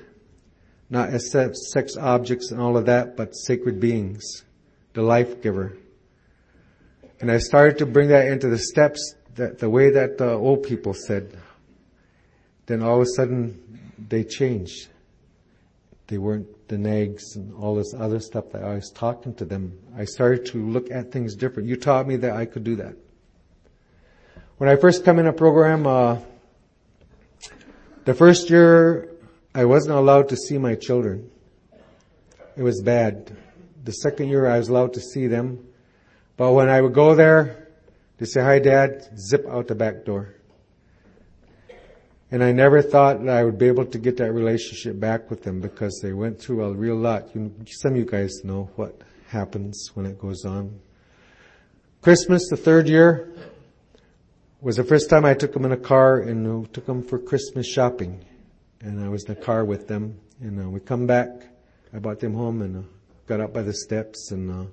not 0.89 1.09
as 1.09 1.29
sex 1.29 1.97
objects 1.97 2.51
and 2.51 2.61
all 2.61 2.77
of 2.77 2.85
that, 2.85 3.17
but 3.17 3.35
sacred 3.35 3.81
beings, 3.81 4.45
the 4.93 5.01
life 5.01 5.41
giver. 5.41 5.75
And 7.19 7.29
I 7.29 7.39
started 7.39 7.79
to 7.79 7.85
bring 7.85 8.07
that 8.07 8.27
into 8.27 8.47
the 8.47 8.57
steps 8.57 9.13
that 9.35 9.59
the 9.59 9.69
way 9.69 9.89
that 9.89 10.17
the 10.17 10.31
old 10.31 10.63
people 10.63 10.93
said. 10.93 11.37
Then 12.65 12.81
all 12.81 12.95
of 12.95 13.01
a 13.01 13.11
sudden 13.17 13.91
they 14.07 14.23
changed. 14.23 14.87
They 16.07 16.17
weren't 16.17 16.47
the 16.69 16.77
nags 16.77 17.35
and 17.35 17.53
all 17.55 17.75
this 17.75 17.93
other 17.93 18.19
stuff 18.19 18.51
that 18.53 18.63
I 18.63 18.75
was 18.75 18.91
talking 18.91 19.33
to 19.35 19.45
them. 19.45 19.77
I 19.97 20.05
started 20.05 20.45
to 20.47 20.65
look 20.65 20.89
at 20.91 21.11
things 21.11 21.35
different. 21.35 21.67
You 21.67 21.75
taught 21.75 22.07
me 22.07 22.15
that 22.17 22.31
I 22.31 22.45
could 22.45 22.63
do 22.63 22.75
that. 22.77 22.95
When 24.57 24.69
I 24.69 24.75
first 24.75 25.03
come 25.03 25.19
in 25.19 25.27
a 25.27 25.33
program, 25.33 25.87
uh, 25.87 26.19
the 28.05 28.13
first 28.13 28.49
year 28.49 29.09
I 29.53 29.65
wasn't 29.65 29.95
allowed 29.95 30.29
to 30.29 30.37
see 30.37 30.57
my 30.57 30.75
children. 30.75 31.29
It 32.55 32.63
was 32.63 32.81
bad. 32.81 33.35
The 33.83 33.91
second 33.91 34.29
year 34.29 34.45
I 34.47 34.59
was 34.59 34.69
allowed 34.69 34.93
to 34.93 35.01
see 35.01 35.27
them. 35.27 35.65
But 36.37 36.53
when 36.53 36.69
I 36.69 36.81
would 36.81 36.93
go 36.93 37.15
there, 37.15 37.67
they 38.17 38.25
say, 38.25 38.41
hi 38.41 38.59
dad, 38.59 39.09
zip 39.17 39.45
out 39.49 39.67
the 39.67 39.75
back 39.75 40.05
door. 40.05 40.35
And 42.31 42.43
I 42.43 42.51
never 42.51 42.81
thought 42.81 43.23
that 43.25 43.35
I 43.35 43.43
would 43.43 43.57
be 43.57 43.67
able 43.67 43.85
to 43.85 43.97
get 43.97 44.17
that 44.17 44.31
relationship 44.31 44.99
back 44.99 45.31
with 45.31 45.41
them 45.41 45.59
because 45.59 45.99
they 46.03 46.13
went 46.13 46.39
through 46.39 46.63
a 46.63 46.71
real 46.73 46.95
lot. 46.95 47.35
You, 47.35 47.51
some 47.65 47.93
of 47.93 47.97
you 47.97 48.05
guys 48.05 48.43
know 48.43 48.69
what 48.75 49.01
happens 49.27 49.89
when 49.95 50.05
it 50.05 50.19
goes 50.19 50.45
on. 50.45 50.79
Christmas, 52.01 52.47
the 52.49 52.57
third 52.57 52.87
year, 52.87 53.33
was 54.61 54.75
the 54.75 54.83
first 54.83 55.09
time 55.09 55.25
I 55.25 55.33
took 55.33 55.53
them 55.53 55.65
in 55.65 55.71
a 55.71 55.77
car 55.77 56.19
and 56.19 56.71
took 56.71 56.85
them 56.85 57.01
for 57.01 57.17
Christmas 57.17 57.67
shopping. 57.67 58.23
And 58.81 59.03
I 59.03 59.09
was 59.09 59.23
in 59.23 59.33
the 59.33 59.41
car 59.41 59.65
with 59.65 59.87
them. 59.87 60.19
And 60.39 60.63
uh, 60.63 60.69
we 60.69 60.79
come 60.79 61.07
back. 61.07 61.29
I 61.93 61.97
brought 61.97 62.19
them 62.19 62.35
home 62.35 62.61
and 62.61 62.77
uh, 62.77 62.87
got 63.25 63.41
up 63.41 63.53
by 63.53 63.63
the 63.63 63.73
steps 63.73 64.31
and 64.31 64.51
uh, 64.51 64.69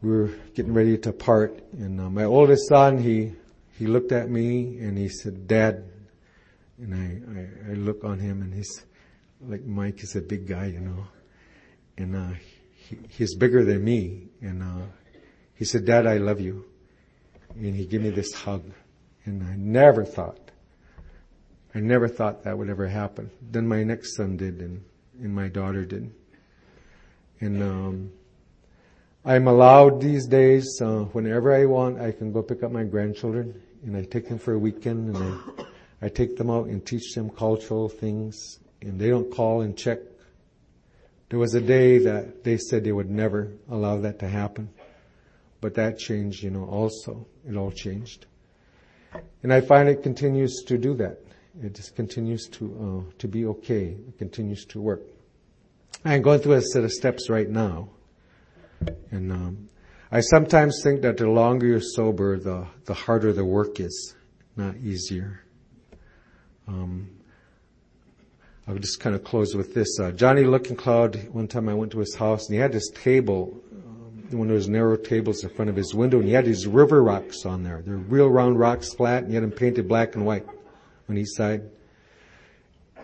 we 0.00 0.10
were 0.10 0.30
getting 0.54 0.72
ready 0.72 0.96
to 0.98 1.12
part. 1.12 1.60
And 1.72 2.00
uh, 2.00 2.08
my 2.08 2.24
oldest 2.24 2.68
son, 2.68 2.98
he 2.98 3.32
he 3.78 3.86
looked 3.86 4.10
at 4.10 4.28
me 4.28 4.78
and 4.78 4.98
he 4.98 5.08
said, 5.08 5.46
Dad, 5.46 5.84
and 6.78 6.94
I, 6.94 7.70
I, 7.70 7.72
I 7.72 7.74
look 7.74 8.02
on 8.02 8.18
him 8.18 8.42
and 8.42 8.52
he's 8.52 8.84
like 9.40 9.64
Mike 9.64 10.02
is 10.02 10.16
a 10.16 10.20
big 10.20 10.48
guy, 10.48 10.66
you 10.66 10.80
know, 10.80 11.06
and 11.96 12.16
uh, 12.16 12.34
he, 12.74 12.98
he's 13.08 13.36
bigger 13.36 13.64
than 13.64 13.84
me, 13.84 14.26
and 14.40 14.64
uh, 14.64 14.86
he 15.54 15.64
said, 15.64 15.84
Dad, 15.84 16.08
I 16.08 16.16
love 16.16 16.40
you, 16.40 16.64
and 17.54 17.76
he 17.76 17.86
gave 17.86 18.02
me 18.02 18.10
this 18.10 18.32
hug, 18.32 18.64
and 19.24 19.44
I 19.44 19.54
never 19.54 20.04
thought, 20.04 20.50
I 21.72 21.78
never 21.78 22.08
thought 22.08 22.42
that 22.42 22.58
would 22.58 22.68
ever 22.68 22.88
happen. 22.88 23.30
Then 23.40 23.68
my 23.68 23.84
next 23.84 24.16
son 24.16 24.36
did, 24.36 24.60
and 24.60 24.84
and 25.20 25.32
my 25.32 25.46
daughter 25.46 25.84
did, 25.84 26.12
and 27.40 27.62
um, 27.62 28.12
I'm 29.24 29.46
allowed 29.46 30.00
these 30.00 30.26
days, 30.26 30.66
uh, 30.82 31.04
whenever 31.12 31.54
I 31.54 31.64
want, 31.64 32.00
I 32.00 32.10
can 32.10 32.32
go 32.32 32.42
pick 32.42 32.64
up 32.64 32.72
my 32.72 32.82
grandchildren 32.82 33.62
and 33.84 33.96
I 33.96 34.04
take 34.04 34.28
them 34.28 34.38
for 34.38 34.54
a 34.54 34.58
weekend 34.58 35.16
and 35.16 35.38
I, 36.00 36.06
I 36.06 36.08
take 36.08 36.36
them 36.36 36.50
out 36.50 36.66
and 36.66 36.84
teach 36.84 37.14
them 37.14 37.30
cultural 37.30 37.88
things 37.88 38.58
and 38.80 39.00
they 39.00 39.08
don't 39.08 39.30
call 39.30 39.62
and 39.62 39.76
check. 39.76 39.98
There 41.28 41.38
was 41.38 41.54
a 41.54 41.60
day 41.60 41.98
that 41.98 42.44
they 42.44 42.56
said 42.56 42.84
they 42.84 42.92
would 42.92 43.10
never 43.10 43.52
allow 43.68 43.98
that 43.98 44.18
to 44.20 44.28
happen. 44.28 44.70
But 45.60 45.74
that 45.74 45.98
changed, 45.98 46.42
you 46.42 46.50
know, 46.50 46.64
also. 46.64 47.26
It 47.46 47.56
all 47.56 47.72
changed. 47.72 48.26
And 49.42 49.52
I 49.52 49.60
find 49.60 49.88
it 49.88 50.02
continues 50.02 50.62
to 50.66 50.78
do 50.78 50.94
that. 50.94 51.18
It 51.62 51.74
just 51.74 51.96
continues 51.96 52.46
to, 52.50 53.04
uh, 53.08 53.12
to 53.18 53.28
be 53.28 53.46
okay. 53.46 53.96
It 54.08 54.18
continues 54.18 54.64
to 54.66 54.80
work. 54.80 55.02
I'm 56.04 56.22
going 56.22 56.40
through 56.40 56.54
a 56.54 56.62
set 56.62 56.84
of 56.84 56.92
steps 56.92 57.28
right 57.28 57.48
now. 57.48 57.90
And, 59.10 59.32
um, 59.32 59.68
I 60.10 60.20
sometimes 60.20 60.80
think 60.82 61.02
that 61.02 61.18
the 61.18 61.28
longer 61.28 61.66
you're 61.66 61.80
sober, 61.82 62.38
the, 62.38 62.66
the 62.86 62.94
harder 62.94 63.34
the 63.34 63.44
work 63.44 63.78
is, 63.78 64.14
not 64.56 64.76
easier. 64.76 65.42
Um, 66.66 67.10
I'll 68.66 68.78
just 68.78 69.00
kind 69.00 69.14
of 69.14 69.22
close 69.22 69.54
with 69.54 69.74
this. 69.74 70.00
Uh, 70.00 70.10
Johnny 70.12 70.44
Looking 70.44 70.76
Cloud, 70.76 71.28
one 71.30 71.46
time 71.46 71.68
I 71.68 71.74
went 71.74 71.92
to 71.92 71.98
his 71.98 72.14
house 72.14 72.46
and 72.46 72.54
he 72.54 72.60
had 72.60 72.72
this 72.72 72.90
table, 72.90 73.60
um, 73.70 74.38
one 74.38 74.48
of 74.48 74.54
those 74.54 74.68
narrow 74.68 74.96
tables 74.96 75.44
in 75.44 75.50
front 75.50 75.68
of 75.68 75.76
his 75.76 75.94
window 75.94 76.18
and 76.18 76.26
he 76.26 76.32
had 76.32 76.46
these 76.46 76.66
river 76.66 77.02
rocks 77.02 77.44
on 77.44 77.62
there. 77.62 77.82
They're 77.84 77.96
real 77.96 78.30
round 78.30 78.58
rocks, 78.58 78.94
flat, 78.94 79.24
and 79.24 79.28
he 79.28 79.34
had 79.34 79.44
them 79.44 79.50
painted 79.50 79.88
black 79.88 80.14
and 80.14 80.24
white 80.24 80.46
on 81.10 81.18
each 81.18 81.28
side. 81.28 81.68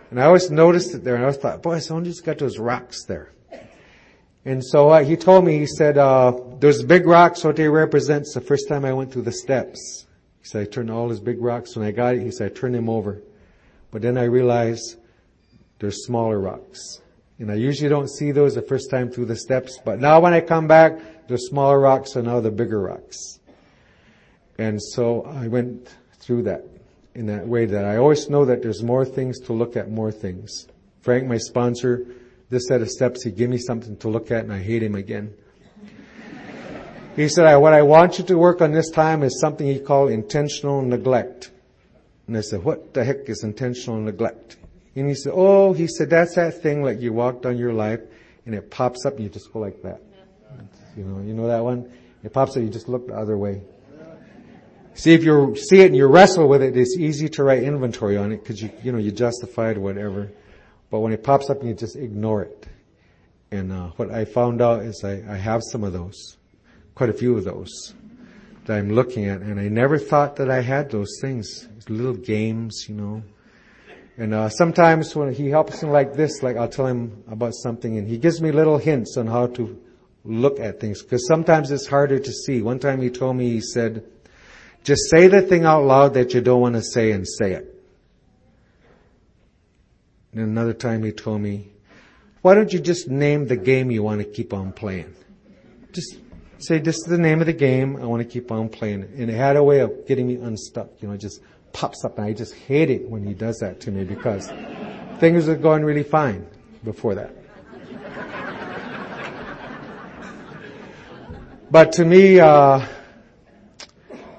And 0.09 0.19
I 0.19 0.25
always 0.25 0.49
noticed 0.49 0.95
it 0.95 1.03
there 1.03 1.13
and 1.15 1.23
I 1.23 1.27
always 1.27 1.39
thought, 1.39 1.61
boy, 1.61 1.77
someone 1.79 2.05
just 2.05 2.25
got 2.25 2.39
those 2.39 2.57
rocks 2.57 3.05
there. 3.05 3.31
And 4.45 4.63
so 4.63 4.89
uh, 4.89 5.03
he 5.03 5.17
told 5.17 5.43
me, 5.43 5.57
he 5.57 5.65
said, 5.65 5.97
uh, 5.97 6.39
those 6.59 6.83
big 6.83 7.07
rocks, 7.07 7.43
what 7.43 7.55
they 7.55 7.67
represent, 7.67 8.27
the 8.33 8.41
first 8.41 8.67
time 8.67 8.85
I 8.85 8.93
went 8.93 9.11
through 9.11 9.23
the 9.23 9.31
steps. 9.31 10.05
He 10.39 10.45
said, 10.45 10.61
I 10.67 10.69
turned 10.69 10.91
all 10.91 11.09
his 11.09 11.19
big 11.19 11.41
rocks. 11.41 11.75
When 11.75 11.85
I 11.85 11.91
got 11.91 12.15
it, 12.15 12.21
he 12.21 12.29
said, 12.29 12.51
I 12.51 12.53
turned 12.53 12.75
them 12.75 12.87
over. 12.87 13.23
But 13.89 14.03
then 14.03 14.17
I 14.17 14.25
realized 14.25 14.97
there's 15.79 16.05
smaller 16.05 16.39
rocks. 16.39 17.01
And 17.39 17.51
I 17.51 17.55
usually 17.55 17.89
don't 17.89 18.09
see 18.09 18.31
those 18.31 18.53
the 18.55 18.61
first 18.61 18.91
time 18.91 19.09
through 19.09 19.25
the 19.25 19.35
steps, 19.35 19.79
but 19.83 19.99
now 19.99 20.21
when 20.21 20.33
I 20.33 20.39
come 20.41 20.67
back, 20.67 21.27
the 21.27 21.37
smaller 21.37 21.79
rocks 21.79 22.15
are 22.15 22.21
now 22.21 22.39
the 22.39 22.51
bigger 22.51 22.79
rocks. 22.79 23.39
And 24.57 24.81
so 24.81 25.23
I 25.23 25.47
went 25.47 25.93
through 26.19 26.43
that 26.43 26.63
in 27.13 27.25
that 27.25 27.47
way 27.47 27.65
that 27.65 27.83
I 27.83 27.97
always 27.97 28.29
know 28.29 28.45
that 28.45 28.61
there's 28.61 28.83
more 28.83 29.03
things 29.03 29.39
to 29.41 29.53
look 29.53 29.75
at, 29.75 29.89
more 29.89 30.11
things. 30.11 30.67
Frank, 31.01 31.27
my 31.27 31.37
sponsor, 31.37 32.05
this 32.49 32.67
set 32.67 32.81
of 32.81 32.89
steps, 32.89 33.23
He 33.23 33.31
give 33.31 33.49
me 33.49 33.57
something 33.57 33.97
to 33.97 34.09
look 34.09 34.31
at 34.31 34.43
and 34.43 34.53
I 34.53 34.59
hate 34.59 34.83
him 34.83 34.95
again. 34.95 35.33
He 37.15 37.29
said, 37.29 37.55
what 37.57 37.73
I 37.73 37.81
want 37.81 38.19
you 38.19 38.25
to 38.25 38.37
work 38.37 38.61
on 38.61 38.73
this 38.73 38.89
time 38.89 39.23
is 39.23 39.39
something 39.39 39.65
he 39.65 39.79
called 39.79 40.11
intentional 40.11 40.81
neglect. 40.81 41.49
And 42.27 42.37
I 42.37 42.41
said, 42.41 42.63
what 42.63 42.93
the 42.93 43.05
heck 43.05 43.29
is 43.29 43.43
intentional 43.43 43.99
neglect? 43.99 44.57
And 44.95 45.07
he 45.07 45.15
said, 45.15 45.31
oh, 45.33 45.71
he 45.71 45.87
said, 45.87 46.09
that's 46.09 46.35
that 46.35 46.61
thing 46.61 46.83
like 46.83 46.99
you 46.99 47.13
walk 47.13 47.45
on 47.45 47.57
your 47.57 47.71
life 47.71 48.01
and 48.45 48.53
it 48.53 48.69
pops 48.69 49.05
up 49.05 49.15
and 49.15 49.23
you 49.23 49.29
just 49.29 49.51
go 49.53 49.59
like 49.59 49.81
that. 49.83 50.01
You 50.97 51.05
know, 51.05 51.21
you 51.21 51.33
know 51.33 51.47
that 51.47 51.63
one? 51.63 51.91
It 52.23 52.33
pops 52.33 52.57
up, 52.57 52.63
you 52.63 52.69
just 52.69 52.89
look 52.89 53.07
the 53.07 53.15
other 53.15 53.37
way. 53.37 53.61
See, 54.93 55.13
if 55.13 55.23
you 55.23 55.55
see 55.57 55.81
it 55.81 55.87
and 55.87 55.95
you 55.95 56.07
wrestle 56.07 56.47
with 56.47 56.63
it, 56.63 56.75
it's 56.75 56.97
easy 56.97 57.27
to 57.29 57.43
write 57.43 57.63
inventory 57.63 58.17
on 58.17 58.31
it 58.31 58.41
because 58.41 58.61
you, 58.61 58.71
you 58.81 58.91
know, 58.91 58.97
you 58.97 59.11
justified 59.11 59.77
whatever. 59.77 60.31
But 60.89 60.99
when 60.99 61.13
it 61.13 61.23
pops 61.23 61.49
up, 61.49 61.63
you 61.63 61.73
just 61.73 61.95
ignore 61.95 62.43
it. 62.43 62.67
And 63.51 63.71
uh, 63.71 63.87
what 63.95 64.11
I 64.11 64.25
found 64.25 64.61
out 64.61 64.81
is 64.81 65.03
I, 65.03 65.23
I 65.27 65.37
have 65.37 65.61
some 65.63 65.83
of 65.83 65.93
those, 65.93 66.37
quite 66.93 67.09
a 67.09 67.13
few 67.13 67.37
of 67.37 67.43
those 67.43 67.93
that 68.65 68.77
I'm 68.77 68.91
looking 68.91 69.25
at, 69.25 69.41
and 69.41 69.59
I 69.59 69.67
never 69.67 69.99
thought 69.99 70.37
that 70.37 70.49
I 70.49 70.61
had 70.61 70.89
those 70.89 71.19
things. 71.21 71.67
Little 71.87 72.15
games, 72.15 72.85
you 72.89 72.95
know. 72.95 73.23
And 74.17 74.33
uh, 74.33 74.49
sometimes 74.49 75.15
when 75.15 75.33
he 75.33 75.49
helps 75.49 75.83
me 75.83 75.89
like 75.89 76.13
this, 76.13 76.41
like 76.41 76.57
I'll 76.57 76.69
tell 76.69 76.87
him 76.87 77.23
about 77.29 77.53
something, 77.53 77.97
and 77.97 78.07
he 78.07 78.17
gives 78.17 78.41
me 78.41 78.51
little 78.51 78.77
hints 78.77 79.17
on 79.17 79.27
how 79.27 79.47
to 79.47 79.79
look 80.23 80.59
at 80.59 80.79
things, 80.79 81.03
because 81.03 81.27
sometimes 81.27 81.69
it's 81.69 81.85
harder 81.85 82.17
to 82.17 82.31
see. 82.31 82.61
One 82.61 82.79
time 82.79 83.01
he 83.01 83.09
told 83.09 83.35
me, 83.35 83.51
he 83.51 83.61
said, 83.61 84.03
just 84.83 85.09
say 85.11 85.27
the 85.27 85.41
thing 85.41 85.65
out 85.65 85.83
loud 85.83 86.13
that 86.15 86.33
you 86.33 86.41
don't 86.41 86.61
want 86.61 86.75
to 86.75 86.81
say 86.81 87.11
and 87.11 87.27
say 87.27 87.53
it. 87.53 87.74
And 90.35 90.43
another 90.43 90.73
time 90.73 91.03
he 91.03 91.13
told 91.13 91.39
me, 91.41 91.71
why 92.41 92.55
don't 92.55 92.71
you 92.71 92.79
just 92.79 93.09
name 93.09 93.47
the 93.47 93.55
game 93.55 93.89
you 93.89 94.03
want 94.03 94.19
to 94.19 94.25
keep 94.25 94.53
on 94.53 94.73
playing? 94.73 95.15
Just 95.93 96.17
say, 96.57 96.77
this 96.77 96.97
is 96.97 97.03
the 97.03 97.17
name 97.17 97.39
of 97.39 97.47
the 97.47 97.53
game, 97.53 97.95
I 97.95 98.05
want 98.05 98.21
to 98.21 98.27
keep 98.27 98.51
on 98.51 98.67
playing. 98.67 99.03
And 99.17 99.29
it 99.31 99.33
had 99.33 99.55
a 99.55 99.63
way 99.63 99.79
of 99.79 100.05
getting 100.05 100.27
me 100.27 100.35
unstuck, 100.35 100.89
you 100.99 101.07
know, 101.07 101.13
it 101.13 101.19
just 101.19 101.41
pops 101.71 102.03
up 102.03 102.17
and 102.17 102.27
I 102.27 102.33
just 102.33 102.53
hate 102.53 102.89
it 102.89 103.09
when 103.09 103.25
he 103.25 103.33
does 103.33 103.59
that 103.59 103.79
to 103.81 103.91
me 103.91 104.03
because 104.03 104.49
things 105.19 105.47
are 105.47 105.55
going 105.55 105.85
really 105.85 106.03
fine 106.03 106.45
before 106.83 107.15
that. 107.15 107.33
But 111.71 111.93
to 111.93 112.05
me, 112.05 112.39
uh, 112.39 112.85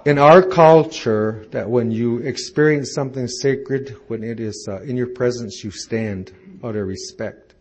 in 0.06 0.20
our 0.20 0.40
culture 0.40 1.44
that 1.50 1.68
when 1.68 1.90
you 1.90 2.18
experience 2.18 2.94
something 2.94 3.26
sacred, 3.26 3.96
when 4.06 4.22
it 4.22 4.38
is 4.38 4.68
uh, 4.70 4.80
in 4.82 4.96
your 4.96 5.08
presence, 5.08 5.64
you 5.64 5.72
stand 5.72 6.32
out 6.62 6.76
of 6.76 6.86
respect. 6.86 7.56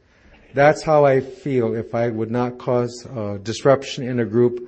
That's 0.54 0.84
how 0.84 1.06
I 1.06 1.22
feel 1.22 1.74
if 1.74 1.96
I 1.96 2.10
would 2.10 2.30
not 2.30 2.60
cause 2.60 3.04
uh, 3.08 3.40
disruption 3.42 4.08
in 4.08 4.20
a 4.20 4.26
group. 4.26 4.60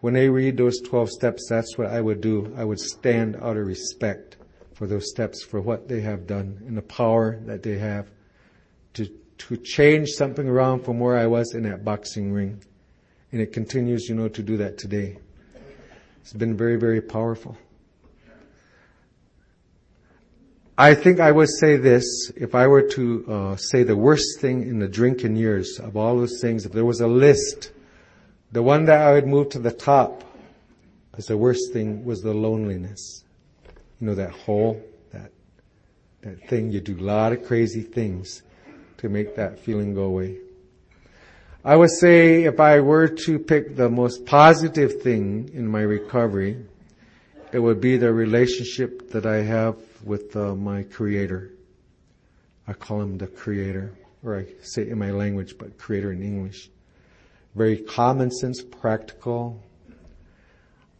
When 0.00 0.12
they 0.12 0.28
read 0.28 0.58
those 0.58 0.82
12 0.82 1.12
steps, 1.12 1.46
that's 1.48 1.78
what 1.78 1.86
I 1.86 1.98
would 1.98 2.20
do. 2.20 2.52
I 2.58 2.64
would 2.66 2.78
stand 2.78 3.36
out 3.36 3.56
of 3.56 3.66
respect 3.66 4.36
for 4.74 4.86
those 4.86 5.08
steps, 5.08 5.42
for 5.42 5.62
what 5.62 5.88
they 5.88 6.02
have 6.02 6.26
done 6.26 6.62
and 6.66 6.76
the 6.76 6.82
power 6.82 7.40
that 7.46 7.62
they 7.62 7.78
have 7.78 8.10
to, 8.94 9.08
to 9.38 9.56
change 9.56 10.10
something 10.10 10.46
around 10.46 10.84
from 10.84 11.00
where 11.00 11.16
I 11.16 11.26
was 11.26 11.54
in 11.54 11.62
that 11.62 11.86
boxing 11.86 12.34
ring. 12.34 12.62
And 13.32 13.40
it 13.40 13.54
continues, 13.54 14.10
you 14.10 14.14
know, 14.14 14.28
to 14.28 14.42
do 14.42 14.58
that 14.58 14.76
today. 14.76 15.16
It's 16.24 16.32
been 16.32 16.56
very, 16.56 16.76
very 16.76 17.02
powerful. 17.02 17.54
I 20.78 20.94
think 20.94 21.20
I 21.20 21.30
would 21.30 21.50
say 21.50 21.76
this, 21.76 22.32
if 22.34 22.54
I 22.54 22.66
were 22.66 22.80
to 22.92 23.24
uh, 23.28 23.56
say 23.56 23.82
the 23.82 23.94
worst 23.94 24.40
thing 24.40 24.62
in 24.62 24.78
the 24.78 24.88
drinking 24.88 25.36
years 25.36 25.78
of 25.78 25.98
all 25.98 26.16
those 26.16 26.40
things, 26.40 26.64
if 26.64 26.72
there 26.72 26.86
was 26.86 27.02
a 27.02 27.06
list, 27.06 27.72
the 28.52 28.62
one 28.62 28.86
that 28.86 29.02
I 29.02 29.12
would 29.12 29.26
move 29.26 29.50
to 29.50 29.58
the 29.58 29.70
top 29.70 30.24
as 31.12 31.26
the 31.26 31.36
worst 31.36 31.74
thing 31.74 32.06
was 32.06 32.22
the 32.22 32.32
loneliness. 32.32 33.22
You 34.00 34.06
know, 34.06 34.14
that 34.14 34.30
hole, 34.30 34.82
that, 35.12 35.30
that 36.22 36.48
thing, 36.48 36.72
you 36.72 36.80
do 36.80 36.98
a 36.98 37.04
lot 37.04 37.34
of 37.34 37.44
crazy 37.44 37.82
things 37.82 38.42
to 38.96 39.10
make 39.10 39.36
that 39.36 39.58
feeling 39.58 39.92
go 39.94 40.04
away. 40.04 40.38
I 41.66 41.76
would 41.76 41.90
say 41.90 42.44
if 42.44 42.60
I 42.60 42.80
were 42.80 43.08
to 43.08 43.38
pick 43.38 43.74
the 43.74 43.88
most 43.88 44.26
positive 44.26 45.00
thing 45.00 45.50
in 45.54 45.66
my 45.66 45.80
recovery, 45.80 46.58
it 47.52 47.58
would 47.58 47.80
be 47.80 47.96
the 47.96 48.12
relationship 48.12 49.10
that 49.12 49.24
I 49.24 49.36
have 49.36 49.76
with 50.04 50.36
uh, 50.36 50.54
my 50.54 50.82
creator. 50.82 51.52
I 52.68 52.74
call 52.74 53.00
him 53.00 53.16
the 53.16 53.28
creator, 53.28 53.94
or 54.22 54.40
I 54.40 54.46
say 54.60 54.90
in 54.90 54.98
my 54.98 55.10
language, 55.10 55.56
but 55.56 55.78
creator 55.78 56.12
in 56.12 56.22
English. 56.22 56.68
Very 57.54 57.78
common 57.78 58.30
sense, 58.30 58.62
practical. 58.62 59.62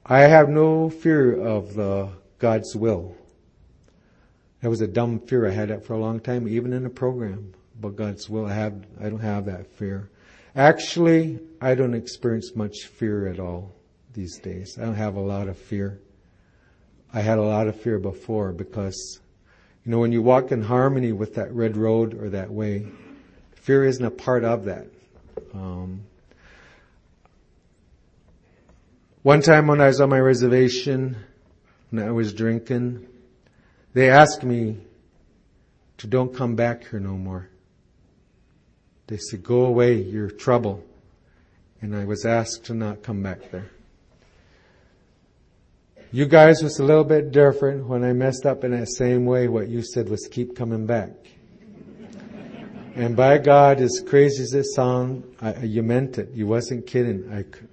I 0.07 0.21
have 0.21 0.49
no 0.49 0.89
fear 0.89 1.39
of 1.39 1.75
the 1.75 2.09
God's 2.39 2.75
will. 2.75 3.15
That 4.63 4.71
was 4.71 4.81
a 4.81 4.87
dumb 4.87 5.21
fear 5.21 5.47
I 5.47 5.51
had 5.51 5.69
that 5.69 5.85
for 5.85 5.93
a 5.93 5.99
long 5.99 6.21
time, 6.21 6.49
even 6.49 6.73
in 6.73 6.87
a 6.87 6.91
program. 6.91 7.53
But 7.79 7.97
God's 7.97 8.31
will, 8.31 8.47
I 8.47 8.55
have, 8.55 8.87
I 8.99 9.11
don't 9.11 9.21
have 9.21 9.45
that 9.45 9.67
fear. 9.67 10.09
Actually, 10.57 11.41
I 11.61 11.75
don't 11.75 11.95
experience 11.95 12.53
much 12.55 12.85
fear 12.85 13.27
at 13.27 13.41
all 13.41 13.73
these 14.13 14.39
days. 14.39 14.79
I 14.79 14.85
don't 14.85 14.95
have 14.95 15.17
a 15.17 15.21
lot 15.21 15.49
of 15.49 15.59
fear. 15.59 16.01
I 17.13 17.21
had 17.21 17.39
a 17.39 17.43
lot 17.43 17.67
of 17.67 17.81
fear 17.81 17.99
before 17.99 18.53
because, 18.53 19.21
you 19.85 19.91
know, 19.91 19.99
when 19.99 20.13
you 20.13 20.23
walk 20.23 20.53
in 20.53 20.63
harmony 20.63 21.13
with 21.13 21.35
that 21.35 21.53
red 21.53 21.77
road 21.77 22.15
or 22.15 22.31
that 22.31 22.51
way, 22.51 22.87
fear 23.55 23.85
isn't 23.85 24.05
a 24.05 24.11
part 24.11 24.45
of 24.45 24.67
that. 24.67 24.87
Um, 25.53 26.03
one 29.23 29.41
time 29.41 29.67
when 29.67 29.81
I 29.81 29.89
was 29.89 30.01
on 30.01 30.11
my 30.11 30.21
reservation, 30.21 31.17
and 31.91 32.01
I 32.01 32.11
was 32.11 32.33
drinking, 32.33 33.07
they 33.93 34.11
asked 34.11 34.45
me 34.45 34.77
to 35.99 36.07
don't 36.07 36.35
come 36.35 36.57
back 36.57 36.89
here 36.89 37.01
no 37.01 37.17
more. 37.17 37.49
They 39.07 39.19
said, 39.19 39.43
go 39.43 39.67
away, 39.67 39.95
you're 40.01 40.31
trouble. 40.31 40.85
And 41.81 41.95
I 41.95 42.05
was 42.05 42.25
asked 42.25 42.65
to 42.65 42.75
not 42.75 43.03
come 43.03 43.23
back 43.23 43.51
there. 43.51 43.71
You 46.11 46.27
guys 46.27 46.63
was 46.63 46.79
a 46.79 46.85
little 46.85 47.05
bit 47.05 47.33
different 47.33 47.87
when 47.87 48.05
I 48.05 48.13
messed 48.13 48.47
up 48.47 48.65
in 48.65 48.71
that 48.71 48.89
same 48.89 49.27
way. 49.27 49.49
What 49.49 49.69
you 49.69 49.83
said 49.83 50.09
was 50.09 50.29
keep 50.31 50.57
coming 50.57 50.87
back. 50.87 51.11
And 52.95 53.17
by 53.17 53.39
God, 53.39 53.81
as 53.81 54.01
crazy 54.07 54.45
as 54.45 54.55
it 54.55 54.67
sounds, 54.67 55.25
you 55.61 55.83
meant 55.83 56.17
it. 56.19 56.31
You 56.33 56.47
wasn't 56.47 56.87
kidding. 56.87 57.29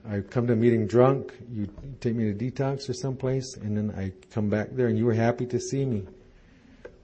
I, 0.10 0.16
I 0.18 0.22
come 0.22 0.48
to 0.48 0.54
a 0.54 0.56
meeting 0.56 0.88
drunk. 0.88 1.34
You 1.52 1.70
take 2.00 2.16
me 2.16 2.34
to 2.34 2.52
detox 2.52 2.90
or 2.90 2.94
someplace, 2.94 3.56
and 3.56 3.78
then 3.78 3.94
I 3.96 4.12
come 4.34 4.50
back 4.50 4.70
there, 4.72 4.88
and 4.88 4.98
you 4.98 5.06
were 5.06 5.14
happy 5.14 5.46
to 5.46 5.60
see 5.60 5.86
me, 5.86 6.08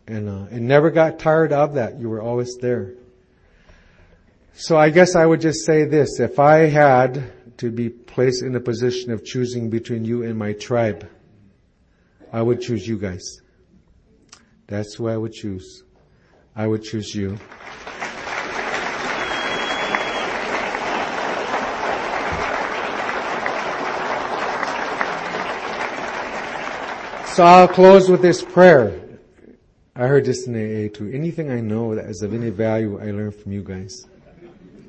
and 0.07 0.27
uh, 0.27 0.47
and 0.49 0.67
never 0.67 0.89
got 0.89 1.19
tired 1.19 1.53
of 1.53 1.75
that. 1.75 1.99
You 1.99 2.09
were 2.09 2.21
always 2.21 2.57
there. 2.57 2.93
So 4.59 4.75
I 4.75 4.89
guess 4.89 5.15
I 5.15 5.23
would 5.23 5.39
just 5.39 5.67
say 5.67 5.85
this, 5.85 6.19
if 6.19 6.39
I 6.39 6.65
had 6.65 7.31
to 7.59 7.69
be 7.69 7.89
placed 7.89 8.41
in 8.41 8.55
a 8.55 8.59
position 8.59 9.11
of 9.11 9.23
choosing 9.23 9.69
between 9.69 10.03
you 10.03 10.23
and 10.23 10.35
my 10.35 10.53
tribe, 10.53 11.07
I 12.33 12.41
would 12.41 12.59
choose 12.59 12.87
you 12.87 12.97
guys. 12.97 13.21
That's 14.65 14.95
who 14.95 15.09
I 15.09 15.15
would 15.15 15.33
choose. 15.33 15.83
I 16.55 16.65
would 16.65 16.81
choose 16.81 17.13
you. 17.13 17.37
So 27.35 27.43
I'll 27.43 27.67
close 27.67 28.09
with 28.09 28.23
this 28.23 28.41
prayer. 28.41 28.99
I 29.95 30.07
heard 30.07 30.25
this 30.25 30.47
in 30.47 30.55
AA 30.55 30.89
too. 30.91 31.11
Anything 31.13 31.51
I 31.51 31.59
know 31.59 31.93
that 31.93 32.05
is 32.05 32.23
of 32.23 32.33
any 32.33 32.49
value, 32.49 32.99
I 32.99 33.11
learn 33.11 33.31
from 33.31 33.51
you 33.51 33.61
guys. 33.61 34.07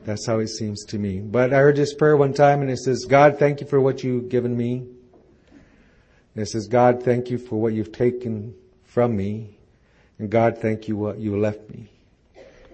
That's 0.09 0.27
how 0.27 0.39
it 0.39 0.49
seems 0.49 0.87
to 0.87 0.99
me. 0.99 1.21
But 1.21 1.53
I 1.53 1.59
heard 1.59 1.77
this 1.77 1.93
prayer 1.93 2.17
one 2.17 2.33
time 2.33 2.63
and 2.63 2.71
it 2.71 2.79
says, 2.79 3.05
God, 3.05 3.39
thank 3.39 3.61
you 3.61 3.67
for 3.67 3.79
what 3.79 4.03
you've 4.03 4.31
given 4.31 4.57
me. 4.57 4.79
And 4.79 6.43
it 6.43 6.47
says, 6.47 6.67
God, 6.67 7.03
thank 7.03 7.29
you 7.29 7.37
for 7.37 7.61
what 7.61 7.75
you've 7.75 7.93
taken 7.93 8.55
from 8.85 9.15
me. 9.15 9.59
And 10.19 10.31
God, 10.31 10.57
thank 10.63 10.89
you 10.89 10.97
what 10.97 11.19
you 11.19 11.39
left 11.39 11.69
me. 11.69 11.91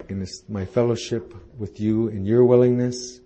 In 0.08 0.20
this, 0.20 0.44
my 0.48 0.64
fellowship 0.64 1.34
with 1.58 1.80
you 1.80 2.06
and 2.06 2.24
your 2.24 2.44
willingness. 2.44 3.18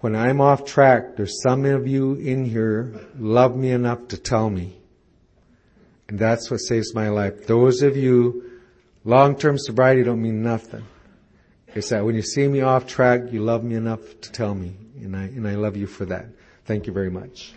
When 0.00 0.16
I'm 0.16 0.40
off 0.40 0.64
track, 0.64 1.14
there's 1.14 1.40
some 1.42 1.64
of 1.64 1.86
you 1.86 2.14
in 2.14 2.44
here 2.44 3.06
love 3.20 3.54
me 3.54 3.70
enough 3.70 4.08
to 4.08 4.16
tell 4.18 4.50
me. 4.50 4.80
And 6.08 6.18
that's 6.18 6.50
what 6.50 6.58
saves 6.58 6.92
my 6.92 7.08
life. 7.08 7.46
Those 7.46 7.82
of 7.82 7.96
you, 7.96 8.50
long-term 9.04 9.58
sobriety 9.58 10.02
don't 10.02 10.20
mean 10.20 10.42
nothing. 10.42 10.82
It's 11.74 11.88
that 11.88 12.04
when 12.04 12.14
you 12.14 12.22
see 12.22 12.46
me 12.48 12.60
off 12.60 12.86
track, 12.86 13.32
you 13.32 13.42
love 13.42 13.64
me 13.64 13.76
enough 13.76 14.00
to 14.20 14.32
tell 14.32 14.54
me. 14.54 14.74
And 14.96 15.16
I, 15.16 15.22
and 15.22 15.48
I 15.48 15.54
love 15.54 15.76
you 15.76 15.86
for 15.86 16.04
that. 16.06 16.26
Thank 16.64 16.86
you 16.86 16.92
very 16.92 17.10
much. 17.10 17.54